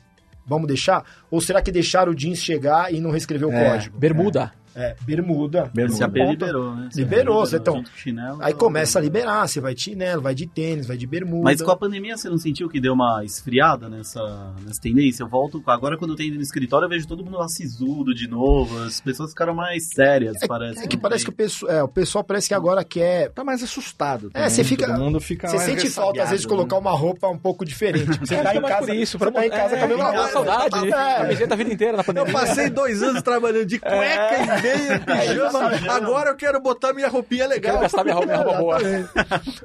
vamos 0.47 0.68
deixar? 0.68 1.03
Ou 1.31 1.40
será 1.40 1.62
que 1.62 1.73
deixaram 1.73 2.12
o 2.12 2.14
jeans 2.14 2.38
chegar 2.38 2.92
e 2.92 3.01
não 3.01 3.11
reescreveu 3.11 3.51
é, 3.51 3.57
o 3.57 3.70
código? 3.70 3.99
Bermuda. 3.99 4.53
É. 4.61 4.63
É, 4.74 4.96
bermuda. 5.02 5.70
Bermuda. 5.72 5.98
SAP 5.98 6.16
liberou, 6.16 6.74
né? 6.74 6.88
Liberou, 6.94 7.46
você 7.46 7.56
então. 7.56 7.84
Chinelo, 7.96 8.38
aí 8.42 8.52
começa 8.52 8.98
a 8.98 9.02
liberar, 9.02 9.46
você 9.46 9.60
vai 9.60 9.74
de 9.74 9.82
chinelo, 9.82 10.20
vai 10.20 10.34
de 10.34 10.46
tênis, 10.46 10.87
vai 10.87 10.96
de 10.96 11.06
bermuda. 11.06 11.44
Mas 11.44 11.62
com 11.62 11.70
a 11.70 11.76
pandemia 11.76 12.16
você 12.16 12.28
não 12.28 12.38
sentiu 12.38 12.68
que 12.68 12.80
deu 12.80 12.92
uma 12.92 13.24
esfriada 13.24 13.88
nessa, 13.88 14.52
nessa 14.64 14.80
tendência? 14.80 15.22
Eu 15.22 15.28
volto, 15.28 15.62
agora 15.66 15.96
quando 15.96 16.12
eu 16.12 16.16
tenho 16.16 16.34
no 16.34 16.40
escritório 16.40 16.87
eu 16.87 16.88
vejo 16.88 17.06
todo 17.06 17.24
mundo 17.24 17.40
assisudo 17.40 18.12
de 18.14 18.28
novo, 18.28 18.82
as 18.82 19.00
pessoas 19.00 19.30
ficaram 19.30 19.54
mais 19.54 19.88
sérias, 19.94 20.42
é, 20.42 20.46
parece. 20.46 20.84
É 20.84 20.87
que 20.88 20.96
parece 20.96 21.24
que 21.24 21.30
o 21.30 21.34
pessoal, 21.34 21.72
é, 21.72 21.82
o 21.82 21.88
pessoal 21.88 22.24
parece 22.24 22.48
que 22.48 22.54
agora 22.54 22.82
quer... 22.84 23.30
Tá 23.30 23.44
mais 23.44 23.62
assustado. 23.62 24.30
Também. 24.30 24.46
É, 24.46 24.50
você 24.50 24.64
fica... 24.64 24.87
Todo 24.87 24.98
mundo 24.98 25.20
fica 25.20 25.48
Você 25.48 25.58
sente 25.58 25.88
falta 25.90 26.22
às 26.22 26.30
vezes 26.30 26.42
de 26.42 26.48
colocar 26.48 26.76
né? 26.76 26.80
uma 26.80 26.92
roupa 26.92 27.28
um 27.28 27.38
pouco 27.38 27.64
diferente. 27.64 28.18
Você 28.18 28.37
tá 28.42 28.54
em 28.54 28.62
casa, 28.62 28.94
isso, 28.94 29.18
você 29.18 29.30
tá 29.30 29.46
em 29.46 29.50
casa 29.50 29.76
é, 29.76 29.78
com 29.78 29.84
a 29.84 29.88
mesma 29.88 30.10
roupa. 30.10 30.28
saudade, 30.28 30.88
é. 30.88 30.90
camiseta 30.90 31.54
a 31.54 31.56
vida 31.56 31.72
inteira 31.72 31.96
na 31.96 32.04
pandemia. 32.04 32.30
Eu 32.30 32.32
passei 32.32 32.70
dois 32.70 33.02
anos 33.02 33.22
trabalhando 33.22 33.66
de 33.66 33.78
cueca 33.78 34.63
meia, 34.64 35.00
pijama. 35.00 35.92
Agora 35.92 36.31
eu 36.31 36.37
quero 36.37 36.61
botar 36.61 36.92
minha 36.92 37.09
roupinha 37.09 37.46
legal. 37.46 37.74
Eu 37.74 37.81
quero 37.81 37.83
gastar 37.83 38.05
minha 38.05 38.14
roupa, 38.14 38.33
minha 38.33 38.42
roupa 38.42 38.59
boa. 38.59 38.79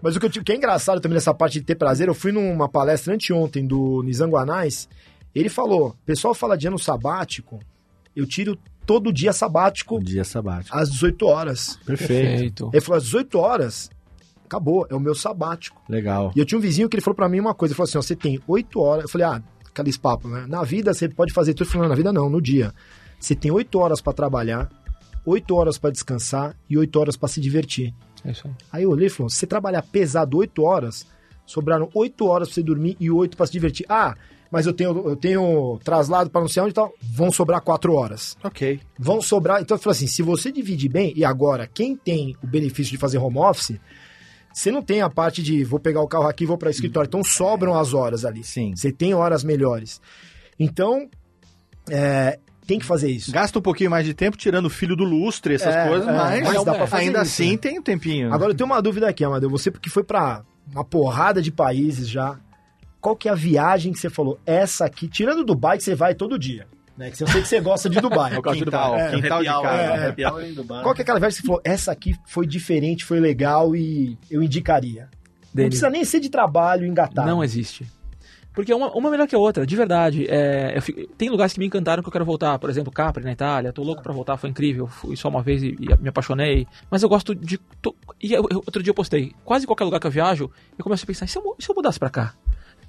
Mas 0.01 0.15
o 0.15 0.19
que, 0.19 0.25
eu, 0.25 0.43
que 0.43 0.51
é 0.51 0.55
engraçado 0.55 0.99
também 0.99 1.15
nessa 1.15 1.33
parte 1.33 1.59
de 1.59 1.65
ter 1.65 1.75
prazer, 1.75 2.07
eu 2.07 2.13
fui 2.13 2.31
numa 2.31 2.67
palestra 2.67 3.13
anteontem 3.13 3.65
do 3.65 4.03
Nizanguanais, 4.03 4.89
ele 5.33 5.49
falou, 5.49 5.95
pessoal 6.05 6.33
fala 6.33 6.57
de 6.57 6.67
ano 6.67 6.79
sabático, 6.79 7.59
eu 8.15 8.27
tiro 8.27 8.57
todo 8.85 9.13
dia 9.13 9.31
sabático. 9.31 9.99
Dia 10.03 10.23
sabático. 10.23 10.75
Às 10.75 10.89
18 10.89 11.25
horas. 11.25 11.79
Perfeito. 11.85 12.69
Ele 12.73 12.81
falou, 12.81 12.97
às 12.97 13.03
18 13.03 13.37
horas, 13.37 13.89
acabou, 14.45 14.87
é 14.89 14.95
o 14.95 14.99
meu 14.99 15.13
sabático. 15.13 15.81
Legal. 15.87 16.31
E 16.35 16.39
eu 16.39 16.45
tinha 16.45 16.57
um 16.57 16.61
vizinho 16.61 16.89
que 16.89 16.95
ele 16.95 17.03
falou 17.03 17.15
para 17.15 17.29
mim 17.29 17.39
uma 17.39 17.53
coisa, 17.53 17.71
ele 17.71 17.77
falou 17.77 17.87
assim, 17.87 17.97
ó, 17.99 18.01
você 18.01 18.15
tem 18.15 18.41
8 18.47 18.79
horas, 18.79 19.03
eu 19.03 19.09
falei, 19.09 19.27
ah, 19.27 19.43
aqueles 19.67 19.95
papos, 19.95 20.31
né? 20.31 20.45
Na 20.47 20.63
vida 20.63 20.93
você 20.93 21.07
pode 21.07 21.31
fazer 21.31 21.53
tudo, 21.53 21.69
falando 21.69 21.89
na 21.89 21.95
vida 21.95 22.11
não, 22.11 22.29
no 22.29 22.41
dia. 22.41 22.73
Você 23.19 23.35
tem 23.35 23.51
8 23.51 23.77
horas 23.77 24.01
para 24.01 24.13
trabalhar, 24.13 24.69
8 25.29 25.55
horas 25.55 25.77
para 25.77 25.91
descansar 25.91 26.55
e 26.69 26.77
8 26.77 26.99
horas 26.99 27.15
para 27.15 27.29
se 27.29 27.39
divertir. 27.39 27.93
É 28.25 28.31
isso 28.31 28.47
aí. 28.47 28.53
Aí 28.71 28.83
eu 28.83 28.89
olhei 28.89 29.07
e 29.07 29.09
falei, 29.09 29.29
se 29.29 29.37
você 29.37 29.47
trabalhar 29.47 29.81
pesado 29.83 30.37
8 30.37 30.63
horas, 30.63 31.05
sobraram 31.45 31.89
8 31.93 32.25
horas 32.25 32.47
para 32.47 32.55
você 32.55 32.63
dormir 32.63 32.97
e 32.99 33.11
8 33.11 33.37
para 33.37 33.45
se 33.45 33.51
divertir. 33.51 33.85
Ah, 33.87 34.15
mas 34.51 34.65
eu 34.65 34.73
tenho, 34.73 35.07
eu 35.07 35.15
tenho 35.15 35.79
traslado 35.83 36.29
para 36.29 36.41
não 36.41 36.47
sei 36.47 36.63
onde 36.63 36.71
e 36.71 36.73
tal, 36.73 36.91
vão 37.01 37.31
sobrar 37.31 37.61
4 37.61 37.93
horas. 37.93 38.35
Ok. 38.43 38.79
Vão 38.97 39.21
sobrar. 39.21 39.61
Então 39.61 39.75
eu 39.77 39.81
falei 39.81 39.95
assim: 39.95 40.07
se 40.07 40.23
você 40.23 40.51
divide 40.51 40.89
bem, 40.89 41.13
e 41.15 41.23
agora, 41.23 41.67
quem 41.67 41.95
tem 41.95 42.35
o 42.43 42.47
benefício 42.47 42.91
de 42.91 42.97
fazer 42.97 43.19
home 43.19 43.37
office, 43.37 43.79
você 44.51 44.71
não 44.71 44.81
tem 44.81 45.01
a 45.01 45.09
parte 45.09 45.43
de 45.43 45.63
vou 45.63 45.79
pegar 45.79 46.01
o 46.01 46.07
carro 46.07 46.27
aqui 46.27 46.43
e 46.43 46.47
vou 46.47 46.57
para 46.57 46.67
o 46.67 46.71
escritório. 46.71 47.07
Então 47.07 47.23
sobram 47.23 47.77
as 47.77 47.93
horas 47.93 48.25
ali. 48.25 48.43
Sim. 48.43 48.75
Você 48.75 48.91
tem 48.91 49.13
horas 49.13 49.43
melhores. 49.43 50.01
Então, 50.59 51.07
é, 51.89 52.39
tem 52.69 52.77
que 52.77 52.85
fazer 52.85 53.09
isso. 53.09 53.31
Gasta 53.31 53.57
um 53.57 53.61
pouquinho 53.63 53.89
mais 53.89 54.05
de 54.05 54.13
tempo 54.13 54.37
tirando 54.37 54.67
o 54.67 54.69
filho 54.69 54.95
do 54.95 55.03
lustre, 55.03 55.55
essas 55.55 55.73
é, 55.73 55.87
coisas, 55.87 56.07
é, 56.07 56.11
mas, 56.11 56.43
mas 56.43 56.63
dá 56.63 56.75
pra 56.75 56.85
fazer 56.85 57.05
ainda 57.05 57.23
isso, 57.23 57.31
assim 57.31 57.51
né? 57.53 57.57
tem 57.57 57.79
um 57.79 57.81
tempinho. 57.81 58.31
Agora 58.31 58.51
eu 58.51 58.55
tenho 58.55 58.67
uma 58.67 58.79
dúvida 58.79 59.09
aqui, 59.09 59.23
Amadeu. 59.23 59.49
Você 59.49 59.71
porque 59.71 59.89
foi 59.89 60.03
para 60.03 60.43
uma 60.71 60.83
porrada 60.83 61.41
de 61.41 61.51
países 61.51 62.07
já. 62.07 62.37
qual 63.01 63.15
que 63.15 63.27
é 63.27 63.31
a 63.31 63.35
viagem 63.35 63.91
que 63.91 63.97
você 63.97 64.07
falou? 64.07 64.39
Essa 64.45 64.85
aqui, 64.85 65.07
tirando 65.07 65.43
Dubai, 65.43 65.79
que 65.79 65.83
você 65.83 65.95
vai 65.95 66.13
todo 66.13 66.37
dia. 66.37 66.67
Né? 66.95 67.09
Que 67.09 67.23
eu 67.23 67.27
sei 67.27 67.41
que 67.41 67.47
você 67.47 67.59
gosta 67.59 67.89
de 67.89 67.99
Dubai. 67.99 68.35
é 68.35 68.37
o 68.37 68.43
quintal, 68.43 68.95
é, 68.95 69.15
quintal 69.15 69.39
de 69.41 69.49
casa. 69.49 69.67
É, 69.67 70.09
é. 70.09 70.83
Qual 70.83 70.93
que 70.93 71.01
é 71.01 71.03
aquela 71.03 71.19
viagem 71.19 71.37
que 71.37 71.41
você 71.41 71.47
falou? 71.47 71.61
Essa 71.63 71.91
aqui 71.91 72.13
foi 72.27 72.45
diferente, 72.45 73.03
foi 73.03 73.19
legal 73.19 73.75
e 73.75 74.15
eu 74.29 74.43
indicaria. 74.43 75.09
Não 75.55 75.65
precisa 75.65 75.89
nem 75.89 76.05
ser 76.05 76.19
de 76.19 76.29
trabalho 76.29 76.85
engatado. 76.85 77.27
Não 77.27 77.43
existe. 77.43 77.87
Porque 78.53 78.73
uma, 78.73 78.91
uma 78.91 79.09
melhor 79.09 79.27
que 79.27 79.35
a 79.35 79.39
outra, 79.39 79.65
de 79.65 79.75
verdade. 79.75 80.25
É, 80.27 80.79
fico, 80.81 81.07
tem 81.15 81.29
lugares 81.29 81.53
que 81.53 81.59
me 81.59 81.65
encantaram 81.65 82.01
que 82.01 82.09
eu 82.09 82.11
quero 82.11 82.25
voltar. 82.25 82.57
Por 82.59 82.69
exemplo, 82.69 82.91
Capri, 82.91 83.23
na 83.23 83.31
Itália. 83.31 83.71
Tô 83.71 83.83
louco 83.83 84.01
pra 84.01 84.11
voltar, 84.11 84.37
foi 84.37 84.49
incrível. 84.49 84.87
Fui 84.87 85.15
só 85.15 85.29
uma 85.29 85.41
vez 85.41 85.61
e, 85.63 85.77
e 85.79 86.01
me 86.01 86.09
apaixonei. 86.09 86.67
Mas 86.89 87.03
eu 87.03 87.09
gosto 87.09 87.35
de. 87.35 87.57
Tô, 87.81 87.95
e 88.21 88.33
eu, 88.33 88.41
outro 88.41 88.81
dia 88.81 88.91
eu 88.91 88.95
postei. 88.95 89.33
Quase 89.45 89.65
qualquer 89.65 89.85
lugar 89.85 89.99
que 89.99 90.07
eu 90.07 90.11
viajo, 90.11 90.49
eu 90.77 90.83
começo 90.83 91.03
a 91.03 91.07
pensar: 91.07 91.25
e 91.25 91.27
se 91.27 91.37
eu, 91.37 91.55
se 91.59 91.69
eu 91.69 91.75
mudasse 91.75 91.99
pra 91.99 92.09
cá? 92.09 92.33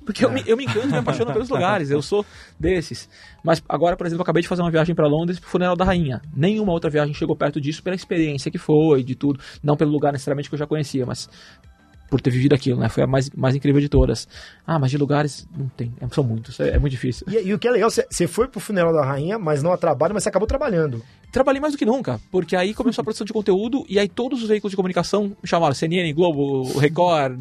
Porque 0.04 0.24
eu, 0.24 0.30
me, 0.30 0.42
eu 0.46 0.56
me 0.56 0.64
encanto 0.64 0.88
e 0.88 0.90
me 0.92 0.98
apaixono 0.98 1.32
pelos 1.32 1.48
lugares, 1.50 1.90
eu 1.90 2.00
sou 2.00 2.24
desses. 2.58 3.08
Mas 3.44 3.62
agora, 3.68 3.96
por 3.96 4.06
exemplo, 4.06 4.20
eu 4.20 4.24
acabei 4.24 4.42
de 4.42 4.48
fazer 4.48 4.62
uma 4.62 4.70
viagem 4.70 4.94
para 4.94 5.06
Londres 5.06 5.38
pro 5.38 5.48
funeral 5.48 5.76
da 5.76 5.84
rainha. 5.84 6.20
Nenhuma 6.34 6.72
outra 6.72 6.90
viagem 6.90 7.14
chegou 7.14 7.36
perto 7.36 7.60
disso 7.60 7.82
pela 7.82 7.94
experiência 7.94 8.50
que 8.50 8.58
foi, 8.58 9.04
de 9.04 9.14
tudo. 9.14 9.38
Não 9.62 9.76
pelo 9.76 9.90
lugar 9.90 10.12
necessariamente 10.12 10.48
que 10.48 10.54
eu 10.54 10.58
já 10.58 10.66
conhecia, 10.66 11.04
mas 11.04 11.28
por 12.10 12.20
ter 12.20 12.30
vivido 12.30 12.54
aquilo, 12.54 12.78
né? 12.80 12.88
Foi 12.88 13.04
a 13.04 13.06
mais, 13.06 13.30
mais 13.30 13.54
incrível 13.54 13.80
de 13.80 13.88
todas. 13.88 14.28
Ah, 14.66 14.78
mas 14.78 14.90
de 14.90 14.98
lugares 14.98 15.48
não 15.56 15.68
tem, 15.68 15.94
é, 16.00 16.08
são 16.08 16.24
muitos, 16.24 16.58
é, 16.58 16.70
é 16.70 16.78
muito 16.78 16.90
difícil. 16.90 17.26
E, 17.30 17.48
e, 17.48 17.54
o 17.54 17.58
que 17.58 17.68
é 17.68 17.70
legal, 17.70 17.88
você 17.88 18.26
foi 18.26 18.48
pro 18.48 18.60
funeral 18.60 18.92
da 18.92 19.04
rainha, 19.04 19.38
mas 19.38 19.62
não 19.62 19.72
a 19.72 19.76
trabalho, 19.76 20.12
mas 20.12 20.24
você 20.24 20.28
acabou 20.28 20.48
trabalhando. 20.48 21.02
Trabalhei 21.30 21.60
mais 21.60 21.72
do 21.74 21.78
que 21.78 21.86
nunca, 21.86 22.20
porque 22.30 22.56
aí 22.56 22.74
começou 22.74 23.02
a 23.02 23.04
produção 23.04 23.24
de 23.24 23.32
conteúdo 23.32 23.86
e 23.88 23.98
aí 23.98 24.08
todos 24.08 24.42
os 24.42 24.48
veículos 24.48 24.72
de 24.72 24.76
comunicação 24.76 25.36
me 25.40 25.48
chamaram, 25.48 25.74
CNN, 25.74 26.12
Globo, 26.12 26.64
Record, 26.76 27.38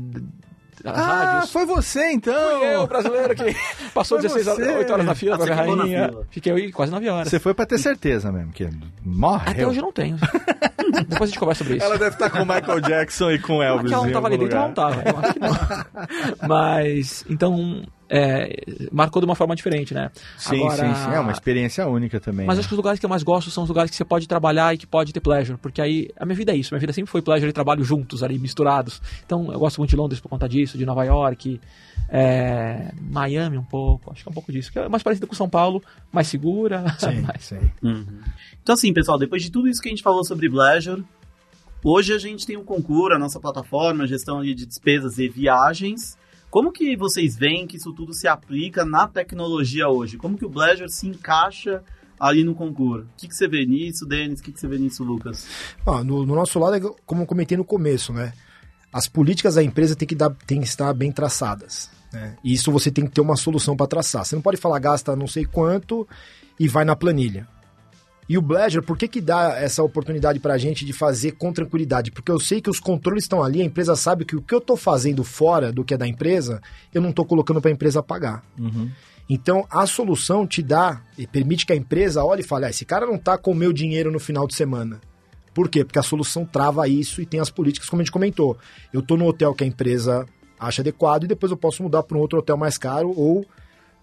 ah, 0.86 0.92
rádios. 0.92 1.52
foi 1.52 1.66
você 1.66 2.12
então! 2.12 2.60
Fui 2.60 2.74
eu, 2.74 2.88
brasileiro, 2.88 3.36
que 3.36 3.56
passou 3.94 4.20
foi 4.20 4.28
16 4.30 4.48
horas, 4.48 4.76
8 4.78 4.94
horas 4.94 5.06
na 5.06 5.16
fila 5.16 5.36
ah, 5.36 5.56
rainha. 5.56 6.10
Fila. 6.10 6.28
Fiquei 6.30 6.54
aí 6.54 6.72
quase 6.72 6.92
9 6.92 7.10
horas. 7.10 7.30
Você 7.30 7.40
foi 7.40 7.54
pra 7.54 7.66
ter 7.66 7.78
certeza 7.78 8.32
mesmo, 8.32 8.52
que 8.52 8.70
morre. 9.04 9.52
Até 9.52 9.68
hoje 9.68 9.80
eu 9.80 9.84
não 9.84 9.92
tenho. 9.92 10.18
Depois 11.08 11.22
a 11.22 11.26
gente 11.28 11.40
conversa 11.40 11.64
sobre 11.64 11.78
isso. 11.78 11.86
Ela 11.86 11.98
deve 11.98 12.16
estar 12.16 12.30
com 12.30 12.40
o 12.40 12.46
Michael 12.46 12.82
Jackson 12.82 13.32
e 13.32 13.40
com 13.40 13.58
o 13.58 13.64
Elvis. 13.64 13.92
Ela 13.92 14.06
não 14.06 14.14
tava 14.14 14.28
ali 14.28 14.38
dentro, 14.38 14.58
ela 14.58 14.68
não 14.68 14.74
tava. 14.74 15.04
Eu 15.06 15.18
acho 15.18 15.34
que 15.34 15.40
não. 15.40 16.48
Mas, 16.48 17.26
então, 17.30 17.84
é, 18.10 18.64
marcou 18.92 19.22
de 19.22 19.26
uma 19.26 19.36
forma 19.36 19.56
diferente, 19.56 19.94
né? 19.94 20.10
Sim, 20.38 20.64
Agora, 20.64 20.76
sim, 20.76 20.96
sim. 20.96 21.12
É 21.12 21.20
uma 21.20 21.32
experiência 21.32 21.88
única 21.88 22.20
também. 22.20 22.48
Mas 22.48 22.58
né? 22.58 22.62
acho 22.62 22.68
que 22.68 22.74
os 22.74 22.78
lugares 22.78 23.00
que 23.00 23.06
eu 23.06 23.10
mais 23.10 23.22
gosto 23.22 23.52
são 23.52 23.64
os 23.64 23.70
lugares 23.70 23.92
que 23.92 23.96
você 23.96 24.04
pode 24.04 24.28
trabalhar 24.28 24.74
e 24.74 24.78
que 24.78 24.88
pode 24.88 25.14
ter 25.14 25.20
pleasure, 25.20 25.58
porque 25.60 25.80
aí 25.80 26.10
a 26.18 26.26
minha 26.26 26.36
vida 26.36 26.52
é 26.52 26.56
isso. 26.56 26.74
Minha 26.74 26.80
vida 26.80 26.92
sempre 26.92 27.12
foi 27.12 27.22
pleasure 27.22 27.50
e 27.50 27.54
trabalho 27.54 27.84
juntos 27.84 28.24
ali, 28.24 28.40
misturados. 28.40 29.00
Então 29.24 29.52
eu 29.54 29.60
gosto 29.60 29.78
muito 29.78 29.92
de 29.92 29.96
Londres 29.96 30.20
por 30.20 30.28
conta 30.28 30.50
disso, 30.50 30.78
de 30.78 30.86
Nova 30.86 31.04
York, 31.04 31.62
é, 32.10 32.92
Miami 33.00 33.58
um 33.58 33.64
pouco, 33.64 34.12
acho 34.12 34.24
que 34.24 34.30
é 34.30 34.32
um 34.32 34.34
pouco 34.34 34.52
disso. 34.52 34.72
Que 34.72 34.80
é 34.80 34.90
mais 34.90 35.04
parecido 35.04 35.28
com 35.28 35.36
São 35.36 35.48
Paulo, 35.48 35.82
mais 36.12 36.28
segura. 36.28 36.84
Sim, 36.98 37.22
mais... 37.22 37.44
sim. 37.44 37.72
Uhum. 37.84 38.22
Então 38.64 38.74
assim, 38.74 38.92
pessoal, 38.92 39.20
depois 39.20 39.44
de 39.44 39.52
tudo 39.52 39.68
isso 39.68 39.82
que 39.82 39.88
a 39.88 39.92
gente 39.92 40.02
falou 40.02 40.24
sobre 40.26 40.50
pleasure, 40.50 41.04
hoje 41.84 42.14
a 42.14 42.18
gente 42.18 42.46
tem 42.48 42.58
um 42.58 42.64
concurso, 42.64 43.16
a 43.16 43.20
nossa 43.20 43.40
plataforma, 43.40 44.08
gestão 44.08 44.42
de 44.42 44.56
despesas 44.56 45.20
e 45.20 45.30
viagens 45.30 46.18
como 46.50 46.72
que 46.72 46.96
vocês 46.96 47.38
veem 47.38 47.68
que 47.68 47.78
isso 47.78 47.94
tudo 47.94 48.14
se 48.14 48.28
aplica 48.28 48.84
na 48.84 49.08
tecnologia 49.08 49.88
hoje? 49.88 50.18
Como 50.18 50.38
que 50.38 50.46
o 50.46 50.50
Blazor 50.50 50.90
se 50.90 51.08
encaixa 51.08 51.84
ali 52.20 52.44
no 52.44 52.56
concurso? 52.56 53.06
O 53.06 53.18
que, 53.18 53.28
que 53.28 53.36
você 53.36 53.48
vê 53.48 53.66
nisso, 53.66 54.06
Denis? 54.06 54.40
O 54.40 54.44
que, 54.44 54.52
que 54.52 54.60
você 54.60 54.68
vê 54.68 54.78
nisso, 54.78 55.04
Lucas? 55.04 55.48
Ah, 55.86 56.04
no, 56.04 56.26
no, 56.26 56.36
nosso 56.36 56.58
lado, 56.58 56.76
é 56.76 56.80
como 57.06 57.22
eu 57.22 57.28
comentei 57.28 57.56
no 57.56 57.64
começo, 57.64 58.12
né? 58.12 58.34
As 58.92 59.08
políticas 59.08 59.56
da 59.56 59.64
empresa 59.64 59.96
têm 59.96 60.08
que, 60.08 60.16
dar, 60.16 60.32
têm 60.48 60.62
que 60.62 60.68
estar 60.68 60.92
bem 60.94 61.12
traçadas. 61.12 61.92
Né? 62.12 62.36
E 62.44 62.54
isso 62.54 62.72
você 62.72 62.90
tem 62.90 63.06
que 63.06 63.12
ter 63.12 63.22
uma 63.22 63.36
solução 63.36 63.78
para 63.78 63.86
traçar. 63.86 64.26
Você 64.26 64.36
não 64.36 64.42
pode 64.42 64.58
falar 64.58 64.80
gasta 64.80 65.16
não 65.16 65.28
sei 65.28 65.46
quanto 65.46 66.08
e 66.60 66.68
vai 66.68 66.84
na 66.84 66.96
planilha. 66.96 67.48
E 68.30 68.38
o 68.38 68.42
Bledger, 68.44 68.84
por 68.84 68.96
que, 68.96 69.08
que 69.08 69.20
dá 69.20 69.58
essa 69.58 69.82
oportunidade 69.82 70.40
para 70.40 70.54
a 70.54 70.58
gente 70.60 70.86
de 70.86 70.94
fazer 70.94 71.32
com 71.32 71.52
tranquilidade? 71.52 72.12
Porque 72.12 72.32
eu 72.32 72.40
sei 72.40 72.62
que 72.62 72.70
os 72.70 72.80
controles 72.80 73.24
estão 73.24 73.42
ali, 73.42 73.60
a 73.60 73.66
empresa 73.66 73.96
sabe 73.96 74.24
que 74.24 74.36
o 74.36 74.42
que 74.42 74.54
eu 74.54 74.60
estou 74.60 74.78
fazendo 74.78 75.24
fora 75.24 75.72
do 75.72 75.84
que 75.84 75.96
é 75.96 75.98
da 75.98 76.08
empresa, 76.08 76.62
eu 76.94 77.02
não 77.02 77.10
estou 77.10 77.26
colocando 77.26 77.60
para 77.60 77.72
a 77.72 77.74
empresa 77.74 78.04
pagar. 78.04 78.44
Uhum. 78.56 78.92
Então, 79.28 79.66
a 79.68 79.88
solução 79.88 80.46
te 80.46 80.62
dá 80.62 81.02
e 81.18 81.26
permite 81.26 81.66
que 81.66 81.74
a 81.74 81.76
empresa 81.76 82.24
olhe 82.24 82.42
e 82.42 82.46
fale: 82.46 82.66
ah, 82.66 82.70
esse 82.70 82.86
cara 82.86 83.08
não 83.08 83.16
está 83.16 83.36
com 83.36 83.52
o 83.52 83.56
meu 83.56 83.74
dinheiro 83.74 84.12
no 84.12 84.20
final 84.20 84.46
de 84.46 84.54
semana. 84.54 85.02
Por 85.52 85.68
quê? 85.68 85.84
Porque 85.84 85.98
a 85.98 86.04
solução 86.04 86.46
trava 86.46 86.88
isso 86.88 87.24
e 87.24 87.26
tem 87.26 87.40
as 87.40 87.50
políticas, 87.50 87.90
como 87.90 88.00
a 88.00 88.06
gente 88.06 88.12
comentou. 88.12 88.56
Eu 88.94 89.00
estou 89.00 89.18
no 89.18 89.26
hotel 89.26 89.56
que 89.56 89.64
a 89.64 89.68
empresa 89.68 90.28
acha 90.60 90.84
adequado 90.84 91.24
e 91.24 91.28
depois 91.28 91.52
eu 91.52 91.58
posso 91.58 91.82
mudar 91.82 92.04
para 92.04 92.16
um 92.16 92.22
outro 92.22 92.38
hotel 92.38 92.58
mais 92.58 92.78
caro 92.78 93.12
ou 93.16 93.44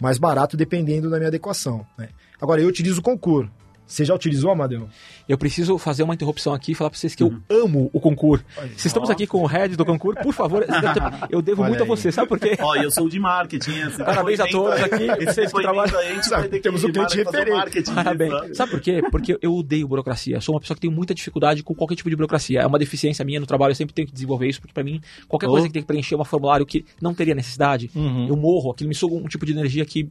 mais 0.00 0.18
barato, 0.18 0.56
dependendo 0.56 1.08
da 1.08 1.16
minha 1.16 1.28
adequação. 1.28 1.86
Né? 1.96 2.08
Agora, 2.40 2.60
eu 2.60 2.68
utilizo 2.68 2.98
o 2.98 3.02
concurso. 3.02 3.50
Você 3.87 4.05
já 4.05 4.14
utilizou, 4.14 4.51
Amadeu? 4.51 4.88
Eu 5.29 5.38
preciso 5.38 5.79
fazer 5.79 6.03
uma 6.03 6.14
interrupção 6.14 6.53
aqui 6.53 6.72
e 6.72 6.75
falar 6.75 6.90
para 6.90 6.99
vocês 6.99 7.14
que 7.14 7.22
uhum. 7.22 7.40
eu 7.49 7.64
amo 7.64 7.90
o 7.92 8.01
concurso. 8.01 8.44
Se 8.77 8.88
estamos 8.88 9.09
aqui 9.11 9.27
com 9.27 9.42
o 9.42 9.46
head 9.46 9.77
do 9.77 9.85
concurso, 9.85 10.20
por 10.22 10.33
favor, 10.33 10.64
eu 11.31 11.40
devo 11.40 11.62
Olha 11.62 11.68
muito 11.70 11.83
aí. 11.83 11.88
a 11.88 11.88
você, 11.88 12.11
sabe 12.11 12.29
por 12.29 12.38
quê? 12.38 12.57
Ó, 12.61 12.75
eu 12.75 12.90
sou 12.90 13.09
de 13.09 13.20
marketing. 13.20 13.83
Assim, 13.83 14.05
Parabéns 14.05 14.40
a 14.40 14.46
todos 14.46 14.81
aqui. 14.81 15.07
Vocês 15.25 15.53
que 15.53 15.62
trabalham. 15.62 15.99
A 15.99 16.03
gente 16.03 16.29
vai 16.29 16.49
ter 16.49 16.57
que 16.57 16.62
Temos 16.62 16.83
um 16.83 16.90
cliente 16.90 17.16
referente. 17.16 17.92
Parabéns. 17.94 18.33
Sabe? 18.33 18.55
sabe 18.55 18.70
por 18.72 18.81
quê? 18.81 19.03
Porque 19.11 19.38
eu 19.40 19.55
odeio 19.55 19.87
burocracia. 19.87 20.40
Sou 20.40 20.55
uma 20.55 20.61
pessoa 20.61 20.75
que 20.75 20.81
tem 20.81 20.90
muita 20.90 21.14
dificuldade 21.14 21.62
com 21.62 21.75
qualquer 21.75 21.94
tipo 21.94 22.11
de 22.11 22.16
burocracia. 22.16 22.61
É 22.61 22.66
uma 22.66 22.79
deficiência 22.79 23.25
minha 23.25 23.38
no 23.38 23.46
trabalho, 23.46 23.70
eu 23.70 23.77
sempre 23.77 23.94
tenho 23.94 24.09
que 24.09 24.14
desenvolver 24.14 24.49
isso, 24.49 24.61
porque 24.61 24.75
para 24.75 24.83
mim, 24.83 25.01
qualquer 25.29 25.46
oh. 25.46 25.51
coisa 25.51 25.66
que 25.68 25.72
tem 25.72 25.83
que 25.83 25.88
preencher 25.88 26.16
um 26.16 26.25
formulário 26.25 26.66
que 26.66 26.85
não 27.01 27.14
teria 27.14 27.35
necessidade, 27.35 27.90
uhum. 27.94 28.27
eu 28.29 28.37
morro. 28.37 28.72
Aquilo 28.72 28.88
me 28.88 28.94
suga 28.94 29.14
um 29.14 29.29
tipo 29.29 29.46
de 29.46 29.53
energia 29.53 29.85
que 29.85 30.09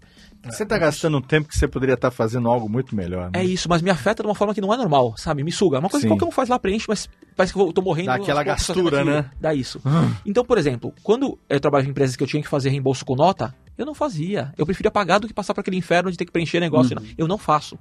você 0.51 0.63
está 0.63 0.77
gastando 0.77 1.17
um 1.17 1.21
tempo 1.21 1.47
que 1.47 1.57
você 1.57 1.67
poderia 1.67 1.95
estar 1.95 2.11
tá 2.11 2.15
fazendo 2.15 2.47
algo 2.47 2.69
muito 2.69 2.95
melhor. 2.95 3.31
Né? 3.31 3.41
É 3.41 3.43
isso, 3.43 3.64
mas 3.67 3.81
me 3.81 3.89
afeta 3.89 4.23
de 4.23 4.27
uma 4.27 4.35
forma 4.35 4.53
que 4.53 4.61
não 4.61 4.73
é 4.73 4.77
normal, 4.77 5.15
sabe? 5.17 5.43
Me 5.43 5.51
suga. 5.51 5.77
É 5.77 5.79
uma 5.79 5.89
coisa 5.89 6.03
Sim. 6.03 6.07
que 6.07 6.13
qualquer 6.13 6.25
um 6.25 6.31
faz 6.31 6.49
lá, 6.49 6.57
preenche, 6.59 6.85
mas 6.87 7.09
parece 7.35 7.53
que 7.53 7.59
eu 7.59 7.71
tô 7.73 7.81
morrendo. 7.81 8.07
Dá 8.07 8.15
aquela 8.15 8.43
gastura, 8.43 9.03
né? 9.03 9.29
Dá 9.39 9.53
isso. 9.53 9.81
então, 10.25 10.43
por 10.43 10.57
exemplo, 10.57 10.93
quando 11.03 11.37
eu 11.49 11.59
trabalho 11.59 11.85
em 11.87 11.89
empresas 11.89 12.15
que 12.15 12.23
eu 12.23 12.27
tinha 12.27 12.41
que 12.41 12.49
fazer 12.49 12.69
reembolso 12.69 13.05
com 13.05 13.15
nota, 13.15 13.53
eu 13.77 13.85
não 13.85 13.93
fazia. 13.93 14.53
Eu 14.57 14.65
preferia 14.65 14.91
pagar 14.91 15.19
do 15.19 15.27
que 15.27 15.33
passar 15.33 15.53
por 15.53 15.61
aquele 15.61 15.77
inferno 15.77 16.11
de 16.11 16.17
ter 16.17 16.25
que 16.25 16.31
preencher 16.31 16.59
negócio. 16.59 16.97
Uhum. 16.97 17.05
Eu 17.17 17.27
não 17.27 17.37
faço. 17.37 17.77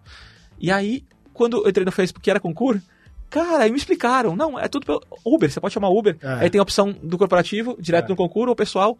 E 0.59 0.71
aí, 0.71 1.05
quando 1.33 1.65
eu 1.65 1.69
entrei 1.69 1.85
no 1.85 1.93
Facebook 1.93 2.23
que 2.23 2.31
era 2.31 2.41
concurso, 2.41 2.83
Cara, 3.35 3.65
aí 3.65 3.71
me 3.71 3.77
explicaram. 3.77 4.37
Não, 4.37 4.57
é 4.57 4.69
tudo 4.69 4.87
pelo 4.87 5.03
Uber. 5.25 5.51
Você 5.51 5.59
pode 5.59 5.75
chamar 5.75 5.89
Uber. 5.89 6.17
É. 6.23 6.45
Aí 6.45 6.51
tem 6.51 6.61
a 6.61 6.63
opção 6.63 6.95
do 7.03 7.19
corporativo, 7.19 7.77
direto 7.81 8.07
é. 8.07 8.09
no 8.11 8.17
concurso, 8.17 8.51
ou 8.51 8.55
pessoal 8.55 8.97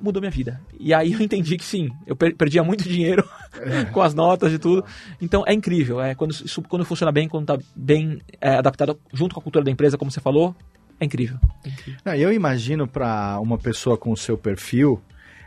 mudou 0.00 0.20
minha 0.20 0.30
vida. 0.30 0.60
E 0.78 0.92
aí 0.94 1.12
eu 1.12 1.20
entendi 1.20 1.56
que 1.56 1.64
sim, 1.64 1.90
eu 2.06 2.16
per 2.16 2.34
perdia 2.36 2.62
muito 2.62 2.84
dinheiro 2.84 3.28
com 3.92 4.02
as 4.02 4.14
notas 4.14 4.52
e 4.52 4.58
tudo. 4.58 4.84
Então 5.20 5.44
é 5.46 5.52
incrível, 5.52 6.00
é 6.00 6.14
quando 6.14 6.32
isso 6.32 6.62
quando 6.62 6.84
funciona 6.84 7.12
bem, 7.12 7.28
quando 7.28 7.52
está 7.52 7.66
bem 7.74 8.20
é, 8.40 8.56
adaptado 8.56 8.98
junto 9.12 9.34
com 9.34 9.40
a 9.40 9.42
cultura 9.42 9.64
da 9.64 9.70
empresa, 9.70 9.98
como 9.98 10.10
você 10.10 10.20
falou, 10.20 10.54
é 11.00 11.04
incrível. 11.04 11.38
É 11.64 11.68
incrível. 11.68 12.00
Não, 12.04 12.14
eu 12.14 12.32
imagino 12.32 12.86
para 12.86 13.38
uma 13.40 13.58
pessoa 13.58 13.96
com 13.96 14.10
o 14.10 14.16
seu 14.16 14.36
perfil 14.36 15.00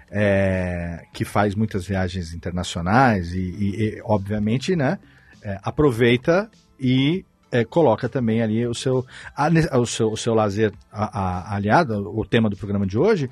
é, 0.09 1.05
que 1.13 1.23
faz 1.23 1.55
muitas 1.55 1.85
viagens 1.85 2.33
internacionais 2.33 3.33
e, 3.33 3.39
e, 3.39 3.83
e 3.83 4.01
obviamente, 4.03 4.75
né, 4.75 4.99
é, 5.41 5.57
aproveita 5.63 6.49
e 6.79 7.25
é, 7.51 7.65
coloca 7.65 8.07
também 8.07 8.41
ali 8.41 8.65
o 8.65 8.73
seu, 8.73 9.05
a, 9.35 9.49
o 9.77 9.85
seu, 9.85 10.11
o 10.11 10.17
seu 10.17 10.33
lazer 10.33 10.71
a, 10.91 11.19
a, 11.19 11.55
aliado, 11.55 12.09
o 12.17 12.25
tema 12.25 12.49
do 12.49 12.55
programa 12.55 12.85
de 12.85 12.97
hoje, 12.97 13.29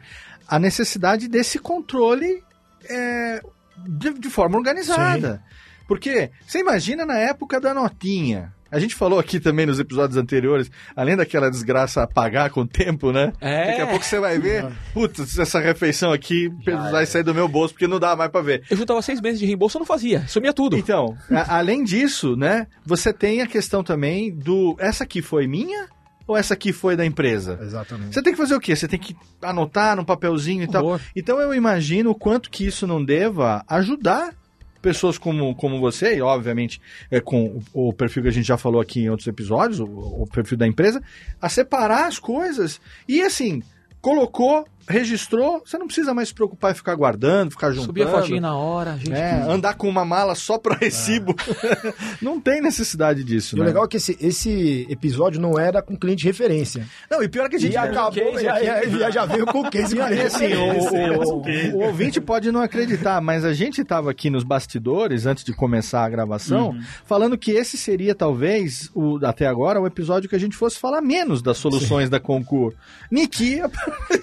a 0.49 0.57
necessidade 0.57 1.27
desse 1.27 1.59
controle 1.59 2.43
é, 2.89 3.41
de, 3.87 4.13
de, 4.13 4.29
forma 4.29 4.57
organizada. 4.57 5.35
Sim. 5.35 5.55
Porque 5.87 6.31
você 6.45 6.59
imagina 6.59 7.05
na 7.05 7.17
época 7.17 7.59
da 7.59 7.73
notinha. 7.73 8.53
A 8.71 8.77
gente 8.77 8.93
falou 8.93 9.17
aqui 9.17 9.39
também 9.39 9.65
nos 9.65 9.79
episódios 9.79 10.15
anteriores, 10.15 10.69
além 10.95 11.15
daquela 11.15 11.49
desgraça 11.49 12.05
pagar 12.05 12.51
com 12.51 12.61
o 12.61 12.67
tempo, 12.67 13.11
né? 13.11 13.33
É. 13.41 13.67
Daqui 13.67 13.81
a 13.81 13.87
pouco 13.87 14.05
você 14.05 14.19
vai 14.19 14.37
ver, 14.37 14.67
putz, 14.93 15.39
essa 15.39 15.59
refeição 15.59 16.11
aqui 16.13 16.51
Já 16.63 16.91
vai 16.91 17.03
é. 17.03 17.05
sair 17.05 17.23
do 17.23 17.33
meu 17.33 17.47
bolso 17.47 17.73
porque 17.73 17.87
não 17.87 17.99
dá 17.99 18.15
mais 18.15 18.29
para 18.29 18.41
ver. 18.41 18.63
Eu 18.69 18.77
juntava 18.77 19.01
seis 19.01 19.19
meses 19.19 19.39
de 19.39 19.45
reembolso, 19.47 19.77
eu 19.77 19.79
não 19.79 19.87
fazia, 19.87 20.27
sumia 20.27 20.53
tudo. 20.53 20.77
Então, 20.77 21.17
a, 21.31 21.57
além 21.57 21.83
disso, 21.83 22.35
né, 22.35 22.67
você 22.85 23.11
tem 23.11 23.41
a 23.41 23.47
questão 23.47 23.83
também 23.83 24.31
do, 24.31 24.75
essa 24.79 25.03
aqui 25.03 25.21
foi 25.21 25.47
minha? 25.47 25.87
Ou 26.29 26.37
essa 26.37 26.53
aqui 26.53 26.71
foi 26.71 26.95
da 26.95 27.03
empresa? 27.03 27.57
Exatamente. 27.59 28.13
Você 28.13 28.21
tem 28.21 28.33
que 28.33 28.37
fazer 28.37 28.53
o 28.53 28.59
quê? 28.59 28.75
Você 28.75 28.87
tem 28.87 28.99
que 28.99 29.17
anotar 29.41 29.95
num 29.95 30.05
papelzinho 30.05 30.61
e 30.61 30.67
tal. 30.67 30.99
Então 31.15 31.39
eu 31.39 31.55
imagino 31.55 32.11
o 32.11 32.15
quanto 32.15 32.51
que 32.51 32.67
isso 32.67 32.85
não 32.85 33.03
deva 33.03 33.63
ajudar 33.67 34.35
pessoas 34.79 35.17
como, 35.17 35.55
como 35.55 35.79
você, 35.79 36.17
e 36.17 36.21
obviamente 36.21 36.79
é, 37.09 37.19
com 37.19 37.59
o, 37.73 37.89
o, 37.89 37.93
perfil 37.93 38.21
que 38.21 38.29
a 38.29 38.31
gente 38.31 38.47
já 38.47 38.57
falou 38.57 38.79
aqui 38.79 39.01
em 39.01 39.09
outros 39.09 39.27
episódios, 39.27 39.79
o, 39.79 39.85
o 39.85 40.27
perfil 40.31 40.55
da 40.55 40.67
empresa, 40.67 41.01
a 41.41 41.49
separar 41.49 42.05
as 42.05 42.19
coisas. 42.19 42.79
E 43.07 43.21
assim, 43.23 43.63
colocou 43.99 44.67
registrou, 44.89 45.61
você 45.63 45.77
não 45.77 45.85
precisa 45.85 46.15
mais 46.15 46.29
se 46.29 46.33
preocupar 46.33 46.71
em 46.71 46.73
ficar 46.73 46.95
guardando, 46.95 47.51
ficar 47.51 47.69
juntando. 47.69 47.85
Subir 47.85 48.03
a 48.03 48.07
fotinha 48.07 48.41
na 48.41 48.55
hora. 48.55 48.97
Gente... 48.97 49.13
É, 49.13 49.41
andar 49.47 49.75
com 49.75 49.87
uma 49.87 50.03
mala 50.03 50.33
só 50.33 50.57
para 50.57 50.75
recibo. 50.81 51.35
É. 51.63 51.93
não 52.19 52.41
tem 52.41 52.59
necessidade 52.59 53.23
disso, 53.23 53.55
e 53.55 53.59
né? 53.59 53.65
o 53.65 53.67
legal 53.67 53.85
é 53.85 53.87
que 53.87 53.97
esse, 53.97 54.17
esse 54.19 54.87
episódio 54.89 55.39
não 55.39 55.59
era 55.59 55.81
com 55.81 55.95
cliente 55.95 56.23
de 56.23 56.27
referência. 56.27 56.85
Não, 57.09 57.21
e 57.21 57.29
pior 57.29 57.45
é 57.45 57.49
que 57.49 57.57
a 57.57 57.59
gente... 57.59 57.73
E 57.73 57.77
acabou, 57.77 58.31
case, 58.31 58.43
já, 58.43 59.11
já, 59.11 59.25
veio 59.25 59.45
com 59.45 59.61
o 59.61 59.69
case. 59.69 59.99
E 59.99 60.01
aí, 60.01 60.21
assim, 60.21 60.53
o, 60.53 61.75
o, 61.75 61.77
o, 61.77 61.85
ouvinte 61.87 62.21
pode 62.21 62.51
não 62.51 62.61
acreditar, 62.61 63.19
mas 63.21 63.43
a 63.43 63.53
gente 63.53 63.81
estava 63.81 64.09
aqui 64.09 64.29
nos 64.29 64.43
bastidores, 64.43 65.25
antes 65.25 65.43
de 65.43 65.51
começar 65.51 66.05
a 66.05 66.09
gravação, 66.09 66.69
uhum. 66.69 66.81
falando 67.05 67.37
que 67.37 67.51
esse 67.51 67.77
seria, 67.77 68.15
talvez, 68.15 68.89
o, 68.95 69.19
até 69.25 69.45
agora, 69.45 69.81
o 69.81 69.85
episódio 69.85 70.29
que 70.29 70.35
a 70.35 70.39
gente 70.39 70.55
fosse 70.55 70.79
falar 70.79 71.01
menos 71.01 71.41
das 71.41 71.57
soluções 71.57 72.05
Sim. 72.05 72.11
da 72.11 72.19
Concur. 72.19 72.73
Niki... 73.11 73.59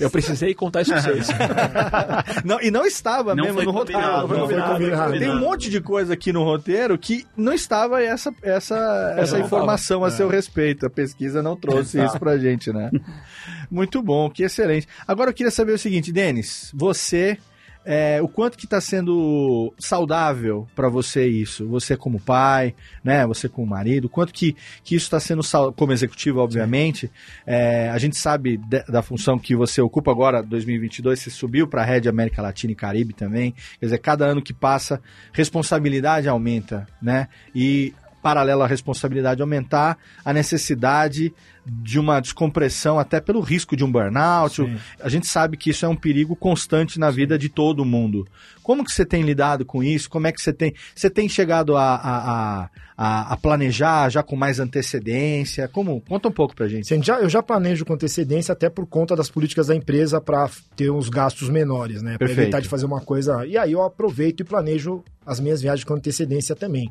Eu 0.01 0.11
precisei 0.11 0.55
contar 0.57 0.83
isso 0.83 0.93
pra 0.93 1.01
vocês. 1.01 1.29
não, 2.45 2.61
e 2.61 2.71
não 2.71 2.85
estava 2.85 3.35
não 3.35 3.45
mesmo 3.45 3.63
no 3.63 3.71
roteiro. 3.71 4.01
Não, 4.01 4.27
não 4.27 4.49
foi 4.49 4.61
combinado. 4.61 5.19
Tem 5.19 5.31
um 5.31 5.39
monte 5.39 5.71
de 5.71 5.81
coisa 5.81 6.15
aqui 6.15 6.33
no 6.33 6.43
roteiro 6.43 6.99
que 6.99 7.27
não 7.37 7.53
estava 7.53 8.03
essa, 8.03 8.35
essa, 8.43 9.15
essa 9.17 9.39
informação 9.39 10.05
a 10.05 10.11
seu 10.11 10.31
é. 10.31 10.35
respeito. 10.35 10.87
A 10.87 10.91
pesquisa 10.91 11.43
não 11.43 11.57
trouxe 11.57 12.03
isso 12.03 12.19
pra 12.19 12.39
gente, 12.39 12.73
né? 12.73 12.91
Muito 13.71 14.03
bom, 14.03 14.31
que 14.31 14.43
excelente. 14.43 14.89
Agora 15.07 15.31
eu 15.31 15.35
queria 15.35 15.51
saber 15.51 15.73
o 15.73 15.79
seguinte, 15.79 16.13
Denis, 16.13 16.71
você 16.75 17.39
é, 17.89 18.21
o 18.21 18.27
quanto 18.27 18.59
que 18.59 18.65
está 18.65 18.81
sendo 18.81 19.73
saudável 19.79 20.67
para 20.75 20.89
você 20.89 21.25
isso? 21.29 21.69
Você 21.69 21.97
como 21.97 22.19
pai, 22.19 22.75
né? 23.05 23.25
Você 23.29 23.49
como 23.49 23.65
marido, 23.65 24.09
quanto 24.09 24.35
que, 24.35 24.57
que 24.83 24.97
isso 24.97 25.05
está 25.05 25.21
sendo 25.21 25.43
como 25.77 25.93
executivo, 25.93 26.41
obviamente. 26.41 27.09
É, 27.47 27.89
a 27.89 27.99
gente 27.99 28.17
sabe 28.17 28.57
de, 28.57 28.83
da 28.89 29.03
função 29.03 29.39
que 29.39 29.55
você 29.55 29.81
ocupa 29.81 30.11
agora, 30.11 30.43
2022, 30.43 31.21
você 31.21 31.31
subiu 31.31 31.69
para 31.69 31.83
a 31.83 31.85
Rede 31.85 32.09
América 32.09 32.43
Latina 32.43 32.73
e 32.73 32.77
Caribe 32.77 33.15
também. 33.15 33.55
Quer 33.79 33.87
dizer, 33.87 33.99
cada 33.99 34.27
ano 34.27 34.43
que 34.43 34.53
passa, 34.53 35.01
responsabilidade 35.33 36.29
aumenta, 36.29 36.89
né? 37.01 37.29
E 37.55 37.95
paralelo 38.21 38.63
à 38.63 38.67
responsabilidade 38.67 39.41
aumentar, 39.41 39.97
a 40.25 40.33
necessidade 40.33 41.33
de 41.67 41.99
uma 41.99 42.21
descompressão, 42.21 42.99
até 42.99 43.21
pelo 43.21 43.41
risco 43.41 43.77
de 43.77 43.85
um 43.85 43.91
burnout. 43.91 44.57
Sim. 44.57 44.77
A 45.01 45.09
gente 45.09 45.27
sabe 45.27 45.57
que 45.57 45.71
isso 45.71 45.85
é 45.85 45.89
um 45.89 45.97
perigo 45.97 46.37
constante 46.37 46.99
na 46.99 47.11
vida 47.11 47.37
de 47.37 47.49
todo 47.49 47.85
mundo. 47.85 48.27
Como 48.63 48.85
que 48.85 48.93
você 48.93 49.05
tem 49.05 49.23
lidado 49.23 49.65
com 49.65 49.83
isso? 49.83 50.09
Como 50.09 50.27
é 50.27 50.33
que 50.33 50.41
você 50.41 50.53
tem. 50.53 50.75
Você 50.95 51.11
tem 51.11 51.29
chegado 51.29 51.77
a, 51.77 51.95
a, 51.95 52.71
a, 52.97 53.33
a 53.33 53.37
planejar 53.37 54.09
já 54.11 54.23
com 54.23 54.37
mais 54.37 54.61
antecedência? 54.61 55.67
Como? 55.69 56.01
Conta 56.03 56.29
um 56.29 56.33
pouco 56.33 56.55
pra 56.55 56.69
gente. 56.69 56.87
Sim, 56.87 57.03
já, 57.03 57.19
eu 57.21 57.29
já 57.29 57.43
planejo 57.43 57.85
com 57.85 57.95
antecedência, 57.95 58.53
até 58.53 58.71
por 58.71 58.87
conta 58.87 59.17
das 59.17 59.29
políticas 59.29 59.67
da 59.67 59.75
empresa 59.75 60.21
para 60.21 60.49
ter 60.77 60.91
uns 60.91 61.09
gastos 61.09 61.49
menores, 61.49 62.03
né? 62.03 62.17
Para 62.17 62.31
evitar 62.31 62.61
de 62.61 62.69
fazer 62.69 62.87
uma 62.87 63.01
coisa. 63.01 63.45
E 63.47 63.59
aí 63.59 63.73
eu 63.73 63.83
aproveito 63.83 64.41
e 64.41 64.45
planejo 64.45 65.03
as 65.25 65.41
minhas 65.41 65.61
viagens 65.61 65.85
com 65.85 65.95
antecedência 65.95 66.55
também. 66.55 66.91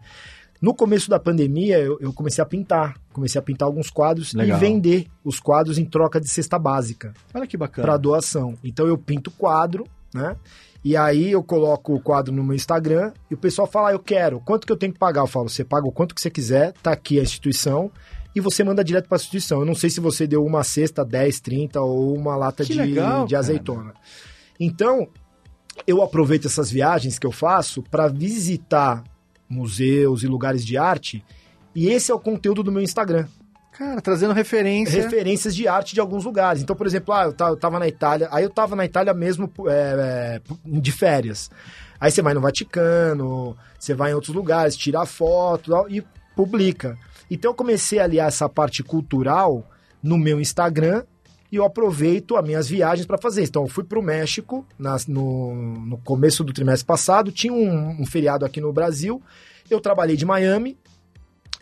No 0.61 0.73
começo 0.73 1.09
da 1.09 1.19
pandemia, 1.19 1.79
eu, 1.79 1.97
eu, 1.99 2.13
comecei 2.13 2.41
a 2.41 2.45
pintar. 2.45 2.95
Comecei 3.11 3.37
a 3.37 3.41
pintar 3.41 3.67
alguns 3.67 3.89
quadros 3.89 4.33
Legal. 4.33 4.57
e 4.57 4.59
vender 4.59 5.07
os 5.23 5.39
quadros 5.39 5.77
em 5.77 5.85
troca 5.85 6.19
de 6.19 6.29
cesta 6.29 6.57
básica. 6.57 7.13
Olha 7.33 7.45
que 7.45 7.57
bacana. 7.57 7.87
Para 7.87 7.97
doação. 7.97 8.57
Então 8.63 8.87
eu 8.87 8.97
pinto 8.97 9.29
quadro, 9.31 9.85
né? 10.13 10.35
E 10.83 10.95
aí 10.95 11.31
eu 11.31 11.43
coloco 11.43 11.95
o 11.95 11.99
quadro 11.99 12.31
no 12.31 12.43
meu 12.43 12.55
Instagram 12.55 13.11
e 13.29 13.33
o 13.33 13.37
pessoal 13.37 13.67
fala, 13.67 13.89
ah, 13.89 13.93
eu 13.93 13.99
quero, 13.99 14.39
quanto 14.39 14.67
que 14.67 14.71
eu 14.71 14.77
tenho 14.77 14.93
que 14.93 14.99
pagar? 14.99 15.21
Eu 15.21 15.27
falo, 15.27 15.49
você 15.49 15.63
paga 15.63 15.87
o 15.87 15.91
quanto 15.91 16.13
que 16.13 16.21
você 16.21 16.29
quiser, 16.29 16.73
tá 16.73 16.91
aqui 16.91 17.19
a 17.19 17.23
instituição 17.23 17.91
e 18.35 18.39
você 18.39 18.63
manda 18.63 18.83
direto 18.83 19.07
para 19.07 19.15
a 19.15 19.19
instituição. 19.19 19.61
Eu 19.61 19.65
não 19.65 19.73
sei 19.73 19.89
se 19.89 19.99
você 19.99 20.27
deu 20.27 20.45
uma 20.45 20.63
cesta, 20.63 21.03
10, 21.03 21.39
30 21.39 21.81
ou 21.81 22.15
uma 22.15 22.35
lata 22.35 22.63
de, 22.63 22.75
legal, 22.75 23.25
de 23.25 23.35
azeitona. 23.35 23.93
Cara. 23.93 24.05
Então, 24.59 25.07
eu 25.87 26.03
aproveito 26.03 26.45
essas 26.45 26.69
viagens 26.69 27.17
que 27.17 27.25
eu 27.25 27.31
faço 27.31 27.81
para 27.81 28.07
visitar 28.07 29.03
museus 29.49 30.23
e 30.23 30.27
lugares 30.27 30.65
de 30.65 30.77
arte. 30.77 31.23
E 31.73 31.87
esse 31.87 32.11
é 32.11 32.15
o 32.15 32.19
conteúdo 32.19 32.63
do 32.63 32.71
meu 32.71 32.81
Instagram. 32.81 33.27
Cara, 33.71 34.01
trazendo 34.01 34.33
referência. 34.33 35.01
Referências 35.01 35.53
de 35.53 35.67
arte 35.67 35.93
de 35.93 35.99
alguns 35.99 36.23
lugares. 36.23 36.61
Então, 36.61 36.75
por 36.75 36.87
exemplo, 36.87 37.13
ah, 37.13 37.25
eu 37.25 37.57
tava 37.57 37.77
na 37.77 37.87
Itália. 37.87 38.29
Aí 38.31 38.43
eu 38.43 38.49
tava 38.49 38.75
na 38.75 38.85
Itália 38.85 39.13
mesmo 39.13 39.51
é, 39.67 40.41
é, 40.41 40.79
de 40.79 40.91
férias. 40.93 41.51
Aí 41.99 42.09
você 42.09 42.21
vai 42.21 42.33
no 42.33 42.39
Vaticano, 42.39 43.55
você 43.77 43.93
vai 43.93 44.11
em 44.11 44.13
outros 44.13 44.33
lugares, 44.33 44.77
tira 44.77 45.05
foto 45.05 45.73
e 45.89 46.01
publica. 46.35 46.97
Então 47.29 47.51
eu 47.51 47.55
comecei 47.55 47.99
a 47.99 48.05
aliar 48.05 48.27
essa 48.27 48.47
parte 48.47 48.81
cultural 48.81 49.69
no 50.01 50.17
meu 50.17 50.39
Instagram 50.39 51.03
e 51.55 51.57
eu 51.57 51.63
aproveito 51.63 52.35
as 52.35 52.45
minhas 52.45 52.67
viagens 52.67 53.07
para 53.07 53.17
fazer. 53.17 53.43
Então, 53.43 53.63
eu 53.63 53.69
fui 53.69 53.85
para 53.85 53.97
o 53.97 54.03
México 54.03 54.65
nas, 54.77 55.07
no, 55.07 55.55
no, 55.55 55.97
começo 55.99 56.43
do 56.43 56.51
trimestre 56.51 56.85
passado, 56.85 57.31
tinha 57.31 57.53
um, 57.53 58.01
um, 58.01 58.05
feriado 58.05 58.43
aqui 58.43 58.59
no 58.59 58.73
Brasil, 58.73 59.21
eu 59.69 59.79
trabalhei 59.79 60.17
de 60.17 60.25
Miami 60.25 60.77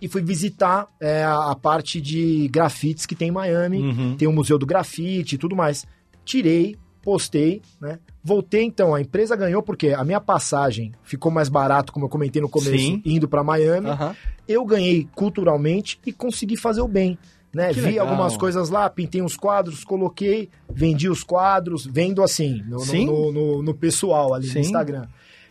e 0.01 0.07
fui 0.07 0.23
visitar 0.23 0.87
é, 0.99 1.23
a, 1.23 1.51
a, 1.51 1.55
parte 1.55 2.01
de 2.01 2.47
grafites 2.47 3.05
que 3.05 3.13
tem 3.13 3.27
em 3.27 3.31
Miami, 3.31 3.81
uhum. 3.81 4.17
tem 4.17 4.27
o 4.27 4.33
Museu 4.33 4.57
do 4.57 4.65
Grafite 4.65 5.35
e 5.35 5.37
tudo 5.37 5.55
mais. 5.55 5.85
Tirei, 6.25 6.75
postei, 7.03 7.61
né? 7.79 7.99
Voltei 8.23 8.63
então, 8.63 8.95
a 8.95 9.01
empresa 9.01 9.35
ganhou 9.35 9.61
porque 9.61 9.89
a 9.89 10.03
minha 10.03 10.19
passagem 10.19 10.91
ficou 11.03 11.31
mais 11.31 11.49
barato, 11.49 11.93
como 11.93 12.05
eu 12.05 12.09
comentei 12.09 12.41
no 12.41 12.49
começo, 12.49 12.77
Sim. 12.77 13.01
indo 13.05 13.27
para 13.27 13.43
Miami. 13.43 13.89
Uhum. 13.91 14.15
Eu 14.47 14.65
ganhei 14.65 15.07
culturalmente 15.13 15.99
e 16.03 16.11
consegui 16.11 16.57
fazer 16.57 16.81
o 16.81 16.87
bem 16.87 17.15
né? 17.53 17.73
Que 17.73 17.79
Vi 17.79 17.91
legal. 17.91 18.07
algumas 18.07 18.35
coisas 18.35 18.69
lá, 18.69 18.89
pintei 18.89 19.21
uns 19.21 19.37
quadros, 19.37 19.83
coloquei, 19.83 20.49
vendi 20.69 21.07
os 21.07 21.23
quadros, 21.23 21.85
vendo 21.85 22.23
assim, 22.23 22.63
no, 22.67 22.83
no, 22.83 23.31
no, 23.31 23.63
no, 23.63 23.73
pessoal 23.73 24.33
ali 24.33 24.47
Sim. 24.47 24.55
no 24.55 24.59
Instagram. 24.61 25.07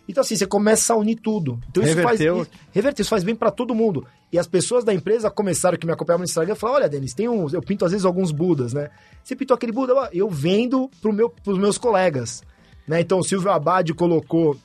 Então, 0.09 0.21
assim, 0.21 0.35
você 0.35 0.47
começa 0.47 0.93
a 0.93 0.97
unir 0.97 1.17
tudo. 1.17 1.61
Então, 1.71 1.83
isso 1.83 1.95
reverteu. 1.95 2.37
faz. 2.39 2.49
Reverteu, 2.73 3.03
isso 3.03 3.11
faz 3.11 3.23
bem 3.23 3.37
para 3.37 3.53
todo 3.53 3.75
mundo. 3.75 4.05
E 4.33 4.39
as 4.39 4.49
pessoas 4.49 4.83
da 4.83 4.93
empresa 4.93 5.31
começaram 5.31 5.79
que 5.79 5.87
me 5.87 5.93
acompanhavam 5.93 6.23
no 6.23 6.29
Instagram 6.29 6.55
falaram: 6.57 6.81
olha, 6.81 6.89
Denis, 6.89 7.15
tem 7.15 7.29
uns. 7.29 7.53
Eu 7.53 7.63
pinto 7.63 7.85
às 7.85 7.93
vezes 7.93 8.05
alguns 8.05 8.33
Budas, 8.33 8.73
né? 8.73 8.91
Você 9.23 9.37
pintou 9.37 9.55
aquele 9.55 9.71
Buda, 9.71 10.11
eu 10.13 10.29
vendo 10.29 10.91
pro 11.01 11.13
meu, 11.13 11.31
pros 11.31 11.57
meus 11.57 11.79
colegas. 11.79 12.43
Né? 12.87 13.01
Então, 13.01 13.21
o 13.21 13.23
Silvio 13.23 13.51
Abad 13.53 13.95
colocou 13.95 14.57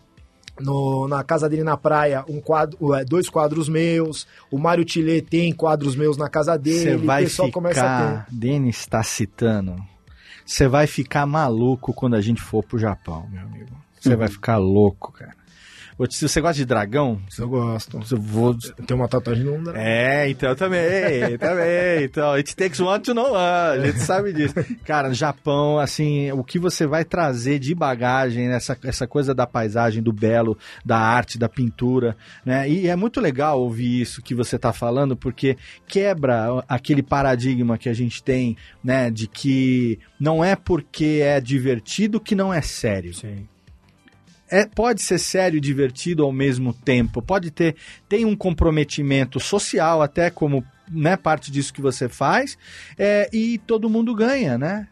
no, 0.60 1.08
na 1.08 1.24
casa 1.24 1.50
dele 1.50 1.64
na 1.64 1.78
praia 1.78 2.24
um 2.28 2.40
quadro, 2.40 2.78
dois 3.08 3.30
quadros 3.30 3.70
meus. 3.70 4.28
O 4.52 4.58
Mário 4.58 4.86
Tillet 4.86 5.22
tem 5.22 5.54
quadros 5.54 5.96
meus 5.96 6.18
na 6.18 6.30
casa 6.30 6.58
dele. 6.58 6.80
Você 6.80 6.98
vai 6.98 7.24
o 7.24 7.26
pessoal 7.26 7.48
ficar, 7.48 7.60
começa 7.60 7.86
a 7.86 8.22
ter. 8.24 8.36
Denis 8.36 8.80
está 8.80 9.04
citando. 9.04 9.76
Você 10.46 10.68
vai 10.68 10.88
ficar 10.88 11.26
maluco 11.26 11.94
quando 11.94 12.16
a 12.16 12.22
gente 12.22 12.42
for 12.42 12.64
pro 12.64 12.80
Japão, 12.80 13.28
meu 13.30 13.42
amigo. 13.42 13.76
Você 14.00 14.12
uhum. 14.12 14.18
vai 14.18 14.28
ficar 14.30 14.58
louco, 14.58 15.12
cara. 15.12 15.36
Você 15.98 16.40
gosta 16.40 16.56
de 16.56 16.66
dragão? 16.66 17.20
Eu 17.40 17.50
gosto. 17.50 18.00
Eu 18.12 18.22
vou... 18.22 18.56
Tem 18.86 18.96
uma 18.96 19.08
tatuagem 19.08 19.44
no 19.44 19.64
dragão. 19.64 19.82
É, 19.82 20.30
então 20.30 20.56
também, 20.56 21.38
também. 21.40 22.04
Então, 22.04 22.34
it 22.34 22.56
takes 22.56 22.80
one 22.80 23.02
to 23.02 23.16
know 23.16 23.34
one, 23.34 23.38
a 23.38 23.80
gente 23.84 24.00
sabe 24.02 24.32
disso. 24.32 24.54
Cara, 24.86 25.08
no 25.08 25.16
Japão, 25.16 25.80
assim, 25.80 26.32
o 26.32 26.44
que 26.44 26.60
você 26.60 26.86
vai 26.86 27.04
trazer 27.04 27.58
de 27.58 27.74
bagagem, 27.74 28.48
essa, 28.50 28.78
essa 28.84 29.08
coisa 29.08 29.34
da 29.34 29.48
paisagem, 29.48 30.04
do 30.04 30.14
belo, 30.14 30.56
da 30.86 31.00
arte, 31.00 31.40
da 31.40 31.50
pintura, 31.50 32.16
né? 32.46 32.70
E 32.70 32.88
é 32.88 32.96
muito 32.96 33.20
legal 33.20 33.60
ouvir 33.60 34.02
isso 34.02 34.22
que 34.22 34.36
você 34.36 34.56
está 34.56 34.72
falando, 34.72 35.18
porque 35.18 35.58
quebra 35.88 36.64
aquele 36.68 37.02
paradigma 37.02 37.78
que 37.78 37.90
a 37.90 37.94
gente 37.94 38.22
tem, 38.22 38.56
né, 38.84 39.10
de 39.10 39.28
que 39.28 40.00
não 40.20 40.44
é 40.44 40.56
porque 40.56 41.22
é 41.24 41.42
divertido 41.42 42.20
que 42.20 42.36
não 42.36 42.54
é 42.54 42.62
sério. 42.62 43.14
Sim 43.14 43.48
é, 44.50 44.66
pode 44.66 45.02
ser 45.02 45.18
sério 45.18 45.58
e 45.58 45.62
divertido 45.62 46.24
ao 46.24 46.32
mesmo 46.32 46.74
tempo. 46.74 47.22
Pode 47.22 47.52
ter 47.52 47.76
tem 48.08 48.26
um 48.26 48.36
comprometimento 48.36 49.40
social 49.40 50.02
até 50.02 50.30
como 50.30 50.64
né, 50.90 51.18
parte 51.18 51.52
disso 51.52 51.74
que 51.74 51.82
você 51.82 52.08
faz 52.08 52.58
é, 52.98 53.30
e 53.34 53.58
todo 53.60 53.90
mundo 53.90 54.16
ganha, 54.16 54.58
né? 54.58 54.88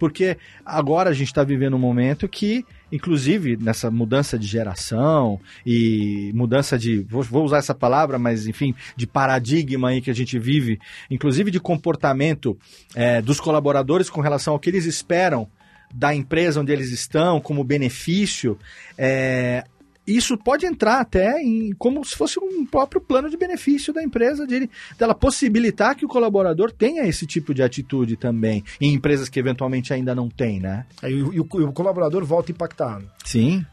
Porque 0.00 0.38
agora 0.64 1.10
a 1.10 1.12
gente 1.12 1.26
está 1.26 1.44
vivendo 1.44 1.76
um 1.76 1.78
momento 1.78 2.26
que, 2.26 2.64
inclusive, 2.90 3.58
nessa 3.58 3.90
mudança 3.90 4.38
de 4.38 4.46
geração 4.46 5.38
e 5.64 6.32
mudança 6.34 6.78
de. 6.78 7.00
Vou, 7.02 7.44
usar 7.44 7.58
essa 7.58 7.74
palavra, 7.74 8.18
mas 8.18 8.46
enfim, 8.46 8.74
de 8.96 9.06
paradigma 9.06 9.90
aí 9.90 10.00
que 10.00 10.10
a 10.10 10.14
gente 10.14 10.38
vive, 10.38 10.80
inclusive 11.10 11.50
de 11.50 11.60
comportamento 11.60 12.56
é, 12.94 13.20
dos 13.20 13.38
colaboradores 13.38 14.08
com 14.08 14.22
relação 14.22 14.54
ao 14.54 14.58
que 14.58 14.70
eles 14.70 14.86
esperam 14.86 15.46
da 15.92 16.14
empresa 16.14 16.60
onde 16.60 16.72
eles 16.72 16.90
estão, 16.90 17.40
como 17.40 17.64
benefício, 17.64 18.58
é, 18.96 19.64
isso 20.06 20.36
pode 20.36 20.66
entrar 20.66 21.00
até 21.00 21.40
em 21.40 21.72
como 21.72 22.04
se 22.04 22.16
fosse 22.16 22.38
um 22.40 22.64
próprio 22.66 23.00
plano 23.00 23.30
de 23.30 23.36
benefício 23.36 23.92
da 23.92 24.02
empresa, 24.02 24.46
de 24.46 24.68
dela 24.98 25.14
possibilitar 25.14 25.94
que 25.94 26.04
o 26.04 26.08
colaborador 26.08 26.72
tenha 26.72 27.06
esse 27.06 27.26
tipo 27.26 27.54
de 27.54 27.62
atitude 27.62 28.16
também, 28.16 28.64
em 28.80 28.92
empresas 28.92 29.28
que 29.28 29.38
eventualmente 29.38 29.92
ainda 29.92 30.14
não 30.14 30.28
têm, 30.28 30.60
né? 30.60 30.86
E, 31.02 31.22
o, 31.22 31.34
e 31.34 31.40
o 31.40 31.72
colaborador 31.72 32.24
volta 32.24 32.50
impactado. 32.50 33.08
Sim. 33.24 33.64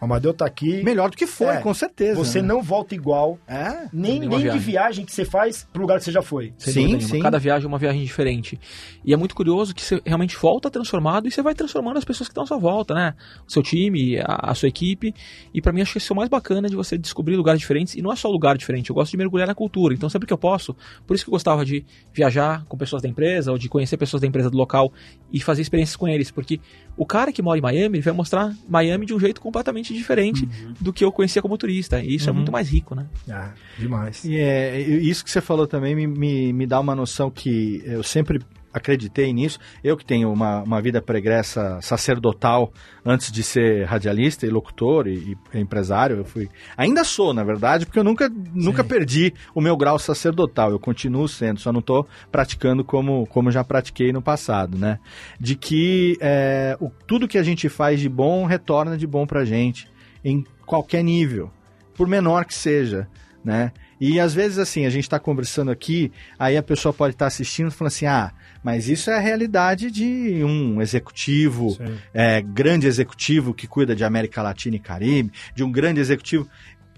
O 0.00 0.04
Amadeu 0.04 0.32
tá 0.32 0.46
aqui. 0.46 0.82
Melhor 0.82 1.10
do 1.10 1.16
que 1.16 1.26
foi, 1.26 1.56
é, 1.56 1.60
com 1.60 1.74
certeza. 1.74 2.14
Você 2.14 2.40
né? 2.40 2.48
não 2.48 2.62
volta 2.62 2.94
igual. 2.94 3.38
É? 3.48 3.88
Nem, 3.92 4.20
nem 4.20 4.28
viagem. 4.28 4.52
de 4.52 4.58
viagem 4.58 5.04
que 5.04 5.12
você 5.12 5.24
faz 5.24 5.66
pro 5.72 5.82
lugar 5.82 5.98
que 5.98 6.04
você 6.04 6.12
já 6.12 6.22
foi. 6.22 6.52
Sim, 6.56 7.00
sim. 7.00 7.20
Cada 7.20 7.38
viagem 7.38 7.64
é 7.64 7.68
uma 7.68 7.78
viagem 7.78 8.02
diferente. 8.04 8.58
E 9.04 9.12
é 9.12 9.16
muito 9.16 9.34
curioso 9.34 9.74
que 9.74 9.82
você 9.82 10.00
realmente 10.04 10.36
volta 10.36 10.70
transformado 10.70 11.26
e 11.26 11.30
você 11.30 11.42
vai 11.42 11.54
transformando 11.54 11.98
as 11.98 12.04
pessoas 12.04 12.28
que 12.28 12.32
estão 12.32 12.44
à 12.44 12.46
sua 12.46 12.58
volta, 12.58 12.94
né? 12.94 13.14
O 13.46 13.50
seu 13.50 13.62
time, 13.62 14.18
a, 14.20 14.50
a 14.50 14.54
sua 14.54 14.68
equipe. 14.68 15.12
E 15.52 15.60
para 15.60 15.72
mim 15.72 15.82
acho 15.82 15.92
que 15.92 15.98
isso 15.98 16.12
é 16.12 16.14
o 16.14 16.16
mais 16.16 16.28
bacana 16.28 16.68
de 16.68 16.76
você 16.76 16.96
descobrir 16.96 17.34
lugares 17.34 17.60
diferentes. 17.60 17.96
E 17.96 18.02
não 18.02 18.12
é 18.12 18.16
só 18.16 18.28
lugar 18.28 18.56
diferente, 18.56 18.90
eu 18.90 18.94
gosto 18.94 19.10
de 19.10 19.16
mergulhar 19.16 19.48
na 19.48 19.54
cultura. 19.54 19.94
Então 19.94 20.08
sempre 20.08 20.26
que 20.26 20.32
eu 20.32 20.38
posso, 20.38 20.76
por 21.06 21.14
isso 21.14 21.24
que 21.24 21.30
eu 21.30 21.32
gostava 21.32 21.64
de 21.64 21.84
viajar 22.12 22.64
com 22.66 22.76
pessoas 22.76 23.02
da 23.02 23.08
empresa 23.08 23.50
ou 23.50 23.58
de 23.58 23.68
conhecer 23.68 23.96
pessoas 23.96 24.20
da 24.20 24.28
empresa 24.28 24.48
do 24.48 24.56
local 24.56 24.92
e 25.32 25.40
fazer 25.40 25.62
experiências 25.62 25.96
com 25.96 26.06
eles. 26.06 26.30
Porque 26.30 26.60
o 26.96 27.04
cara 27.04 27.32
que 27.32 27.42
mora 27.42 27.58
em 27.58 27.62
Miami 27.62 28.00
vai 28.00 28.12
mostrar 28.12 28.54
Miami 28.68 29.04
de 29.04 29.14
um 29.14 29.18
jeito 29.18 29.40
completamente 29.40 29.87
diferente 29.94 30.44
uhum. 30.44 30.74
do 30.80 30.92
que 30.92 31.04
eu 31.04 31.12
conhecia 31.12 31.42
como 31.42 31.56
turista. 31.56 32.02
E 32.02 32.14
isso 32.14 32.28
é 32.28 32.32
uhum. 32.32 32.36
é 32.36 32.38
muito 32.38 32.52
mais 32.52 32.68
rico, 32.68 32.94
né? 32.94 33.06
Ah, 33.28 33.52
demais. 33.78 34.24
E 34.24 34.36
é, 34.36 34.80
isso 34.80 35.24
que 35.24 35.30
você 35.30 35.40
falou 35.40 35.66
também 35.66 35.94
me, 35.94 36.06
me, 36.06 36.52
me 36.52 36.66
dá 36.66 36.80
uma 36.80 36.94
noção 36.94 37.30
que 37.30 37.82
eu 37.84 38.02
sempre 38.02 38.40
acreditei 38.72 39.32
nisso. 39.32 39.58
Eu 39.82 39.96
que 39.96 40.04
tenho 40.04 40.32
uma, 40.32 40.62
uma 40.62 40.80
vida 40.80 41.00
pregressa 41.00 41.80
sacerdotal 41.80 42.72
antes 43.04 43.32
de 43.32 43.42
ser 43.42 43.84
radialista 43.84 44.46
e 44.46 44.50
locutor 44.50 45.06
e, 45.06 45.36
e 45.52 45.58
empresário, 45.58 46.16
eu 46.16 46.24
fui. 46.24 46.48
Ainda 46.76 47.04
sou, 47.04 47.32
na 47.32 47.42
verdade, 47.42 47.86
porque 47.86 47.98
eu 47.98 48.04
nunca, 48.04 48.30
nunca 48.52 48.84
perdi 48.84 49.32
o 49.54 49.60
meu 49.60 49.76
grau 49.76 49.98
sacerdotal. 49.98 50.70
Eu 50.70 50.78
continuo 50.78 51.28
sendo, 51.28 51.60
só 51.60 51.72
não 51.72 51.80
estou 51.80 52.06
praticando 52.30 52.84
como, 52.84 53.26
como 53.26 53.50
já 53.50 53.64
pratiquei 53.64 54.12
no 54.12 54.22
passado, 54.22 54.76
né? 54.76 54.98
De 55.40 55.54
que 55.56 56.16
é, 56.20 56.76
o, 56.80 56.90
tudo 57.06 57.28
que 57.28 57.38
a 57.38 57.42
gente 57.42 57.68
faz 57.68 58.00
de 58.00 58.08
bom 58.08 58.44
retorna 58.44 58.96
de 58.96 59.06
bom 59.06 59.26
pra 59.26 59.44
gente, 59.44 59.88
em 60.24 60.44
qualquer 60.66 61.02
nível, 61.02 61.50
por 61.94 62.06
menor 62.06 62.44
que 62.44 62.54
seja, 62.54 63.08
né? 63.44 63.72
E 64.00 64.20
às 64.20 64.32
vezes, 64.32 64.58
assim, 64.58 64.86
a 64.86 64.90
gente 64.90 65.04
está 65.04 65.18
conversando 65.18 65.70
aqui, 65.70 66.12
aí 66.38 66.56
a 66.56 66.62
pessoa 66.62 66.92
pode 66.92 67.14
estar 67.14 67.24
tá 67.24 67.28
assistindo 67.28 67.68
e 67.68 67.70
falando 67.72 67.88
assim: 67.88 68.06
ah, 68.06 68.32
mas 68.62 68.88
isso 68.88 69.10
é 69.10 69.16
a 69.16 69.20
realidade 69.20 69.90
de 69.90 70.42
um 70.44 70.80
executivo, 70.82 71.76
é, 72.12 72.40
grande 72.42 72.86
executivo 72.86 73.54
que 73.54 73.66
cuida 73.66 73.94
de 73.94 74.04
América 74.04 74.42
Latina 74.42 74.76
e 74.76 74.80
Caribe, 74.80 75.32
de 75.54 75.62
um 75.62 75.70
grande 75.70 76.00
executivo. 76.00 76.48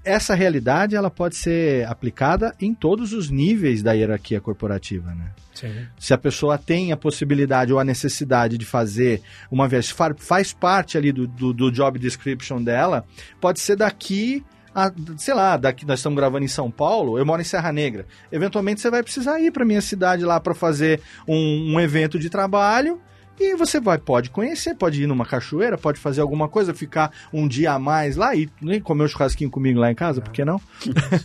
Essa 0.03 0.35
realidade 0.35 0.97
ela 0.97 1.11
pode 1.11 1.37
ser 1.37 1.87
aplicada 1.87 2.55
em 2.59 2.73
todos 2.73 3.13
os 3.13 3.29
níveis 3.29 3.83
da 3.83 3.93
hierarquia 3.93 4.41
corporativa, 4.41 5.15
né? 5.15 5.31
Sim. 5.53 5.87
Se 5.99 6.15
a 6.15 6.19
pessoa 6.19 6.57
tem 6.57 6.91
a 6.91 6.97
possibilidade 6.97 7.71
ou 7.71 7.79
a 7.79 7.85
necessidade 7.85 8.57
de 8.57 8.65
fazer 8.65 9.21
uma 9.51 9.69
vez 9.69 9.95
faz 10.17 10.55
parte 10.55 10.97
ali 10.97 11.13
do, 11.13 11.27
do, 11.27 11.53
do 11.53 11.71
job 11.71 11.99
description 11.99 12.63
dela, 12.63 13.05
pode 13.39 13.61
ser 13.61 13.77
daqui 13.77 14.43
a, 14.75 14.93
sei 15.16 15.35
lá, 15.35 15.57
daqui 15.57 15.87
nós 15.87 15.99
estamos 15.99 16.16
gravando 16.16 16.45
em 16.45 16.49
São 16.49 16.71
Paulo, 16.71 17.18
eu 17.18 17.27
moro 17.27 17.41
em 17.41 17.45
Serra 17.45 17.73
Negra. 17.73 18.07
Eventualmente 18.31 18.81
você 18.81 18.91
vai 18.91 19.03
precisar 19.03 19.41
ir 19.41 19.51
para 19.51 19.64
minha 19.64 19.81
cidade 19.81 20.25
lá 20.25 20.39
para 20.39 20.55
fazer 20.55 21.01
um, 21.27 21.75
um 21.75 21.81
evento 21.81 22.18
de 22.18 22.31
trabalho. 22.31 23.01
E 23.39 23.57
você 23.57 23.81
vai, 23.81 23.97
pode 23.97 24.29
conhecer, 24.29 24.75
pode 24.75 25.03
ir 25.03 25.07
numa 25.07 25.25
cachoeira, 25.25 25.79
pode 25.79 25.99
fazer 25.99 26.21
alguma 26.21 26.47
coisa, 26.47 26.75
ficar 26.75 27.11
um 27.33 27.49
dia 27.49 27.73
a 27.73 27.79
mais 27.79 28.14
lá 28.14 28.37
e 28.37 28.51
nem 28.61 28.83
comer 28.83 29.05
um 29.05 29.09
churrasquinho 29.09 29.49
comigo 29.49 29.81
lá 29.81 29.91
em 29.91 29.95
casa, 29.95 30.21
é. 30.21 30.23
por 30.23 30.31
que 30.31 30.45
não? 30.45 30.61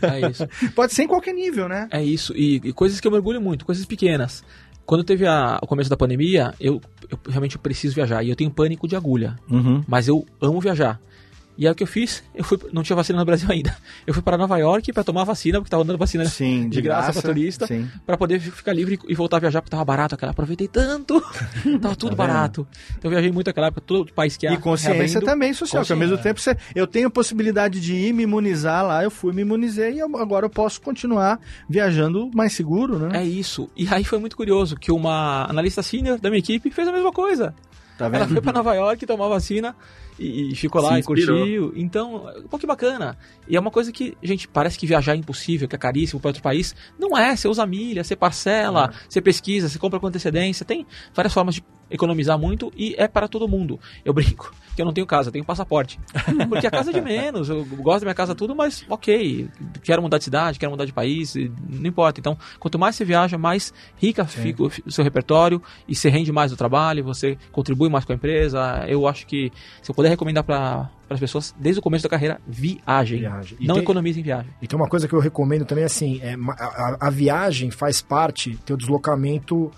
É 0.01 0.29
isso. 0.29 0.47
pode 0.73 0.93
ser 0.93 1.03
em 1.03 1.07
qualquer 1.07 1.33
nível, 1.33 1.67
né? 1.67 1.89
É 1.91 2.01
isso. 2.01 2.33
E, 2.33 2.61
e 2.63 2.71
coisas 2.71 3.01
que 3.01 3.07
eu 3.07 3.11
mergulho 3.11 3.41
muito, 3.41 3.65
coisas 3.65 3.85
pequenas. 3.85 4.45
Quando 4.85 5.03
teve 5.03 5.27
a, 5.27 5.59
o 5.61 5.67
começo 5.67 5.89
da 5.89 5.97
pandemia, 5.97 6.53
eu, 6.57 6.79
eu 7.09 7.19
realmente 7.27 7.57
preciso 7.57 7.95
viajar. 7.95 8.23
E 8.23 8.29
eu 8.29 8.35
tenho 8.35 8.49
pânico 8.49 8.87
de 8.87 8.95
agulha. 8.95 9.35
Uhum. 9.49 9.83
Mas 9.85 10.07
eu 10.07 10.25
amo 10.39 10.61
viajar. 10.61 11.01
E 11.57 11.65
aí 11.65 11.71
o 11.71 11.75
que 11.75 11.83
eu 11.83 11.87
fiz? 11.87 12.23
Eu 12.33 12.43
fui, 12.43 12.59
não 12.71 12.83
tinha 12.83 12.95
vacina 12.95 13.19
no 13.19 13.25
Brasil 13.25 13.49
ainda. 13.49 13.75
Eu 14.05 14.13
fui 14.13 14.21
para 14.21 14.37
Nova 14.37 14.57
York 14.57 14.91
para 14.91 15.03
tomar 15.03 15.23
vacina, 15.23 15.59
porque 15.59 15.69
tava 15.69 15.83
dando 15.83 15.97
vacina 15.97 16.25
sim, 16.25 16.63
de, 16.63 16.69
de 16.69 16.81
graça, 16.81 17.11
graça 17.11 17.21
para 17.21 17.33
turista, 17.33 17.67
para 18.05 18.17
poder 18.17 18.39
ficar 18.39 18.73
livre 18.73 18.99
e 19.07 19.15
voltar 19.15 19.37
a 19.37 19.39
viajar, 19.39 19.61
porque 19.61 19.71
tava 19.71 19.85
barato 19.85 20.15
aquela. 20.15 20.31
Aproveitei 20.31 20.67
tanto, 20.67 21.21
tava 21.81 21.95
tudo 21.95 22.11
tá 22.11 22.15
barato. 22.15 22.67
Então 22.97 23.09
eu 23.09 23.11
viajei 23.11 23.31
muito 23.31 23.49
aquela 23.49 23.67
época, 23.67 23.81
todo 23.81 24.11
país 24.13 24.35
que 24.37 24.47
E 24.47 24.57
consciência 24.57 25.21
também 25.21 25.53
social, 25.53 25.81
consciência. 25.81 25.95
que 25.95 26.03
ao 26.03 26.09
mesmo 26.09 26.21
tempo 26.21 26.39
você, 26.39 26.57
eu 26.75 26.85
tenho 26.85 27.07
a 27.07 27.11
possibilidade 27.11 27.79
de 27.79 27.93
ir 27.93 28.13
me 28.13 28.23
imunizar 28.23 28.85
lá, 28.85 29.03
eu 29.03 29.11
fui 29.11 29.33
me 29.33 29.41
imunizei 29.41 29.95
e 29.95 30.01
agora 30.01 30.45
eu 30.45 30.49
posso 30.49 30.81
continuar 30.81 31.39
viajando 31.69 32.29
mais 32.33 32.53
seguro, 32.53 32.99
né? 32.99 33.21
É 33.21 33.23
isso. 33.23 33.69
E 33.75 33.87
aí 33.89 34.03
foi 34.03 34.19
muito 34.19 34.35
curioso 34.35 34.75
que 34.75 34.91
uma 34.91 35.45
analista 35.49 35.81
senior 35.81 36.19
da 36.19 36.29
minha 36.29 36.39
equipe 36.39 36.69
fez 36.69 36.87
a 36.87 36.91
mesma 36.91 37.11
coisa. 37.11 37.53
Tá 37.97 38.07
Ela 38.07 38.27
foi 38.27 38.41
para 38.41 38.51
Nova 38.51 38.73
York 38.73 39.05
tomar 39.05 39.29
vacina 39.29 39.75
e, 40.19 40.51
e 40.51 40.55
ficou 40.55 40.81
lá 40.81 40.99
e 40.99 41.03
curtiu. 41.03 41.71
Então, 41.75 42.29
pô, 42.49 42.57
que 42.57 42.67
bacana. 42.67 43.17
E 43.47 43.55
é 43.55 43.59
uma 43.59 43.71
coisa 43.71 43.91
que, 43.91 44.17
gente, 44.21 44.47
parece 44.47 44.77
que 44.77 44.85
viajar 44.85 45.13
é 45.13 45.17
impossível, 45.17 45.67
que 45.67 45.75
é 45.75 45.79
caríssimo 45.79 46.19
para 46.19 46.29
outro 46.29 46.43
país. 46.43 46.75
Não 46.99 47.17
é, 47.17 47.35
você 47.35 47.47
usa 47.47 47.65
milha, 47.65 48.03
você 48.03 48.15
parcela, 48.15 48.91
é. 48.93 48.97
você 49.09 49.21
pesquisa, 49.21 49.69
você 49.69 49.79
compra 49.79 49.99
com 49.99 50.07
antecedência. 50.07 50.65
Tem 50.65 50.85
várias 51.13 51.33
formas 51.33 51.55
de 51.55 51.63
economizar 51.89 52.37
muito 52.37 52.71
e 52.75 52.95
é 52.97 53.07
para 53.07 53.27
todo 53.27 53.47
mundo. 53.47 53.79
Eu 54.03 54.13
brinco 54.13 54.53
que 54.75 54.81
eu 54.81 54.85
não 54.85 54.93
tenho 54.93 55.07
casa, 55.07 55.29
eu 55.29 55.33
tenho 55.33 55.45
passaporte. 55.45 55.99
Porque 56.49 56.67
a 56.67 56.71
casa 56.71 56.91
é 56.91 56.93
de 56.93 57.01
menos, 57.01 57.49
eu 57.49 57.65
gosto 57.65 58.01
da 58.01 58.05
minha 58.07 58.15
casa 58.15 58.35
tudo, 58.35 58.55
mas 58.55 58.85
ok, 58.89 59.49
quero 59.83 60.01
mudar 60.01 60.17
de 60.17 60.25
cidade, 60.25 60.59
quero 60.59 60.71
mudar 60.71 60.85
de 60.85 60.93
país, 60.93 61.35
não 61.35 61.87
importa. 61.87 62.19
Então, 62.19 62.37
quanto 62.59 62.77
mais 62.77 62.95
você 62.95 63.05
viaja, 63.05 63.37
mais 63.37 63.73
rica 63.97 64.25
Sim. 64.27 64.41
fica 64.41 64.63
o 64.63 64.91
seu 64.91 65.03
repertório 65.03 65.61
e 65.87 65.95
você 65.95 66.09
rende 66.09 66.31
mais 66.31 66.51
no 66.51 66.57
trabalho, 66.57 67.03
você 67.03 67.37
contribui 67.51 67.89
mais 67.89 68.05
com 68.05 68.11
a 68.11 68.15
empresa. 68.15 68.85
Eu 68.87 69.07
acho 69.07 69.25
que 69.25 69.51
se 69.81 69.89
eu 69.89 69.95
puder 69.95 70.09
recomendar 70.09 70.43
para 70.43 70.89
as 71.09 71.19
pessoas 71.19 71.55
desde 71.57 71.79
o 71.79 71.81
começo 71.81 72.03
da 72.03 72.09
carreira, 72.09 72.41
viagem. 72.47 73.19
viagem. 73.19 73.57
Não 73.61 73.75
tem, 73.75 73.83
economize 73.83 74.19
em 74.19 74.23
viagem. 74.23 74.51
E 74.61 74.67
tem 74.67 74.77
uma 74.77 74.89
coisa 74.89 75.07
que 75.07 75.13
eu 75.13 75.19
recomendo 75.19 75.65
também, 75.65 75.83
assim, 75.83 76.19
é, 76.21 76.35
a, 76.57 77.07
a 77.07 77.09
viagem 77.09 77.71
faz 77.71 78.01
parte, 78.01 78.57
teu 78.65 78.75
deslocamento 78.75 79.71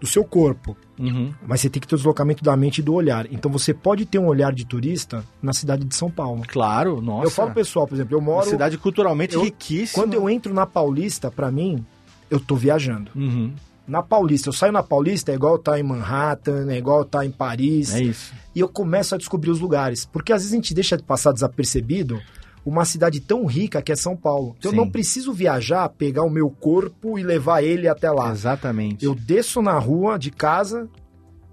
do 0.00 0.06
seu 0.06 0.24
corpo. 0.24 0.76
Uhum. 0.98 1.32
Mas 1.46 1.60
você 1.60 1.70
tem 1.70 1.80
que 1.80 1.86
ter 1.86 1.94
o 1.94 1.98
deslocamento 1.98 2.42
da 2.42 2.56
mente 2.56 2.78
e 2.78 2.82
do 2.82 2.94
olhar. 2.94 3.26
Então 3.30 3.50
você 3.50 3.74
pode 3.74 4.06
ter 4.06 4.18
um 4.18 4.26
olhar 4.26 4.52
de 4.52 4.64
turista 4.64 5.22
na 5.42 5.52
cidade 5.52 5.84
de 5.84 5.94
São 5.94 6.10
Paulo. 6.10 6.42
Claro, 6.48 7.00
nossa. 7.02 7.26
Eu 7.26 7.30
falo 7.30 7.52
pessoal, 7.52 7.86
por 7.86 7.94
exemplo, 7.94 8.16
eu 8.16 8.20
moro. 8.20 8.46
Uma 8.46 8.50
cidade 8.50 8.78
culturalmente 8.78 9.34
eu, 9.34 9.42
riquíssima. 9.42 10.02
Quando 10.02 10.14
eu 10.14 10.28
entro 10.28 10.54
na 10.54 10.66
Paulista, 10.66 11.30
para 11.30 11.50
mim, 11.50 11.84
eu 12.30 12.40
tô 12.40 12.56
viajando. 12.56 13.10
Uhum. 13.14 13.52
Na 13.86 14.02
Paulista, 14.02 14.48
eu 14.48 14.52
saio 14.52 14.72
na 14.72 14.82
Paulista, 14.82 15.32
é 15.32 15.34
igual 15.34 15.56
estar 15.56 15.72
tá 15.72 15.80
em 15.80 15.82
Manhattan, 15.82 16.70
é 16.70 16.78
igual 16.78 17.02
estar 17.02 17.18
tá 17.18 17.26
em 17.26 17.30
Paris. 17.30 17.94
É 17.94 18.02
isso. 18.02 18.32
E 18.54 18.60
eu 18.60 18.68
começo 18.68 19.14
a 19.14 19.18
descobrir 19.18 19.50
os 19.50 19.60
lugares. 19.60 20.04
Porque 20.06 20.32
às 20.32 20.42
vezes 20.42 20.52
a 20.52 20.56
gente 20.56 20.72
deixa 20.72 20.96
de 20.96 21.02
passar 21.02 21.32
desapercebido 21.32 22.20
uma 22.64 22.84
cidade 22.84 23.20
tão 23.20 23.46
rica 23.46 23.82
que 23.82 23.92
é 23.92 23.96
São 23.96 24.16
Paulo. 24.16 24.54
Então 24.58 24.70
Sim. 24.70 24.76
eu 24.76 24.84
não 24.84 24.90
preciso 24.90 25.32
viajar, 25.32 25.88
pegar 25.88 26.22
o 26.22 26.30
meu 26.30 26.50
corpo 26.50 27.18
e 27.18 27.22
levar 27.22 27.62
ele 27.62 27.88
até 27.88 28.10
lá. 28.10 28.30
Exatamente. 28.30 29.04
Eu 29.04 29.14
desço 29.14 29.62
na 29.62 29.78
rua 29.78 30.18
de 30.18 30.30
casa 30.30 30.88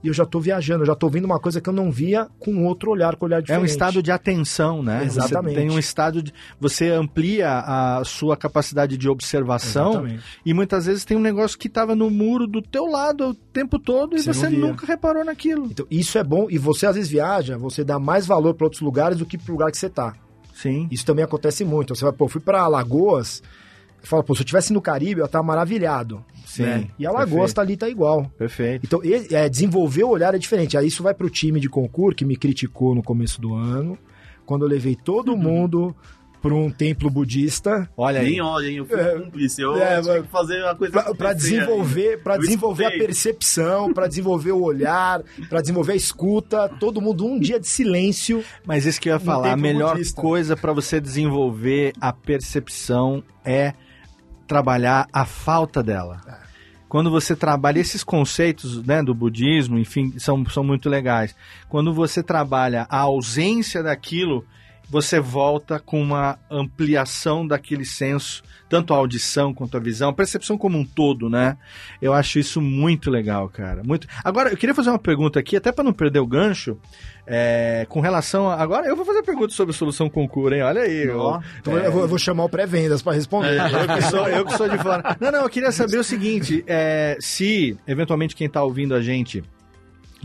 e 0.03 0.09
eu 0.09 0.13
já 0.13 0.23
estou 0.23 0.39
viajando, 0.39 0.83
eu 0.83 0.85
já 0.85 0.93
estou 0.93 1.09
vendo 1.09 1.25
uma 1.25 1.39
coisa 1.39 1.59
que 1.59 1.67
eu 1.67 1.73
não 1.73 1.91
via 1.91 2.27
com 2.39 2.65
outro 2.65 2.91
olhar, 2.91 3.15
com 3.15 3.25
olhar 3.25 3.41
diferente. 3.41 3.59
É 3.59 3.61
um 3.61 3.65
estado 3.65 4.03
de 4.03 4.11
atenção, 4.11 4.83
né? 4.83 5.03
Exatamente. 5.03 5.55
Você 5.55 5.59
tem 5.59 5.71
um 5.71 5.79
estado 5.79 6.21
de. 6.21 6.33
Você 6.59 6.89
amplia 6.89 7.59
a 7.59 8.03
sua 8.05 8.37
capacidade 8.37 8.95
de 8.95 9.09
observação 9.09 9.91
Exatamente. 9.91 10.23
e 10.45 10.53
muitas 10.53 10.85
vezes 10.85 11.03
tem 11.03 11.17
um 11.17 11.21
negócio 11.21 11.57
que 11.57 11.67
estava 11.67 11.95
no 11.95 12.09
muro 12.11 12.45
do 12.45 12.61
teu 12.61 12.85
lado 12.85 13.29
o 13.29 13.33
tempo 13.33 13.79
todo 13.79 14.15
e 14.15 14.21
você, 14.21 14.33
você 14.33 14.49
nunca 14.49 14.85
reparou 14.85 15.25
naquilo. 15.25 15.65
Então, 15.65 15.87
isso 15.89 16.17
é 16.17 16.23
bom 16.23 16.47
e 16.49 16.57
você 16.57 16.85
às 16.85 16.95
vezes 16.95 17.09
viaja, 17.09 17.57
você 17.57 17.83
dá 17.83 17.97
mais 17.97 18.27
valor 18.27 18.53
para 18.53 18.65
outros 18.65 18.81
lugares 18.81 19.17
do 19.17 19.25
que 19.25 19.37
para 19.37 19.51
o 19.51 19.55
lugar 19.55 19.71
que 19.71 19.77
você 19.77 19.87
está. 19.87 20.13
Sim. 20.57 20.87
Isso 20.89 21.05
também 21.05 21.23
acontece 21.23 21.63
muito. 21.63 21.95
Você 21.95 22.03
vai, 22.03 22.11
pô, 22.11 22.27
fui 22.27 22.41
para 22.41 22.61
Alagoas, 22.61 23.43
fala, 24.01 24.23
pô, 24.23 24.33
se 24.33 24.41
eu 24.41 24.43
estivesse 24.43 24.73
no 24.73 24.81
Caribe, 24.81 25.21
eu 25.21 25.25
estar 25.27 25.43
maravilhado. 25.43 26.25
Sim. 26.47 26.63
Né? 26.63 26.87
E 26.97 27.05
Alagoas 27.05 27.53
tá 27.53 27.61
ali, 27.61 27.77
tá 27.77 27.87
igual. 27.87 28.25
Perfeito. 28.37 28.83
Então, 28.83 28.99
é, 29.03 29.47
desenvolver 29.47 30.03
o 30.03 30.09
olhar 30.09 30.33
é 30.33 30.39
diferente. 30.39 30.75
Aí 30.75 30.87
isso 30.87 31.03
vai 31.03 31.13
pro 31.13 31.29
time 31.29 31.59
de 31.59 31.69
concurso 31.69 32.17
que 32.17 32.25
me 32.25 32.35
criticou 32.35 32.95
no 32.95 33.03
começo 33.03 33.39
do 33.39 33.53
ano, 33.53 33.99
quando 34.47 34.63
eu 34.63 34.67
levei 34.67 34.95
todo 34.95 35.33
uhum. 35.33 35.37
mundo 35.37 35.95
para 36.41 36.53
um 36.53 36.69
templo 36.69 37.09
budista. 37.09 37.89
Olha 37.95 38.19
aí. 38.19 38.31
Nem 38.31 38.41
olha, 38.41 38.67
hein? 38.67 38.77
Eu 38.77 38.85
fui 38.85 38.99
é, 38.99 39.19
cúmplice. 39.19 39.61
Eu 39.61 39.75
é, 39.75 40.01
tive 40.01 40.23
que 40.23 40.27
fazer 40.27 40.63
uma 40.63 40.75
coisa 40.75 41.15
para 41.15 41.33
desenvolver, 41.33 42.23
para 42.23 42.37
desenvolver 42.37 42.85
a 42.85 42.91
percepção, 42.91 43.93
para 43.93 44.07
desenvolver 44.07 44.51
o 44.51 44.61
olhar, 44.61 45.21
para 45.49 45.61
desenvolver 45.61 45.93
a 45.93 45.95
escuta. 45.95 46.69
Todo 46.79 47.01
mundo 47.01 47.25
um 47.25 47.39
dia 47.39 47.59
de 47.59 47.67
silêncio. 47.67 48.43
Mas 48.65 48.85
isso 48.85 48.99
que 49.01 49.09
eu 49.09 49.13
ia 49.13 49.19
falar, 49.19 49.51
a 49.51 49.57
melhor 49.57 49.95
budista. 49.95 50.21
coisa 50.21 50.55
para 50.55 50.73
você 50.73 50.99
desenvolver 50.99 51.93
a 51.99 52.13
percepção 52.13 53.23
é 53.43 53.73
trabalhar 54.47 55.07
a 55.11 55.25
falta 55.25 55.83
dela. 55.83 56.21
É. 56.27 56.47
Quando 56.87 57.11
você 57.11 57.35
trabalha 57.35 57.79
esses 57.79 58.03
conceitos 58.03 58.81
né, 58.83 59.03
do 59.03 59.13
budismo, 59.13 59.77
enfim, 59.77 60.17
são, 60.17 60.45
são 60.45 60.63
muito 60.63 60.89
legais. 60.89 61.35
Quando 61.67 61.93
você 61.93 62.23
trabalha 62.23 62.87
a 62.89 62.99
ausência 62.99 63.83
daquilo 63.83 64.45
você 64.89 65.19
volta 65.19 65.79
com 65.79 66.01
uma 66.01 66.39
ampliação 66.49 67.45
daquele 67.45 67.85
senso, 67.85 68.41
tanto 68.69 68.93
a 68.93 68.97
audição 68.97 69.53
quanto 69.53 69.75
a 69.75 69.79
visão, 69.79 70.09
a 70.09 70.13
percepção 70.13 70.57
como 70.57 70.77
um 70.77 70.85
todo, 70.85 71.29
né? 71.29 71.57
Eu 72.01 72.13
acho 72.13 72.39
isso 72.39 72.61
muito 72.61 73.09
legal, 73.09 73.49
cara. 73.49 73.83
Muito. 73.83 74.07
Agora, 74.23 74.49
eu 74.49 74.57
queria 74.57 74.75
fazer 74.75 74.89
uma 74.89 74.99
pergunta 74.99 75.39
aqui, 75.39 75.55
até 75.57 75.71
para 75.71 75.83
não 75.83 75.93
perder 75.93 76.19
o 76.19 76.27
gancho, 76.27 76.77
é, 77.25 77.85
com 77.89 77.99
relação 77.99 78.49
a... 78.49 78.55
Agora 78.55 78.87
eu 78.87 78.95
vou 78.95 79.05
fazer 79.05 79.21
pergunta 79.23 79.53
sobre 79.53 79.73
solução 79.73 80.09
concura, 80.09 80.55
hein? 80.55 80.63
Olha 80.63 80.81
aí. 80.81 81.03
Eu, 81.03 81.41
então 81.59 81.77
é... 81.77 81.87
eu, 81.87 81.91
vou, 81.91 82.01
eu, 82.03 82.07
vou, 82.07 82.17
chamar 82.17 82.45
o 82.45 82.49
pré-vendas 82.49 83.01
para 83.01 83.13
responder. 83.13 83.59
É, 83.59 83.83
eu, 83.83 83.87
que 83.87 84.01
sou, 84.03 84.27
eu 84.27 84.45
que 84.45 84.57
sou 84.57 84.69
de 84.69 84.77
fora. 84.77 85.17
Não, 85.19 85.31
não, 85.31 85.41
eu 85.41 85.49
queria 85.49 85.71
saber 85.71 85.97
o 85.97 86.03
seguinte: 86.03 86.63
é, 86.65 87.17
se 87.19 87.77
eventualmente 87.85 88.35
quem 88.35 88.47
está 88.47 88.63
ouvindo 88.63 88.95
a 88.95 89.01
gente 89.01 89.43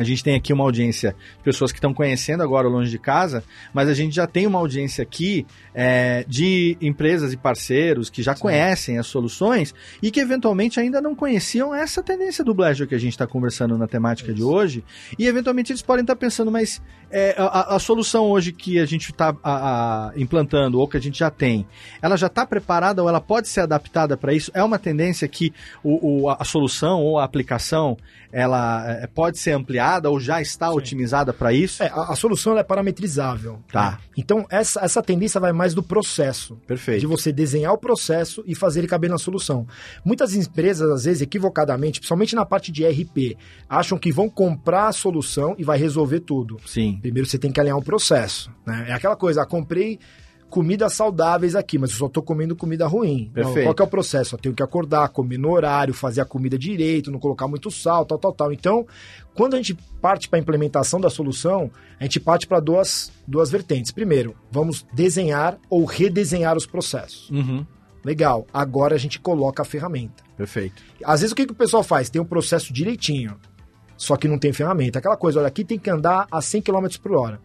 a 0.03 0.05
gente 0.05 0.23
tem 0.23 0.35
aqui 0.35 0.53
uma 0.53 0.65
audiência 0.65 1.17
de 1.39 1.45
pessoas 1.45 1.73
que 1.73 1.79
estão 1.79 1.95
conhecendo 1.95 2.43
agora 2.43 2.69
Longe 2.69 2.91
de 2.91 2.99
Casa, 2.99 3.43
mas 3.73 3.89
a 3.89 3.95
gente 3.95 4.15
já 4.15 4.27
tem 4.27 4.47
uma 4.47 4.59
audiência 4.59 5.03
aqui 5.03 5.47
é, 5.75 6.25
de 6.29 6.77
empresas 6.81 7.33
e 7.33 7.37
parceiros 7.37 8.11
que 8.11 8.23
já 8.23 8.35
Sim. 8.35 8.43
conhecem 8.43 8.99
as 8.99 9.07
soluções 9.07 9.75
e 10.03 10.11
que 10.11 10.21
eventualmente 10.21 10.79
ainda 10.79 11.01
não 11.01 11.15
conheciam 11.15 11.75
essa 11.75 12.03
tendência 12.03 12.45
do 12.45 12.55
Blaster 12.55 12.87
que 12.87 12.95
a 12.95 12.99
gente 12.99 13.13
está 13.13 13.27
conversando 13.27 13.79
na 13.79 13.87
temática 13.87 14.31
Isso. 14.31 14.37
de 14.37 14.43
hoje. 14.43 14.85
E 15.19 15.27
eventualmente 15.27 15.73
eles 15.73 15.83
podem 15.83 16.03
estar 16.03 16.15
tá 16.15 16.21
pensando, 16.21 16.51
mas 16.51 16.83
é, 17.13 17.35
a, 17.39 17.77
a, 17.77 17.79
solução 17.79 18.25
hoje 18.25 18.53
que 18.53 18.79
a 18.79 18.87
gente 18.87 19.11
está 19.11 20.13
implantando 20.17 20.79
ou 20.79 20.89
que 20.89 20.97
a 20.97 21.01
gente 21.01 21.19
já 21.19 21.31
tem, 21.31 21.67
ela 22.01 22.17
já 22.17 22.27
está 22.27 22.47
preparada 22.47 23.03
ou 23.03 23.09
ela 23.09 23.21
pode 23.21 23.49
ser 23.49 23.61
adaptada 23.61 24.17
para 24.17 24.33
isso? 24.33 24.51
É 24.55 24.63
uma 24.63 24.79
tendência 24.79 25.29
que 25.29 25.53
o, 25.85 26.25
o, 26.25 26.31
a 26.31 26.45
solução 26.45 27.01
ou 27.03 27.19
a 27.19 27.25
aplicação 27.25 27.97
ela 28.33 28.91
é, 28.91 29.07
pode 29.07 29.39
ser 29.39 29.53
ampliada 29.53 30.09
ou 30.09 30.19
já 30.19 30.41
está 30.41 30.71
Sim. 30.71 30.77
otimizada 30.77 31.33
para 31.35 31.53
isso? 31.53 31.83
É, 31.83 31.89
a, 31.89 32.13
a, 32.13 32.17
solução 32.17 32.57
é 32.57 32.65
parametrizável. 32.65 33.61
Tá. 33.71 33.93
Né? 33.93 33.99
Então, 34.17 34.47
essa, 34.51 34.81
essa 34.81 35.03
tendência 35.03 35.39
vai 35.39 35.53
mais 35.53 35.75
do 35.75 35.83
processo. 35.83 36.57
Perfeito. 36.67 37.01
De 37.01 37.07
você 37.07 37.31
desenhar 37.31 37.75
o 37.75 37.79
processo 37.79 38.43
e 38.47 38.55
fazer 38.55 38.81
ele 38.81 38.89
caber 38.89 39.11
na 39.11 39.19
solução. 39.19 39.67
Muitas 40.03 40.35
empresas, 40.35 40.91
às 40.91 41.05
vezes, 41.05 41.21
equivocadamente, 41.21 42.01
principalmente 42.01 42.35
na 42.35 42.47
parte 42.47 42.73
de 42.73 42.87
RP, 42.87 43.37
acham 43.69 43.99
que 43.99 44.11
vão 44.11 44.31
comprar 44.31 44.89
a 44.89 44.93
solução 44.93 45.55
e 45.59 45.65
vai 45.65 45.77
resolver 45.77 46.21
tudo. 46.21 46.59
Sim. 46.65 46.99
Primeiro 47.03 47.29
você 47.29 47.37
tem 47.37 47.53
que 47.53 47.61
alinhar 47.61 47.77
o 47.77 47.83
processo. 47.83 48.51
Né? 48.65 48.87
É 48.89 48.93
aquela 48.93 49.17
coisa, 49.17 49.43
ah, 49.43 49.47
comprei 49.47 49.99
comidas 50.49 50.93
saudáveis 50.93 51.57
aqui, 51.57 51.79
mas 51.79 51.91
eu 51.91 51.97
só 51.97 52.07
estou 52.07 52.23
comendo 52.23 52.55
comida 52.55 52.87
ruim. 52.87 53.31
Perfeito. 53.33 53.65
Qual 53.65 53.75
que 53.75 53.83
é 53.83 53.85
o 53.85 53.89
processo? 53.89 54.35
Eu 54.35 54.39
tenho 54.39 54.55
que 54.55 54.63
acordar, 54.63 55.09
comer 55.09 55.39
no 55.39 55.51
horário, 55.51 55.95
fazer 55.95 56.21
a 56.21 56.27
comida 56.27 56.59
direito, 56.59 57.11
não 57.11 57.19
colocar 57.19 57.49
muito 57.49 57.71
sal, 57.71 58.05
tal, 58.05 58.19
tal, 58.19 58.33
tal. 58.35 58.53
Então, 58.53 58.87
quando 59.35 59.55
a 59.55 59.57
gente 59.57 59.75
parte 60.01 60.29
para 60.29 60.39
a 60.39 60.43
implementação 60.43 61.01
da 61.01 61.09
solução, 61.09 61.71
a 61.99 62.05
gente 62.05 62.21
parte 62.21 62.47
para 62.47 62.61
duas, 62.61 63.11
duas 63.27 63.51
vertentes. 63.51 63.91
Primeiro, 63.91 64.37
vamos 64.51 64.87
desenhar 64.93 65.59
ou 65.71 65.87
redesenhar 65.87 66.55
os 66.55 66.67
processos. 66.67 67.31
Uhum. 67.31 67.67
Legal. 68.05 68.47
Agora 68.53 68.95
a 68.95 68.99
gente 68.99 69.19
coloca 69.19 69.63
a 69.63 69.65
ferramenta. 69.65 70.23
Perfeito. 70.37 70.83
Às 71.03 71.21
vezes 71.21 71.33
o 71.33 71.37
que, 71.37 71.47
que 71.47 71.53
o 71.53 71.57
pessoal 71.57 71.83
faz? 71.83 72.11
Tem 72.11 72.21
um 72.21 72.27
processo 72.27 72.73
direitinho, 72.73 73.37
só 74.03 74.17
que 74.17 74.27
não 74.27 74.37
tem 74.37 74.53
ferramenta. 74.53 74.99
Aquela 74.99 75.17
coisa, 75.17 75.39
olha, 75.39 75.47
aqui 75.47 75.65
tem 75.65 75.79
que 75.79 75.89
andar 75.89 76.27
a 76.29 76.43
100 76.43 76.63
km 76.63 76.87
por 77.01 77.13
hora 77.13 77.41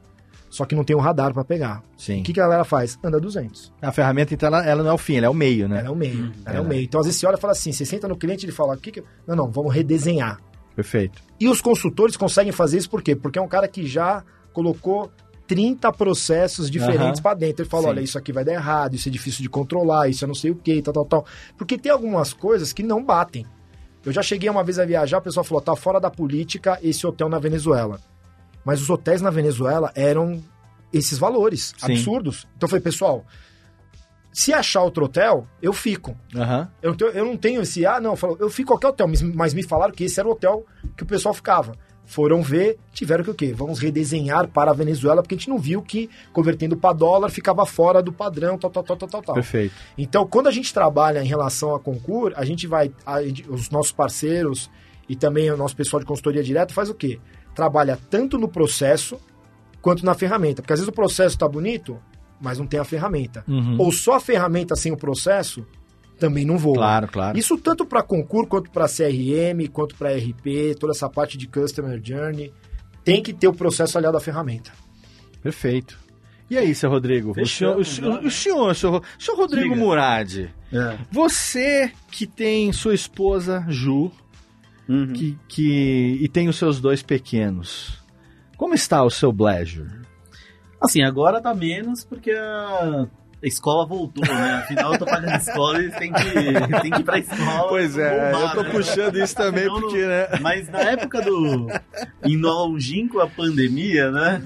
só 0.50 0.66
que 0.66 0.76
não 0.76 0.84
tem 0.84 0.96
um 0.96 1.00
radar 1.00 1.34
para 1.34 1.44
pegar. 1.44 1.84
Sim. 1.98 2.22
O 2.22 2.24
que, 2.24 2.34
que 2.34 2.40
a 2.40 2.44
galera 2.44 2.64
faz? 2.64 2.98
Anda 3.04 3.20
200. 3.20 3.74
A 3.82 3.92
ferramenta, 3.92 4.34
então, 4.34 4.48
ela, 4.48 4.66
ela, 4.66 4.82
não 4.82 4.92
é 4.92 4.94
o 4.94 4.98
fim, 4.98 5.18
ela 5.18 5.26
é 5.26 5.30
o 5.30 5.34
meio, 5.34 5.68
né? 5.68 5.80
Ela 5.80 5.90
é 5.90 5.92
o 5.92 5.96
meio. 5.96 6.20
Uhum. 6.20 6.32
Ela 6.46 6.56
é, 6.56 6.60
é 6.60 6.62
o 6.62 6.66
meio. 6.66 6.84
Então, 6.84 7.00
às 7.00 7.06
vezes, 7.06 7.20
você 7.20 7.28
olha 7.28 7.36
e 7.36 7.40
fala 7.40 7.52
assim, 7.52 7.72
você 7.72 7.86
senta 7.86 8.08
no 8.08 8.16
cliente 8.16 8.46
e 8.46 8.46
ele 8.46 8.54
fala, 8.54 8.76
o 8.76 8.78
que 8.78 8.92
que... 8.92 9.04
Não, 9.28 9.36
não, 9.36 9.52
vamos 9.52 9.74
redesenhar. 9.74 10.40
Perfeito. 10.74 11.22
E 11.38 11.50
os 11.50 11.60
consultores 11.60 12.16
conseguem 12.16 12.54
fazer 12.54 12.78
isso 12.78 12.90
por 12.90 13.02
quê? 13.02 13.16
Porque 13.16 13.38
é 13.38 13.42
um 13.42 13.48
cara 13.48 13.68
que 13.68 13.86
já 13.86 14.24
colocou 14.54 15.12
30 15.48 15.92
processos 15.92 16.72
diferentes 16.72 17.20
uhum. 17.20 17.24
para 17.24 17.34
dentro. 17.34 17.64
Ele 17.64 17.70
fala, 17.70 17.84
Sim. 17.84 17.90
olha, 17.90 18.02
isso 18.02 18.18
aqui 18.18 18.32
vai 18.32 18.46
dar 18.46 18.54
errado, 18.54 18.96
isso 18.96 19.10
é 19.10 19.12
difícil 19.12 19.42
de 19.42 19.50
controlar, 19.50 20.08
isso 20.08 20.24
é 20.24 20.28
não 20.28 20.36
sei 20.36 20.52
o 20.52 20.56
que, 20.56 20.82
tal, 20.82 20.94
tal, 20.94 21.06
tal. 21.06 21.26
Porque 21.58 21.78
tem 21.78 21.92
algumas 21.92 22.32
coisas 22.32 22.72
que 22.72 22.84
não 22.84 23.04
batem. 23.04 23.46
Eu 24.08 24.14
já 24.14 24.22
cheguei 24.22 24.50
uma 24.50 24.64
vez 24.64 24.80
a 24.80 24.86
viajar, 24.86 25.18
o 25.18 25.22
pessoal 25.22 25.44
falou, 25.44 25.62
tá 25.62 25.76
fora 25.76 26.00
da 26.00 26.10
política 26.10 26.80
esse 26.82 27.06
hotel 27.06 27.28
na 27.28 27.40
Venezuela. 27.40 28.00
Mas 28.64 28.82
os 28.82 28.90
hotéis 28.90 29.22
na 29.22 29.30
Venezuela 29.30 29.92
eram 29.94 30.42
esses 30.94 31.20
valores 31.20 31.74
Sim. 31.78 31.92
absurdos. 31.92 32.48
Então 32.56 32.68
eu 32.68 32.70
falei, 32.70 32.82
pessoal, 32.82 33.26
se 34.32 34.54
achar 34.54 34.82
outro 34.82 35.04
hotel, 35.04 35.46
eu 35.62 35.74
fico. 35.74 36.18
Uhum. 36.34 36.68
Eu, 36.82 36.96
eu 37.14 37.26
não 37.26 37.36
tenho 37.36 37.62
esse, 37.64 37.86
ah, 37.86 38.00
não, 38.00 38.12
eu, 38.12 38.16
falo, 38.16 38.38
eu 38.40 38.50
fico 38.50 38.70
qualquer 38.70 38.88
hotel, 38.88 39.08
mas 39.36 39.54
me 39.54 39.62
falaram 39.62 39.94
que 39.94 40.06
esse 40.06 40.18
era 40.18 40.30
o 40.30 40.32
hotel 40.32 40.66
que 40.96 41.04
o 41.04 41.06
pessoal 41.06 41.34
ficava. 41.34 41.76
Foram 42.08 42.42
ver, 42.42 42.80
tiveram 42.94 43.22
que 43.22 43.30
o 43.30 43.34
quê? 43.34 43.54
Vamos 43.54 43.80
redesenhar 43.80 44.48
para 44.48 44.72
a 44.72 44.74
Venezuela, 44.74 45.22
porque 45.22 45.36
a 45.36 45.38
gente 45.38 45.50
não 45.50 45.60
viu 45.60 45.82
que 45.82 46.10
convertendo 46.32 46.78
para 46.78 46.96
dólar 46.96 47.30
ficava 47.30 47.66
fora 47.66 48.02
do 48.02 48.14
padrão, 48.14 48.58
tal, 48.58 48.72
tal, 48.72 48.82
tal, 48.82 48.96
tal, 48.96 49.22
tal. 49.22 49.36
Perfeito. 49.36 49.76
Então, 49.98 50.26
quando 50.26 50.48
a 50.48 50.52
gente 50.52 50.74
trabalha 50.74 51.22
em 51.22 51.28
relação 51.28 51.76
a 51.76 51.80
concurso, 51.82 52.40
a 52.40 52.46
gente 52.46 52.66
vai, 52.66 52.94
a, 53.06 53.18
os 53.50 53.70
nossos 53.70 53.92
parceiros 53.92 54.72
e 55.10 55.18
também 55.18 55.52
o 55.52 55.58
nosso 55.58 55.76
pessoal 55.76 56.00
de 56.00 56.06
consultoria 56.06 56.42
direta 56.42 56.74
faz 56.74 56.90
o 56.90 56.96
quê? 56.96 57.20
Trabalha 57.54 58.00
tanto 58.10 58.38
no 58.38 58.48
processo, 58.48 59.20
quanto 59.82 60.06
na 60.06 60.14
ferramenta. 60.14 60.62
Porque 60.62 60.72
às 60.72 60.80
vezes 60.80 60.90
o 60.90 60.96
processo 60.96 61.36
está 61.36 61.48
bonito, 61.48 62.00
mas 62.40 62.58
não 62.58 62.66
tem 62.66 62.80
a 62.80 62.86
ferramenta. 62.86 63.44
Uhum. 63.46 63.76
Ou 63.80 63.92
só 63.92 64.14
a 64.14 64.20
ferramenta 64.22 64.78
sem 64.78 64.94
o 64.94 64.98
processo 64.98 65.66
também 66.18 66.46
não 66.46 66.58
voa. 66.58 66.76
Claro, 66.76 67.08
claro. 67.08 67.38
Isso 67.38 67.58
tanto 67.58 67.86
para 67.86 68.04
concurso, 68.04 68.50
quanto 68.50 68.72
para 68.72 68.88
CRM, 68.88 69.68
quanto 69.72 69.96
para 69.96 70.16
RP, 70.16 70.76
toda 70.80 70.92
essa 70.92 71.10
parte 71.10 71.38
de 71.38 71.48
Customer 71.48 72.00
Journey. 72.04 72.52
Tem 73.04 73.24
que 73.24 73.34
ter 73.34 73.48
o 73.48 73.54
processo 73.54 73.98
aliado 73.98 74.18
à 74.18 74.20
ferramenta. 74.20 74.72
Perfeito. 75.42 75.98
E 76.50 76.58
aí, 76.58 76.74
seu 76.74 76.90
Rodrigo? 76.90 77.34
Fechou, 77.34 77.78
o, 77.78 77.84
senhor, 77.84 78.24
o, 78.24 78.32
senhor, 78.32 78.70
o 78.72 78.76
senhor, 78.76 79.02
o 79.02 79.22
senhor 79.22 79.38
Rodrigo 79.38 79.74
Diga. 79.74 79.86
Murad, 79.86 80.38
é. 80.40 80.98
você 81.12 81.92
que 82.10 82.26
tem 82.26 82.72
sua 82.72 82.94
esposa, 82.94 83.66
Ju, 83.68 84.12
uhum. 84.88 85.14
que, 85.14 85.38
que, 85.48 86.20
e 86.22 86.28
tem 86.30 86.48
os 86.48 86.56
seus 86.56 86.80
dois 86.80 87.02
pequenos, 87.02 88.02
como 88.56 88.74
está 88.74 89.04
o 89.04 89.10
seu 89.10 89.32
Bleasure? 89.32 89.90
Assim, 90.82 91.02
agora 91.02 91.42
tá 91.42 91.54
menos 91.54 92.06
porque 92.06 92.32
a 92.32 93.08
escola 93.42 93.86
voltou, 93.86 94.26
né? 94.26 94.56
Afinal, 94.56 94.94
eu 94.94 95.00
tô 95.00 95.06
pagando 95.06 95.36
escola 95.36 95.82
e 95.82 95.92
tem 95.92 96.12
que, 96.12 96.82
tem 96.82 96.92
que 96.92 97.02
ir 97.02 97.04
pra 97.04 97.20
escola. 97.20 97.70
Pois 97.70 97.98
é, 97.98 98.32
bombar, 98.32 98.42
eu 98.42 98.56
tô 98.56 98.64
né? 98.64 98.70
puxando 98.72 99.18
isso 99.18 99.36
também 99.36 99.68
Afinal, 99.68 99.82
porque, 99.82 100.06
né? 100.06 100.28
Mas 100.42 100.70
na 100.70 100.80
época 100.80 101.22
do. 101.22 101.68
Em 102.24 102.38
longínquo 102.38 103.20
a 103.20 103.28
pandemia, 103.28 104.12
né? 104.12 104.42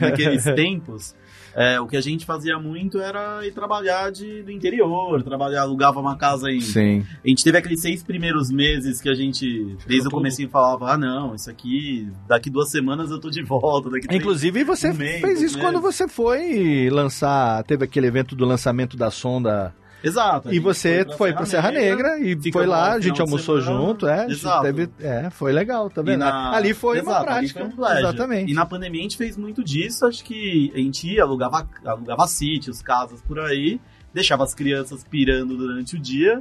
Naqueles 0.00 0.44
tempos 0.44 1.14
é, 1.54 1.80
o 1.80 1.86
que 1.86 1.96
a 1.96 2.00
gente 2.00 2.26
fazia 2.26 2.58
muito 2.58 2.98
era 2.98 3.46
ir 3.46 3.52
trabalhar 3.52 4.10
de, 4.10 4.42
do 4.42 4.50
interior, 4.50 5.22
trabalhar, 5.22 5.62
alugava 5.62 6.00
uma 6.00 6.16
casa 6.16 6.50
em. 6.50 6.60
Sim. 6.60 7.06
A 7.24 7.28
gente 7.28 7.44
teve 7.44 7.58
aqueles 7.58 7.80
seis 7.80 8.02
primeiros 8.02 8.50
meses 8.50 9.00
que 9.00 9.08
a 9.08 9.14
gente, 9.14 9.76
desde 9.86 10.08
o 10.08 10.10
começo, 10.10 10.46
falava: 10.48 10.92
ah, 10.92 10.98
não, 10.98 11.34
isso 11.34 11.48
aqui, 11.48 12.08
daqui 12.26 12.50
duas 12.50 12.70
semanas 12.70 13.10
eu 13.10 13.20
tô 13.20 13.30
de 13.30 13.42
volta. 13.42 13.88
Daqui 13.90 14.08
Inclusive, 14.14 14.64
você 14.64 14.90
um 14.90 14.94
mês, 14.94 15.20
fez 15.20 15.42
isso 15.42 15.58
quando 15.58 15.80
você 15.80 16.08
foi 16.08 16.88
lançar, 16.90 17.62
teve 17.64 17.84
aquele 17.84 18.06
evento 18.08 18.34
do 18.34 18.44
lançamento 18.44 18.96
da 18.96 19.10
sonda 19.10 19.74
Exato. 20.04 20.52
E 20.52 20.58
você 20.58 21.06
foi 21.16 21.32
para 21.32 21.46
Serra, 21.46 21.70
Negra, 21.70 22.18
Negra 22.18 22.48
e 22.48 22.52
foi 22.52 22.66
lá, 22.66 22.92
a 22.92 23.00
gente 23.00 23.20
almoçou 23.20 23.60
junto, 23.60 24.06
é. 24.06 24.26
Exato. 24.26 24.62
Teve, 24.62 24.88
é, 25.00 25.30
foi 25.30 25.52
legal, 25.52 25.88
tá 25.88 26.02
vendo? 26.02 26.20
Na... 26.20 26.54
Ali 26.54 26.74
foi 26.74 26.98
Exato, 26.98 27.10
uma 27.10 27.24
prática. 27.24 27.70
Foi 27.70 27.84
um 27.84 27.98
Exatamente. 27.98 28.52
E 28.52 28.54
na 28.54 28.66
pandemia 28.66 29.00
a 29.00 29.02
gente 29.02 29.16
fez 29.16 29.36
muito 29.36 29.64
disso, 29.64 30.06
acho 30.06 30.22
que 30.22 30.70
a 30.74 30.78
gente 30.78 31.08
ia, 31.08 31.22
alugava, 31.22 31.66
alugava 31.84 32.26
sítios, 32.26 32.82
casas 32.82 33.22
por 33.22 33.40
aí, 33.40 33.80
deixava 34.12 34.44
as 34.44 34.54
crianças 34.54 35.02
pirando 35.04 35.56
durante 35.56 35.96
o 35.96 35.98
dia. 35.98 36.38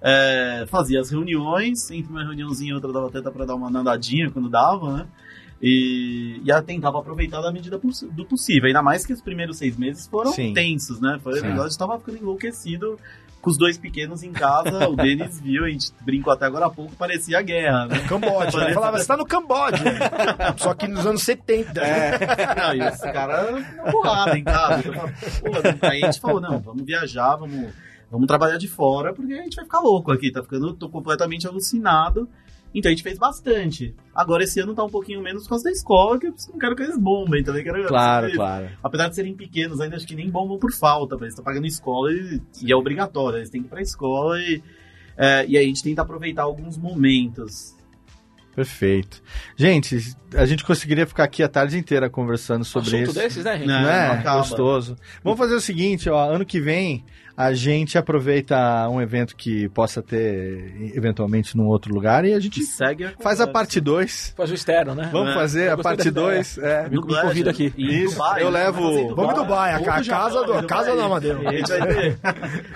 É, 0.00 0.64
fazia 0.68 1.00
as 1.00 1.10
reuniões, 1.10 1.88
entre 1.90 2.10
uma 2.10 2.24
reuniãozinha 2.24 2.72
e 2.72 2.74
outra 2.74 2.92
dava 2.92 3.06
até 3.06 3.20
para 3.20 3.44
dar 3.44 3.54
uma 3.54 3.70
nadadinha 3.70 4.30
quando 4.30 4.48
dava, 4.48 4.96
né? 4.96 5.06
E, 5.62 6.42
e 6.44 6.62
tentava 6.62 6.98
aproveitar 6.98 7.40
da 7.40 7.52
medida 7.52 7.78
do 7.78 8.24
possível. 8.24 8.66
Ainda 8.66 8.82
mais 8.82 9.06
que 9.06 9.12
os 9.12 9.20
primeiros 9.20 9.58
seis 9.58 9.76
meses 9.76 10.08
foram 10.08 10.32
Sim. 10.32 10.52
tensos, 10.52 11.00
né? 11.00 11.20
Foi 11.22 11.38
o 11.38 11.42
negócio 11.42 11.68
estava 11.68 11.96
ficando 12.00 12.18
enlouquecido 12.18 12.98
com 13.42 13.50
os 13.50 13.58
dois 13.58 13.76
pequenos 13.76 14.22
em 14.22 14.32
casa. 14.32 14.88
o 14.88 14.96
Denis 14.96 15.40
viu, 15.40 15.64
a 15.64 15.68
gente 15.68 15.92
brincou 16.00 16.32
até 16.32 16.46
agora 16.46 16.66
há 16.66 16.70
pouco, 16.70 16.94
parecia 16.96 17.42
guerra, 17.42 17.86
né? 17.86 17.98
Camboja. 18.08 18.52
Parecia... 18.52 18.74
Falava, 18.74 18.98
você 18.98 19.06
tá 19.06 19.16
no 19.16 19.26
Camboja. 19.26 19.84
Só 20.56 20.74
que 20.74 20.86
nos 20.86 21.04
anos 21.04 21.22
70. 21.22 21.80
É. 21.80 22.18
Não, 22.56 22.74
e 22.74 22.80
esse 22.88 23.12
cara 23.12 23.64
porrada 23.90 24.38
em 24.38 24.44
casa. 24.44 24.82
Então, 24.88 25.90
aí 25.90 26.02
a 26.02 26.06
gente 26.06 26.20
falou, 26.20 26.40
não, 26.40 26.60
vamos 26.60 26.84
viajar, 26.84 27.36
vamos, 27.36 27.72
vamos 28.10 28.26
trabalhar 28.26 28.56
de 28.58 28.68
fora, 28.68 29.12
porque 29.12 29.32
a 29.34 29.42
gente 29.42 29.56
vai 29.56 29.64
ficar 29.64 29.80
louco 29.80 30.12
aqui. 30.12 30.30
Tá 30.30 30.42
ficando, 30.42 30.72
tô 30.74 30.88
completamente 30.88 31.46
alucinado. 31.46 32.28
Então 32.74 32.88
a 32.90 32.94
gente 32.94 33.02
fez 33.02 33.18
bastante. 33.18 33.94
Agora 34.14 34.44
esse 34.44 34.58
ano 34.60 34.74
tá 34.74 34.82
um 34.82 34.90
pouquinho 34.90 35.20
menos 35.20 35.42
por 35.42 35.50
causa 35.50 35.64
da 35.64 35.70
escola, 35.70 36.18
que 36.18 36.26
eu 36.26 36.34
não 36.50 36.58
quero 36.58 36.74
que 36.74 36.82
eles 36.82 36.98
bombem 36.98 37.44
também. 37.44 37.62
Quero 37.62 37.86
claro, 37.86 38.26
eles, 38.26 38.36
claro. 38.36 38.68
Apesar 38.82 39.08
de 39.08 39.14
serem 39.14 39.34
pequenos, 39.34 39.80
ainda 39.80 39.96
acho 39.96 40.06
que 40.06 40.14
nem 40.14 40.30
bombam 40.30 40.58
por 40.58 40.72
falta, 40.72 41.16
eles 41.16 41.28
estão 41.28 41.44
pagando 41.44 41.66
escola 41.66 42.10
e, 42.12 42.40
e, 42.62 42.72
é 42.72 42.76
obrigatório, 42.76 43.38
eles 43.38 43.50
têm 43.50 43.60
que 43.60 43.66
ir 43.66 43.70
pra 43.70 43.82
escola 43.82 44.40
e, 44.40 44.62
é, 45.16 45.46
e 45.46 45.56
aí 45.58 45.64
a 45.64 45.68
gente 45.68 45.82
tenta 45.82 46.02
aproveitar 46.02 46.42
alguns 46.42 46.78
momentos. 46.78 47.76
Perfeito. 48.54 49.22
Gente, 49.56 50.14
a 50.34 50.44
gente 50.44 50.62
conseguiria 50.62 51.06
ficar 51.06 51.24
aqui 51.24 51.42
a 51.42 51.48
tarde 51.48 51.78
inteira 51.78 52.10
conversando 52.10 52.64
sobre 52.64 52.88
Assunto 52.88 53.10
isso. 53.10 53.14
desses, 53.14 53.44
né, 53.44 53.56
gente? 53.56 53.66
Não, 53.66 53.88
é? 53.88 54.22
Gostoso. 54.22 54.96
Vamos 55.24 55.38
fazer 55.38 55.54
o 55.54 55.60
seguinte, 55.60 56.10
ó, 56.10 56.30
ano 56.30 56.44
que 56.44 56.60
vem 56.60 57.02
a 57.36 57.52
gente 57.52 57.96
aproveita 57.96 58.88
um 58.88 59.00
evento 59.00 59.34
que 59.36 59.68
possa 59.70 60.02
ter 60.02 60.92
eventualmente 60.94 61.56
num 61.56 61.66
outro 61.66 61.94
lugar 61.94 62.24
e 62.24 62.34
a 62.34 62.40
gente 62.40 62.62
segue 62.62 63.04
a 63.04 63.12
faz 63.20 63.40
a 63.40 63.46
parte 63.46 63.80
2. 63.80 64.34
Faz 64.36 64.50
o 64.50 64.54
externo, 64.54 64.94
né? 64.94 65.08
Vamos 65.12 65.30
é. 65.30 65.34
fazer 65.34 65.70
a 65.70 65.76
parte 65.76 66.10
2. 66.10 66.58
É. 66.58 66.88
Me, 66.88 66.96
me 66.96 67.20
convida 67.20 67.50
aqui. 67.50 67.72
Isso, 67.76 68.14
Dubai, 68.14 68.42
eu 68.42 68.50
levo... 68.50 69.14
Vamos 69.14 69.32
em 69.32 69.36
Dubai, 69.36 69.74
a, 69.74 70.02
casa 70.04 70.44
do, 70.44 70.52
a 70.54 70.64
casa 70.64 70.94
do 70.94 71.00
Amadeu. 71.00 71.38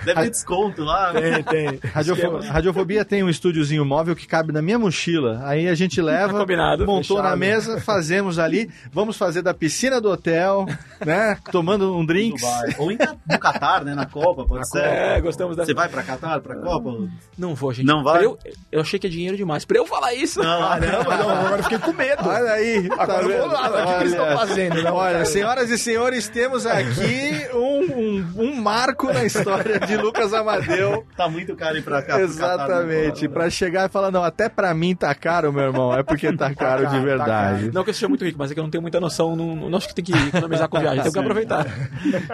Deve 0.05 0.21
ter 0.21 0.29
desconto 0.29 0.83
lá. 0.83 1.13
Tem, 1.13 1.43
tem. 1.43 1.79
Radiofo... 1.91 2.37
Radiofobia 2.37 3.05
tem 3.05 3.23
um 3.23 3.29
estúdiozinho 3.29 3.85
móvel 3.85 4.15
que 4.15 4.27
cabe 4.27 4.51
na 4.51 4.61
minha 4.61 4.79
mochila. 4.79 5.41
Aí 5.43 5.67
a 5.67 5.75
gente 5.75 6.01
leva, 6.01 6.33
tá 6.33 6.39
combinado, 6.39 6.85
montou 6.85 7.17
fechado. 7.17 7.29
na 7.29 7.35
mesa, 7.35 7.81
fazemos 7.81 8.39
ali, 8.39 8.69
vamos 8.91 9.17
fazer 9.17 9.41
da 9.41 9.53
piscina 9.53 10.01
do 10.01 10.09
hotel, 10.09 10.65
né? 11.05 11.37
Tomando 11.51 11.95
um 11.95 12.05
drinks. 12.05 12.43
Ou 12.77 12.91
em, 12.91 12.97
no 12.97 13.39
Catar, 13.39 13.83
né? 13.83 13.93
Na 13.93 14.05
Copa, 14.05 14.45
pode 14.47 14.69
ser. 14.69 14.83
É, 14.83 15.21
gostamos 15.21 15.55
dessa. 15.55 15.67
Você 15.67 15.73
vai 15.73 15.89
pra 15.89 16.03
Catar, 16.03 16.39
pra 16.39 16.55
Copa? 16.55 17.09
Não 17.37 17.53
vou, 17.53 17.73
gente. 17.73 17.85
Não 17.85 18.03
vai? 18.03 18.25
Eu, 18.25 18.37
eu, 18.71 18.81
achei 18.81 18.99
que 18.99 19.07
é 19.07 19.09
dinheiro 19.09 19.35
demais. 19.35 19.65
Pra 19.65 19.77
eu 19.77 19.85
falar 19.85 20.13
isso. 20.13 20.41
Não, 20.41 20.59
caramba, 20.59 21.17
não, 21.17 21.29
agora 21.29 21.63
fiquei 21.63 21.79
com 21.79 21.93
medo. 21.93 22.27
Olha 22.27 22.51
aí. 22.51 22.87
Agora 22.91 23.07
tá 23.07 23.21
eu 23.21 23.41
vou 23.41 23.47
lá, 23.47 23.69
o 23.69 23.87
que, 23.87 23.93
eles 24.01 24.11
estão 24.13 24.37
fazendo? 24.37 24.83
Não, 24.83 24.95
olha, 24.95 25.25
senhoras 25.25 25.69
e 25.69 25.77
senhores, 25.77 26.29
temos 26.29 26.65
aqui 26.65 27.47
um, 27.53 27.81
um, 27.97 28.25
um, 28.37 28.55
marco 28.55 29.11
na 29.11 29.25
história 29.25 29.79
de 29.79 29.97
Lucas 29.97 30.33
Amadeu. 30.33 31.05
Tá 31.15 31.27
muito 31.27 31.55
caro 31.55 31.77
ir 31.77 31.83
pra 31.83 32.01
cá. 32.01 32.19
Exatamente. 32.19 33.21
Catar, 33.21 33.33
pra 33.33 33.49
chegar 33.49 33.89
e 33.89 33.91
falar, 33.91 34.11
não, 34.11 34.23
até 34.23 34.49
pra 34.49 34.73
mim 34.73 34.95
tá 34.95 35.13
caro, 35.13 35.51
meu 35.51 35.63
irmão. 35.63 35.93
É 35.93 36.03
porque 36.03 36.31
tá, 36.33 36.49
tá 36.49 36.55
caro 36.55 36.83
tá 36.83 36.89
de 36.89 36.99
verdade. 36.99 37.65
Tá 37.67 37.71
não 37.73 37.83
que 37.83 37.89
eu 37.89 37.93
seja 37.93 38.07
muito 38.07 38.23
rico, 38.23 38.37
mas 38.37 38.51
é 38.51 38.53
que 38.53 38.59
eu 38.59 38.63
não 38.63 38.69
tenho 38.69 38.81
muita 38.81 38.99
noção. 38.99 39.35
Não, 39.35 39.69
não 39.69 39.77
acho 39.77 39.87
que 39.87 39.95
tem 39.95 40.05
que 40.05 40.13
economizar 40.13 40.69
com 40.69 40.79
viagem. 40.79 41.03
Tem 41.03 41.11
que 41.11 41.19
aproveitar. 41.19 41.65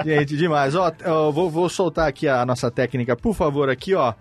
Gente, 0.06 0.38
demais. 0.38 0.76
Ó, 0.76 0.92
eu 1.04 1.32
vou, 1.32 1.50
vou 1.50 1.70
soltar 1.70 2.03
aqui 2.08 2.28
a 2.28 2.46
nossa 2.46 2.70
técnica, 2.70 3.16
por 3.16 3.34
favor, 3.34 3.70
aqui, 3.70 3.94
ó 3.94 4.14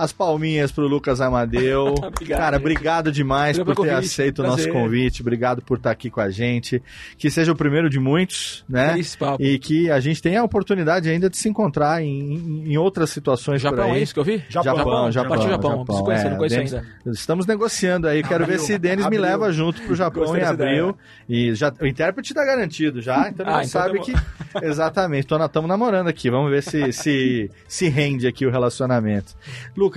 as 0.00 0.12
palminhas 0.12 0.72
pro 0.72 0.88
Lucas 0.88 1.20
Amadeu. 1.20 1.92
obrigado, 2.02 2.38
Cara, 2.38 2.56
obrigado 2.56 3.12
demais 3.12 3.58
por 3.58 3.66
ter 3.66 3.74
convite. 3.74 3.94
aceito 3.94 4.38
o 4.38 4.42
nosso 4.46 4.66
convite. 4.70 5.20
Obrigado 5.20 5.60
por 5.60 5.76
estar 5.76 5.90
aqui 5.90 6.08
com 6.08 6.22
a 6.22 6.30
gente. 6.30 6.82
Que 7.18 7.30
seja 7.30 7.52
o 7.52 7.54
primeiro 7.54 7.90
de 7.90 8.00
muitos, 8.00 8.64
né? 8.66 8.94
E 9.38 9.58
que 9.58 9.90
a 9.90 10.00
gente 10.00 10.22
tenha 10.22 10.40
a 10.40 10.44
oportunidade 10.44 11.10
ainda 11.10 11.28
de 11.28 11.36
se 11.36 11.50
encontrar 11.50 12.02
em, 12.02 12.64
em 12.66 12.78
outras 12.78 13.10
situações 13.10 13.60
Japão, 13.60 13.84
por 13.84 13.92
aí. 13.92 13.98
é 14.00 14.02
isso 14.02 14.14
que 14.14 14.20
eu 14.20 14.24
vi? 14.24 14.42
Japão, 14.48 14.74
Japão. 14.74 15.12
Japão, 15.12 15.12
Japão. 15.12 15.50
Japão. 15.50 15.70
Japão. 15.80 16.04
Conhecer, 16.04 16.26
é, 16.26 16.30
não 16.30 16.36
conheço 16.38 16.56
Denis, 16.56 16.74
ainda. 16.74 16.86
Estamos 17.06 17.46
negociando 17.46 18.08
aí. 18.08 18.22
Quero 18.22 18.46
ver 18.46 18.58
se 18.58 18.78
Denis 18.78 19.06
me 19.06 19.18
leva 19.18 19.52
junto 19.52 19.82
pro 19.82 19.94
Japão 19.94 20.34
em 20.34 20.42
abril. 20.42 20.96
E 21.28 21.54
já, 21.54 21.70
o 21.78 21.86
intérprete 21.86 22.32
tá 22.32 22.42
garantido 22.42 23.02
já, 23.02 23.28
então 23.28 23.44
ah, 23.46 23.62
então 23.62 23.64
sabe 23.64 24.00
que... 24.00 24.14
Exatamente. 24.62 25.26
Estamos 25.30 25.68
namorando 25.68 26.08
aqui. 26.08 26.30
Vamos 26.30 26.50
ver 26.50 26.62
se, 26.62 26.92
se, 26.92 27.50
se 27.68 27.88
rende 27.88 28.26
aqui 28.26 28.46
o 28.46 28.50
relacionamento. 28.50 29.34
Lucas, 29.76 29.89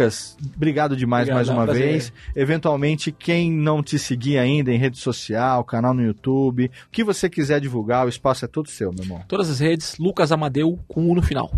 obrigado 0.55 0.95
demais 0.95 1.29
obrigado, 1.29 1.35
mais 1.35 1.49
uma 1.49 1.65
prazer. 1.65 1.89
vez. 1.89 2.13
Eventualmente, 2.35 3.11
quem 3.11 3.51
não 3.51 3.83
te 3.83 3.97
seguir 3.99 4.37
ainda 4.37 4.71
em 4.71 4.77
rede 4.77 4.97
social, 4.97 5.63
canal 5.63 5.93
no 5.93 6.03
YouTube, 6.03 6.71
o 6.87 6.91
que 6.91 7.03
você 7.03 7.29
quiser 7.29 7.59
divulgar, 7.59 8.05
o 8.05 8.09
espaço 8.09 8.45
é 8.45 8.47
todo 8.47 8.69
seu, 8.69 8.91
meu 8.91 9.03
irmão. 9.03 9.21
Todas 9.27 9.49
as 9.49 9.59
redes, 9.59 9.97
Lucas 9.97 10.31
Amadeu 10.31 10.79
com 10.87 11.09
U 11.09 11.15
no 11.15 11.21
final. 11.21 11.51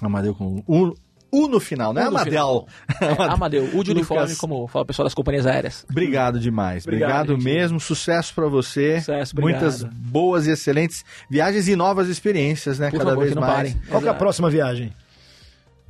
Amadeu 0.00 0.34
com 0.34 0.62
U. 0.66 0.94
U 1.34 1.48
no 1.48 1.58
final, 1.58 1.94
né? 1.94 2.02
Amadeu. 2.02 2.66
É, 3.00 3.22
Amadeu, 3.32 3.64
U 3.74 3.82
de 3.82 3.90
uniforme, 3.90 4.24
Lucas... 4.24 4.38
como 4.38 4.66
fala 4.68 4.82
o 4.82 4.86
pessoal 4.86 5.04
das 5.04 5.14
companhias 5.14 5.46
aéreas. 5.46 5.86
Obrigado 5.90 6.38
demais. 6.38 6.84
Obrigado, 6.84 7.32
obrigado 7.32 7.42
mesmo. 7.42 7.80
Sucesso 7.80 8.34
para 8.34 8.48
você. 8.48 8.98
Sucesso, 8.98 9.32
obrigado. 9.32 9.62
Muitas 9.62 9.82
boas 9.84 10.46
e 10.46 10.50
excelentes 10.50 11.02
viagens 11.30 11.68
e 11.68 11.74
novas 11.74 12.08
experiências, 12.08 12.78
né? 12.78 12.90
Por 12.90 12.98
Cada 12.98 13.10
favor, 13.10 13.24
vez 13.24 13.34
mais. 13.34 13.54
Parem. 13.54 13.80
Qual 13.88 14.04
é 14.04 14.08
a 14.08 14.14
próxima 14.14 14.50
viagem? 14.50 14.92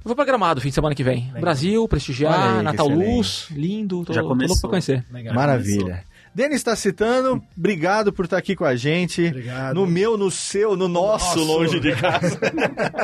Eu 0.05 0.09
vou 0.09 0.17
pra 0.17 0.25
Gramado 0.25 0.61
fim 0.61 0.69
de 0.69 0.75
semana 0.75 0.95
que 0.95 1.05
vem. 1.05 1.27
Legal. 1.27 1.41
Brasil, 1.41 1.87
prestigiar, 1.89 2.57
aí, 2.59 2.63
Natal 2.63 2.89
Luz, 2.89 3.47
lindo. 3.51 4.05
Tô, 4.05 4.13
Já 4.13 4.23
começou. 4.23 4.39
tô 4.47 4.47
louco 4.47 4.61
pra 4.63 4.71
conhecer. 4.71 5.05
Legal. 5.13 5.35
Maravilha. 5.35 6.05
Denis 6.35 6.57
está 6.57 6.75
citando, 6.75 7.43
obrigado 7.57 8.11
por 8.11 8.25
estar 8.25 8.39
aqui 8.39 8.57
com 8.57 8.65
a 8.65 8.75
gente. 8.75 9.27
Obrigado. 9.27 9.75
No 9.75 9.87
meu, 9.87 10.17
no 10.17 10.31
seu, 10.31 10.75
no 10.75 10.89
nosso, 10.89 11.39
nosso. 11.39 11.45
longe 11.45 11.79
de 11.79 11.95
casa. 11.95 12.41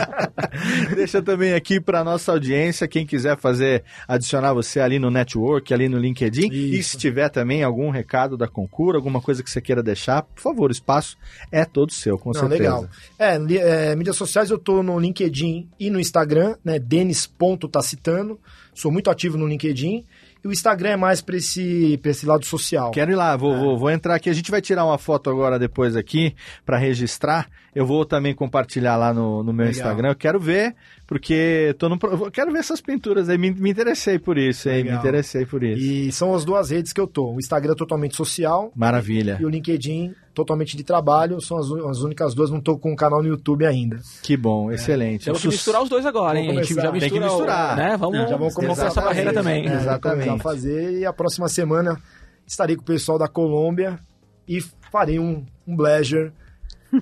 Deixa 0.96 1.20
também 1.20 1.52
aqui 1.52 1.78
para 1.78 2.02
nossa 2.02 2.32
audiência, 2.32 2.88
quem 2.88 3.04
quiser 3.04 3.36
fazer, 3.36 3.84
adicionar 4.06 4.54
você 4.54 4.80
ali 4.80 4.98
no 4.98 5.10
network, 5.10 5.72
ali 5.74 5.90
no 5.90 5.98
LinkedIn. 5.98 6.48
Isso. 6.50 6.74
E 6.74 6.82
se 6.82 6.96
tiver 6.96 7.28
também 7.28 7.62
algum 7.62 7.90
recado 7.90 8.36
da 8.36 8.48
Concura, 8.48 8.96
alguma 8.96 9.20
coisa 9.20 9.42
que 9.42 9.50
você 9.50 9.60
queira 9.60 9.82
deixar, 9.82 10.22
por 10.22 10.40
favor, 10.40 10.70
o 10.70 10.72
espaço 10.72 11.18
é 11.52 11.66
todo 11.66 11.92
seu, 11.92 12.18
com 12.18 12.30
Não, 12.30 12.40
certeza. 12.40 12.62
Legal. 12.62 12.88
É, 13.18 13.90
é, 13.90 13.96
mídias 13.96 14.16
sociais 14.16 14.50
eu 14.50 14.58
tô 14.58 14.82
no 14.82 14.98
LinkedIn 14.98 15.68
e 15.78 15.90
no 15.90 16.00
Instagram, 16.00 16.56
né? 16.64 16.78
Denis.tacitano. 16.78 18.38
Sou 18.74 18.92
muito 18.92 19.10
ativo 19.10 19.36
no 19.36 19.46
LinkedIn. 19.46 20.06
E 20.42 20.48
o 20.48 20.52
Instagram 20.52 20.90
é 20.90 20.96
mais 20.96 21.20
para 21.20 21.36
esse, 21.36 22.00
esse 22.04 22.26
lado 22.26 22.44
social. 22.44 22.90
Quero 22.92 23.10
ir 23.10 23.16
lá, 23.16 23.36
vou, 23.36 23.54
é. 23.54 23.58
vou, 23.58 23.78
vou, 23.78 23.90
entrar 23.90 24.14
aqui. 24.14 24.30
A 24.30 24.32
gente 24.32 24.50
vai 24.50 24.60
tirar 24.60 24.84
uma 24.84 24.98
foto 24.98 25.28
agora 25.30 25.58
depois 25.58 25.96
aqui 25.96 26.34
para 26.64 26.76
registrar. 26.76 27.48
Eu 27.78 27.86
vou 27.86 28.04
também 28.04 28.34
compartilhar 28.34 28.96
lá 28.96 29.14
no, 29.14 29.44
no 29.44 29.52
meu 29.52 29.66
Legal. 29.66 29.70
Instagram. 29.70 30.08
Eu 30.08 30.16
quero 30.16 30.40
ver, 30.40 30.74
porque 31.06 31.76
tô 31.78 31.88
no, 31.88 31.96
eu 32.02 32.28
quero 32.28 32.50
ver 32.50 32.58
essas 32.58 32.80
pinturas 32.80 33.28
aí. 33.28 33.38
Me, 33.38 33.52
me 33.52 33.70
interessei 33.70 34.18
por 34.18 34.36
isso, 34.36 34.68
aí, 34.68 34.82
me 34.82 34.90
interessei 34.90 35.46
por 35.46 35.62
isso. 35.62 35.80
E 35.80 36.10
são 36.10 36.34
as 36.34 36.44
duas 36.44 36.70
redes 36.70 36.92
que 36.92 37.00
eu 37.00 37.06
tô. 37.06 37.34
O 37.34 37.38
Instagram 37.38 37.74
é 37.74 37.76
totalmente 37.76 38.16
social. 38.16 38.72
Maravilha. 38.74 39.38
E 39.40 39.44
o 39.44 39.48
LinkedIn 39.48 40.12
totalmente 40.34 40.76
de 40.76 40.82
trabalho, 40.82 41.40
são 41.40 41.56
as, 41.56 41.70
as 41.88 42.00
únicas 42.00 42.34
duas, 42.34 42.50
não 42.50 42.58
estou 42.58 42.76
com 42.76 42.92
um 42.92 42.96
canal 42.96 43.22
no 43.22 43.28
YouTube 43.28 43.64
ainda. 43.64 44.00
Que 44.24 44.36
bom, 44.36 44.72
é. 44.72 44.74
excelente. 44.74 45.26
Temos 45.26 45.40
que 45.40 45.48
misturar 45.48 45.80
os 45.80 45.88
dois 45.88 46.04
agora, 46.04 46.38
hein? 46.38 46.50
A 46.50 46.54
gente 46.54 46.74
já 46.74 46.90
mistura, 46.90 47.00
Tem 47.00 47.10
que 47.10 47.20
misturar. 47.20 47.76
né? 47.76 47.96
Vamos, 47.96 48.28
já 48.28 48.36
vamos 48.36 48.54
começar 48.54 48.86
essa 48.86 49.00
barreira 49.00 49.32
também. 49.32 49.68
É, 49.68 49.74
exatamente. 49.74 50.28
a 50.30 50.38
fazer 50.38 50.98
e 50.98 51.06
a 51.06 51.12
próxima 51.12 51.48
semana 51.48 51.96
estarei 52.44 52.74
com 52.74 52.82
o 52.82 52.84
pessoal 52.84 53.18
da 53.18 53.28
Colômbia 53.28 54.00
e 54.48 54.60
farei 54.90 55.20
um, 55.20 55.44
um 55.66 55.76
pleasure 55.76 56.32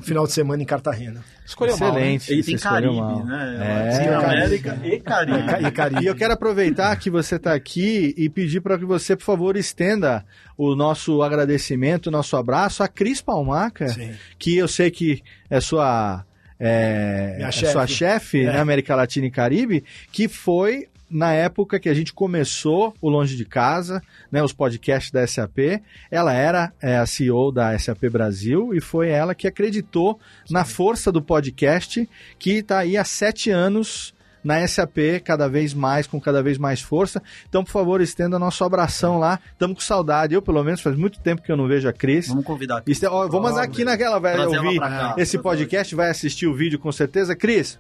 final 0.01 0.27
de 0.27 0.33
semana 0.33 0.63
em 0.63 0.67
Cartagena. 0.67 1.25
Escolheu 1.45 1.75
Excelente. 1.75 2.31
Mal, 2.31 2.37
né? 2.37 2.41
E 2.41 2.45
tem 2.45 2.59
Caribe, 2.59 2.97
mal. 2.97 3.25
né? 3.25 3.99
É, 4.07 4.15
América 4.15 4.81
e 4.85 5.01
Caribe. 5.01 5.67
e 5.67 5.71
Caribe. 5.71 6.03
E 6.03 6.07
eu 6.07 6.15
quero 6.15 6.33
aproveitar 6.33 6.97
que 6.97 7.09
você 7.09 7.37
está 7.37 7.55
aqui 7.55 8.15
e 8.17 8.29
pedir 8.29 8.61
para 8.61 8.79
que 8.79 8.85
você, 8.85 9.17
por 9.17 9.25
favor, 9.25 9.57
estenda 9.57 10.25
o 10.57 10.75
nosso 10.75 11.23
agradecimento, 11.23 12.07
o 12.07 12.11
nosso 12.11 12.37
abraço 12.37 12.83
a 12.83 12.89
Cris 12.89 13.21
Palmaca, 13.21 13.89
Sim. 13.89 14.13
que 14.39 14.57
eu 14.57 14.67
sei 14.67 14.91
que 14.91 15.23
é 15.49 15.61
sua 15.61 16.25
é, 16.59 17.39
é 17.41 17.51
sua 17.53 17.87
chefe 17.87 18.45
é. 18.45 18.53
na 18.53 18.61
América 18.61 18.97
Latina 18.97 19.27
e 19.27 19.31
Caribe, 19.31 19.85
que 20.11 20.27
foi 20.27 20.89
na 21.09 21.33
época 21.33 21.79
que 21.79 21.89
a 21.89 21.95
gente 21.95 22.13
começou 22.13 22.95
o 23.01 23.09
Longe 23.09 23.37
de 23.37 23.45
Casa, 23.45 24.03
né, 24.31 24.43
os 24.43 24.53
podcasts 24.53 25.11
da 25.11 25.27
SAP, 25.27 25.81
ela 26.11 26.33
era 26.33 26.73
é, 26.81 26.97
a 26.97 27.07
CEO 27.07 27.53
da 27.53 27.79
SAP 27.79 28.05
Brasil 28.11 28.75
e 28.75 28.81
foi 28.81 29.11
ela 29.11 29.35
que 29.35 29.47
acreditou 29.47 30.19
na 30.51 30.65
força 30.65 31.13
do 31.13 31.23
podcast, 31.23 32.09
que 32.39 32.59
está 32.59 32.79
aí 32.79 32.97
há 32.97 33.05
sete 33.05 33.51
anos 33.51 34.15
na 34.47 34.67
SAP 34.67 34.99
cada 35.25 35.49
vez 35.49 35.75
mais, 35.75 36.07
com 36.07 36.21
cada 36.21 36.41
vez 36.41 36.57
mais 36.57 36.81
força. 36.81 37.21
Então, 37.49 37.65
por 37.65 37.71
favor, 37.71 38.01
estenda 38.01 38.39
nosso 38.39 38.63
abração 38.63 39.19
lá. 39.19 39.41
Estamos 39.53 39.77
com 39.77 39.83
saudade. 39.83 40.35
Eu, 40.35 40.41
pelo 40.41 40.63
menos, 40.63 40.81
faz 40.81 40.97
muito 40.97 41.19
tempo 41.19 41.43
que 41.43 41.51
eu 41.51 41.57
não 41.57 41.67
vejo 41.67 41.89
a 41.89 41.93
Cris. 41.93 42.29
Vamos 42.29 42.45
convidar 42.45 42.79
a 42.79 42.81
Cris. 42.81 43.01
vamos 43.01 43.59
aqui 43.59 43.85
naquela, 43.85 44.21
vai 44.21 44.39
ouvir 44.39 44.81
esse 45.17 45.37
podcast, 45.37 45.93
vai 45.97 46.11
assistir 46.11 46.47
o 46.47 46.55
vídeo 46.55 46.79
com 46.79 46.93
certeza. 46.93 47.35
Cris, 47.35 47.77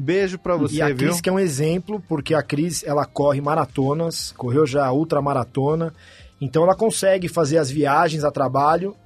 Beijo 0.00 0.38
para 0.38 0.56
você, 0.56 0.76
e 0.76 0.82
a 0.82 0.86
viu? 0.86 0.96
Cris 0.96 1.20
que 1.20 1.28
é 1.28 1.32
um 1.32 1.38
exemplo, 1.38 2.02
porque 2.08 2.34
a 2.34 2.42
Cris, 2.42 2.82
ela 2.84 3.04
corre 3.04 3.40
maratonas, 3.40 4.32
correu 4.32 4.66
já 4.66 4.90
ultramaratona, 4.90 5.92
então 6.40 6.62
ela 6.62 6.74
consegue 6.74 7.28
fazer 7.28 7.58
as 7.58 7.70
viagens 7.70 8.24
a 8.24 8.30
trabalho, 8.30 8.96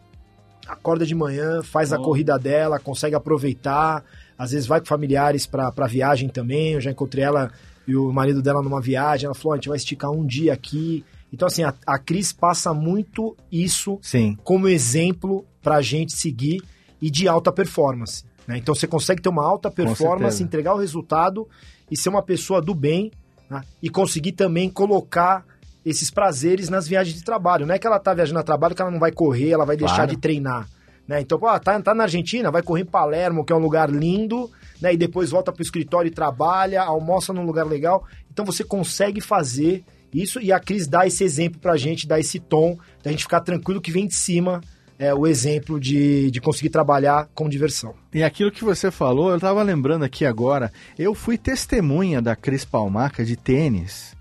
acorda 0.67 1.05
de 1.05 1.15
manhã, 1.15 1.63
faz 1.63 1.91
oh. 1.91 1.97
a 1.97 1.99
corrida 1.99 2.39
dela, 2.39 2.79
consegue 2.79 3.15
aproveitar, 3.15 4.05
às 4.39 4.53
vezes 4.53 4.67
vai 4.67 4.81
com 4.81 4.87
familiares 4.87 5.47
para 5.47 5.87
viagem 5.89 6.29
também, 6.29 6.75
eu 6.75 6.81
já 6.81 6.91
encontrei 6.91 7.25
ela 7.25 7.51
e 7.87 7.97
o 7.97 8.13
marido 8.13 8.41
dela 8.41 8.63
numa 8.63 8.81
viagem, 8.81 9.27
ela 9.27 9.35
falou, 9.35 9.55
a 9.55 9.57
gente 9.57 9.69
vai 9.69 9.77
esticar 9.77 10.11
um 10.11 10.25
dia 10.25 10.53
aqui, 10.53 11.05
então, 11.35 11.49
assim, 11.49 11.65
a, 11.65 11.75
a 11.85 11.99
Cris 11.99 12.33
passa 12.33 12.73
muito 12.73 13.37
isso 13.51 13.99
Sim. 14.01 14.39
como 14.45 14.69
exemplo 14.69 15.45
para 15.61 15.77
a 15.79 15.83
gente 15.83 16.13
seguir 16.13 16.63
e 17.03 17.11
de 17.11 17.27
alta 17.27 17.51
performance. 17.51 18.25
Né? 18.47 18.59
Então 18.59 18.75
você 18.75 18.87
consegue 18.87 19.23
ter 19.23 19.29
uma 19.29 19.45
alta 19.45 19.71
performance, 19.71 20.43
entregar 20.43 20.75
o 20.75 20.79
resultado 20.79 21.49
e 21.91 21.97
ser 21.97 22.09
uma 22.09 22.23
pessoa 22.23 22.61
do 22.61 22.75
bem 22.75 23.11
né? 23.49 23.63
e 23.83 23.89
conseguir 23.89 24.33
também 24.33 24.69
colocar 24.69 25.45
esses 25.85 26.11
prazeres 26.11 26.69
nas 26.69 26.89
viagens 26.89 27.17
de 27.17 27.25
trabalho. 27.25 27.67
Não 27.67 27.75
é 27.75 27.79
que 27.79 27.87
ela 27.87 27.97
está 27.97 28.15
viajando 28.15 28.41
a 28.41 28.43
trabalho 28.43 28.75
que 28.75 28.81
ela 28.81 28.91
não 28.91 28.99
vai 28.99 29.13
correr, 29.13 29.51
ela 29.51 29.67
vai 29.67 29.77
deixar 29.77 29.97
claro. 29.97 30.11
de 30.11 30.17
treinar. 30.17 30.67
Né? 31.07 31.21
Então, 31.21 31.39
pô, 31.39 31.47
tá, 31.61 31.81
tá 31.81 31.95
na 31.95 32.05
Argentina, 32.05 32.51
vai 32.51 32.63
correr 32.63 32.83
em 32.83 32.87
Palermo, 32.87 33.45
que 33.45 33.53
é 33.53 33.57
um 33.57 33.61
lugar 33.61 33.91
lindo, 33.91 34.51
né? 34.81 34.95
e 34.95 34.97
depois 34.97 35.31
volta 35.31 35.53
para 35.53 35.61
o 35.61 35.63
escritório 35.63 36.09
e 36.09 36.11
trabalha, 36.11 36.83
almoça 36.83 37.33
num 37.33 37.45
lugar 37.45 37.67
legal. 37.67 38.05
Então 38.33 38.45
você 38.45 38.65
consegue 38.65 39.21
fazer 39.21 39.85
Isso 40.13 40.41
e 40.41 40.53
a 40.53 40.61
Cris 40.61 40.87
dá 40.87 41.07
esse 41.07 41.25
exemplo 41.25 41.61
pra 41.61 41.77
gente, 41.77 42.07
dá 42.07 42.19
esse 42.19 42.39
tom, 42.39 42.79
da 43.03 43.11
gente 43.11 43.25
ficar 43.25 43.41
tranquilo 43.41 43.81
que 43.81 43.91
vem 43.91 44.07
de 44.07 44.15
cima 44.15 44.61
é, 44.99 45.13
o 45.15 45.27
exemplo 45.27 45.81
de, 45.81 46.31
de 46.31 46.41
conseguir 46.41 46.71
trabalhar 46.71 47.29
com 47.35 47.49
diversão. 47.49 47.95
E 48.13 48.23
aquilo 48.23 48.51
que 48.51 48.65
você 48.65 48.91
falou, 48.91 49.31
eu 49.31 49.37
estava 49.37 49.63
lembrando 49.63 50.05
aqui 50.05 50.25
agora, 50.25 50.73
eu 50.99 51.15
fui 51.15 51.37
testemunha 51.37 52.23
da 52.23 52.37
Cris 52.37 52.65
Palmaca 52.65 53.25
de 53.25 53.37
tênis 53.37 54.17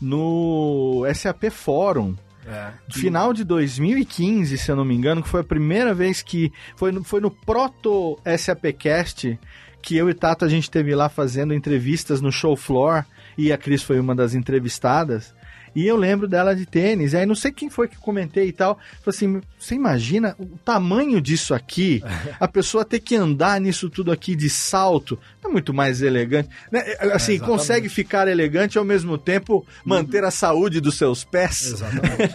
no 0.00 1.04
SAP 1.14 1.50
Fórum. 1.50 2.14
É. 2.46 2.72
Final 2.90 3.32
de 3.32 3.42
2015, 3.42 4.58
se 4.58 4.70
eu 4.70 4.76
não 4.76 4.84
me 4.84 4.94
engano, 4.94 5.22
que 5.22 5.28
foi 5.28 5.40
a 5.40 5.44
primeira 5.44 5.94
vez 5.94 6.20
que. 6.20 6.52
Foi 6.76 6.92
no, 6.92 7.02
foi 7.02 7.18
no 7.20 7.30
Proto 7.30 8.18
SAPcast 8.38 9.38
que 9.84 9.96
eu 9.96 10.08
e 10.08 10.14
Tato 10.14 10.46
a 10.46 10.48
gente 10.48 10.70
teve 10.70 10.94
lá 10.94 11.10
fazendo 11.10 11.52
entrevistas 11.52 12.22
no 12.22 12.32
show 12.32 12.56
floor 12.56 13.04
e 13.36 13.52
a 13.52 13.58
Cris 13.58 13.82
foi 13.82 14.00
uma 14.00 14.14
das 14.14 14.34
entrevistadas. 14.34 15.34
E 15.74 15.86
eu 15.86 15.96
lembro 15.96 16.28
dela 16.28 16.54
de 16.54 16.64
tênis. 16.66 17.12
E 17.12 17.16
aí 17.16 17.26
não 17.26 17.34
sei 17.34 17.50
quem 17.50 17.68
foi 17.68 17.88
que 17.88 17.96
comentei 17.96 18.48
e 18.48 18.52
tal. 18.52 18.78
Falei 19.02 19.16
assim: 19.16 19.42
você 19.58 19.74
imagina 19.74 20.34
o 20.38 20.58
tamanho 20.64 21.20
disso 21.20 21.54
aqui? 21.54 22.02
A 22.38 22.46
pessoa 22.46 22.84
ter 22.84 23.00
que 23.00 23.16
andar 23.16 23.60
nisso 23.60 23.90
tudo 23.90 24.12
aqui 24.12 24.36
de 24.36 24.48
salto. 24.48 25.18
É 25.44 25.48
muito 25.48 25.74
mais 25.74 26.02
elegante. 26.02 26.48
Né? 26.70 26.82
É, 26.86 27.12
assim, 27.12 27.36
é, 27.36 27.38
consegue 27.38 27.88
ficar 27.88 28.28
elegante 28.28 28.74
e 28.74 28.78
ao 28.78 28.84
mesmo 28.84 29.18
tempo 29.18 29.66
manter 29.84 30.24
a 30.24 30.30
saúde 30.30 30.80
dos 30.80 30.96
seus 30.96 31.24
pés. 31.24 31.66
Exatamente. 31.66 32.34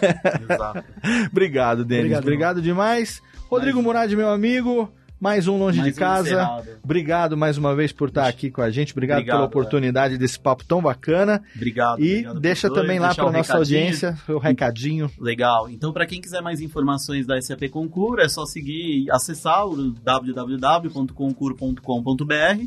Obrigado, 1.30 1.84
Denis. 1.84 2.04
Obrigado, 2.04 2.22
Obrigado 2.22 2.62
demais. 2.62 3.22
Rodrigo 3.48 3.78
Mas... 3.78 3.86
Murad, 3.86 4.12
meu 4.12 4.30
amigo. 4.30 4.92
Mais 5.20 5.46
um 5.46 5.58
Longe 5.58 5.80
mais 5.80 5.92
de 5.92 5.98
Casa. 5.98 6.64
obrigado 6.82 7.36
mais 7.36 7.58
uma 7.58 7.74
vez 7.74 7.92
por 7.92 8.08
estar 8.08 8.26
aqui 8.26 8.50
com 8.50 8.62
a 8.62 8.70
gente. 8.70 8.92
Obrigado, 8.92 9.18
obrigado 9.18 9.36
pela 9.36 9.46
oportunidade 9.46 10.16
desse 10.16 10.40
papo 10.40 10.64
tão 10.64 10.80
bacana. 10.80 11.42
Obrigado. 11.54 12.00
E 12.00 12.12
obrigado 12.12 12.40
deixa 12.40 12.72
também 12.72 12.98
lá 12.98 13.14
para 13.14 13.30
nossa 13.30 13.58
audiência 13.58 14.16
o 14.26 14.38
recadinho. 14.38 15.10
Legal. 15.20 15.68
Então, 15.68 15.92
para 15.92 16.06
quem 16.06 16.22
quiser 16.22 16.40
mais 16.40 16.62
informações 16.62 17.26
da 17.26 17.38
SAP 17.40 17.68
Concur, 17.70 18.18
é 18.18 18.30
só 18.30 18.46
seguir, 18.46 19.10
acessar 19.10 19.66
o 19.66 19.92
www.concur.com.br. 19.92 22.64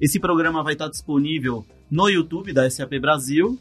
Esse 0.00 0.20
programa 0.20 0.62
vai 0.62 0.74
estar 0.74 0.88
disponível 0.88 1.66
no 1.90 2.08
YouTube 2.08 2.52
da 2.52 2.70
SAP 2.70 3.00
Brasil 3.00 3.58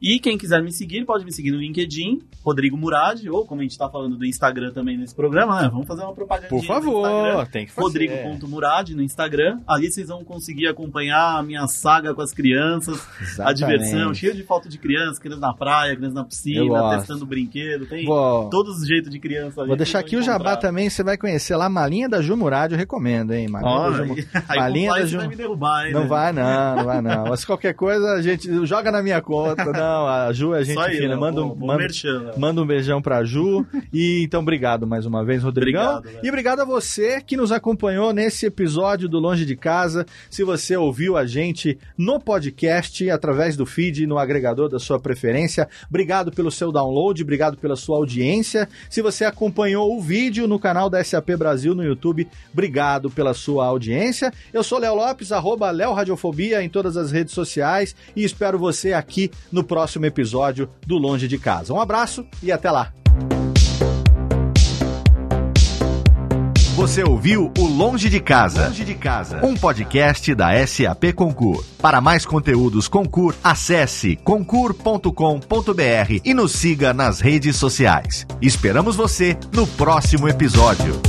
e 0.00 0.18
quem 0.18 0.36
quiser 0.36 0.62
me 0.62 0.70
seguir, 0.70 1.04
pode 1.04 1.24
me 1.24 1.32
seguir 1.32 1.50
no 1.50 1.58
LinkedIn, 1.58 2.22
Rodrigo 2.44 2.76
Murad, 2.76 3.26
ou 3.28 3.46
como 3.46 3.60
a 3.60 3.64
gente 3.64 3.72
está 3.72 3.88
falando 3.88 4.16
do 4.16 4.26
Instagram 4.26 4.70
também 4.70 4.98
nesse 4.98 5.14
programa, 5.14 5.62
né? 5.62 5.68
Vamos 5.68 5.86
fazer 5.86 6.02
uma 6.02 6.12
propaganda. 6.12 6.48
Por 6.48 6.62
favor, 6.62 7.46
tem 7.46 7.64
que 7.64 7.72
fazer. 7.72 7.86
Rodrigo.murad 7.86 8.90
no 8.90 9.02
Instagram. 9.02 9.60
Ali 9.66 9.90
vocês 9.90 10.08
vão 10.08 10.22
conseguir 10.22 10.68
acompanhar 10.68 11.38
a 11.38 11.42
minha 11.42 11.66
saga 11.66 12.12
com 12.14 12.20
as 12.20 12.32
crianças, 12.32 12.96
Exatamente. 13.20 13.40
a 13.48 13.52
diversão, 13.52 14.14
cheia 14.14 14.34
de 14.34 14.42
foto 14.42 14.68
de 14.68 14.76
crianças, 14.76 15.18
crianças 15.18 15.40
na 15.40 15.54
praia, 15.54 15.96
crianças 15.96 16.14
na 16.14 16.24
piscina, 16.24 16.98
testando 16.98 17.24
brinquedo, 17.24 17.86
tem 17.86 18.04
Vou... 18.04 18.50
todos 18.50 18.80
os 18.80 18.86
jeitos 18.86 19.10
de 19.10 19.18
criança 19.18 19.62
ali. 19.62 19.68
Vou 19.68 19.76
deixar 19.76 20.00
aqui 20.00 20.16
o 20.16 20.22
jabá 20.22 20.56
também, 20.56 20.90
você 20.90 21.02
vai 21.02 21.16
conhecer 21.16 21.56
lá 21.56 21.64
a 21.64 21.70
Malinha 21.70 22.10
da 22.10 22.20
Ju 22.20 22.36
Murad, 22.36 22.72
eu 22.72 22.78
recomendo, 22.78 23.32
hein? 23.32 23.48
Malinha 23.48 23.90
da 23.90 24.04
Ju... 24.04 24.16
Malinha 24.54 24.92
da 24.92 25.06
Ju... 25.06 25.16
vai 25.16 25.28
me 25.28 25.36
derrubar, 25.36 25.86
hein, 25.86 25.92
Não 25.94 26.02
né? 26.02 26.06
vai 26.06 26.32
não, 26.32 26.76
não 26.76 26.84
vai 26.84 27.00
não. 27.00 27.24
Mas 27.28 27.42
qualquer 27.44 27.72
coisa, 27.72 28.12
a 28.12 28.22
gente 28.22 28.66
joga 28.66 28.92
na 28.92 29.02
minha 29.02 29.22
conta, 29.22 29.64
não. 29.64 29.93
Não, 29.94 30.08
a 30.08 30.32
Ju 30.32 30.54
é 30.54 30.64
gente 30.64 30.78
aí, 30.78 30.98
fina. 30.98 31.16
Manda, 31.16 31.42
um, 31.42 31.54
manda, 31.54 31.78
merchan, 31.78 32.32
manda 32.36 32.60
um 32.60 32.66
beijão 32.66 33.00
pra 33.00 33.22
Ju. 33.22 33.64
e 33.92 34.22
então, 34.24 34.40
obrigado 34.40 34.86
mais 34.86 35.06
uma 35.06 35.24
vez, 35.24 35.42
Rodrigão. 35.42 35.98
Obrigado, 35.98 36.24
e 36.24 36.28
obrigado 36.28 36.60
a 36.60 36.64
você 36.64 37.20
que 37.20 37.36
nos 37.36 37.52
acompanhou 37.52 38.12
nesse 38.12 38.46
episódio 38.46 39.08
do 39.08 39.20
Longe 39.20 39.46
de 39.46 39.54
Casa. 39.54 40.04
Se 40.28 40.42
você 40.42 40.76
ouviu 40.76 41.16
a 41.16 41.24
gente 41.26 41.78
no 41.96 42.18
podcast, 42.18 43.08
através 43.08 43.56
do 43.56 43.64
feed, 43.64 44.04
no 44.06 44.18
agregador 44.18 44.68
da 44.68 44.80
sua 44.80 44.98
preferência, 44.98 45.68
obrigado 45.88 46.32
pelo 46.32 46.50
seu 46.50 46.72
download, 46.72 47.22
obrigado 47.22 47.56
pela 47.56 47.76
sua 47.76 47.96
audiência. 47.96 48.68
Se 48.90 49.00
você 49.00 49.24
acompanhou 49.24 49.96
o 49.96 50.02
vídeo 50.02 50.48
no 50.48 50.58
canal 50.58 50.90
da 50.90 51.02
SAP 51.04 51.30
Brasil 51.38 51.72
no 51.72 51.84
YouTube, 51.84 52.26
obrigado 52.52 53.10
pela 53.10 53.32
sua 53.32 53.66
audiência. 53.66 54.32
Eu 54.52 54.64
sou 54.64 54.78
Léo 54.78 54.96
Lopes, 54.96 55.30
arroba 55.30 55.70
Léo 55.70 55.92
Radiofobia 55.92 56.64
em 56.64 56.68
todas 56.68 56.96
as 56.96 57.12
redes 57.12 57.32
sociais 57.32 57.94
e 58.16 58.24
espero 58.24 58.58
você 58.58 58.92
aqui 58.92 59.30
no 59.52 59.62
próximo 59.74 60.06
episódio 60.06 60.68
do 60.86 60.96
Longe 60.96 61.26
de 61.26 61.36
Casa. 61.36 61.74
Um 61.74 61.80
abraço 61.80 62.24
e 62.40 62.52
até 62.52 62.70
lá! 62.70 62.92
Você 66.76 67.02
ouviu 67.02 67.52
o 67.58 67.66
Longe 67.66 68.08
de 68.08 68.20
Casa, 68.20 68.66
Longe 68.66 68.84
de 68.84 68.94
Casa, 68.94 69.44
um 69.44 69.56
podcast 69.56 70.32
da 70.32 70.64
SAP 70.64 71.12
Concur. 71.14 71.64
Para 71.82 72.00
mais 72.00 72.24
conteúdos 72.24 72.86
Concur, 72.86 73.34
acesse 73.42 74.14
concur.com.br 74.16 75.10
e 76.24 76.34
nos 76.34 76.52
siga 76.52 76.92
nas 76.92 77.20
redes 77.20 77.56
sociais. 77.56 78.26
Esperamos 78.40 78.94
você 78.94 79.36
no 79.52 79.66
próximo 79.66 80.28
episódio. 80.28 81.00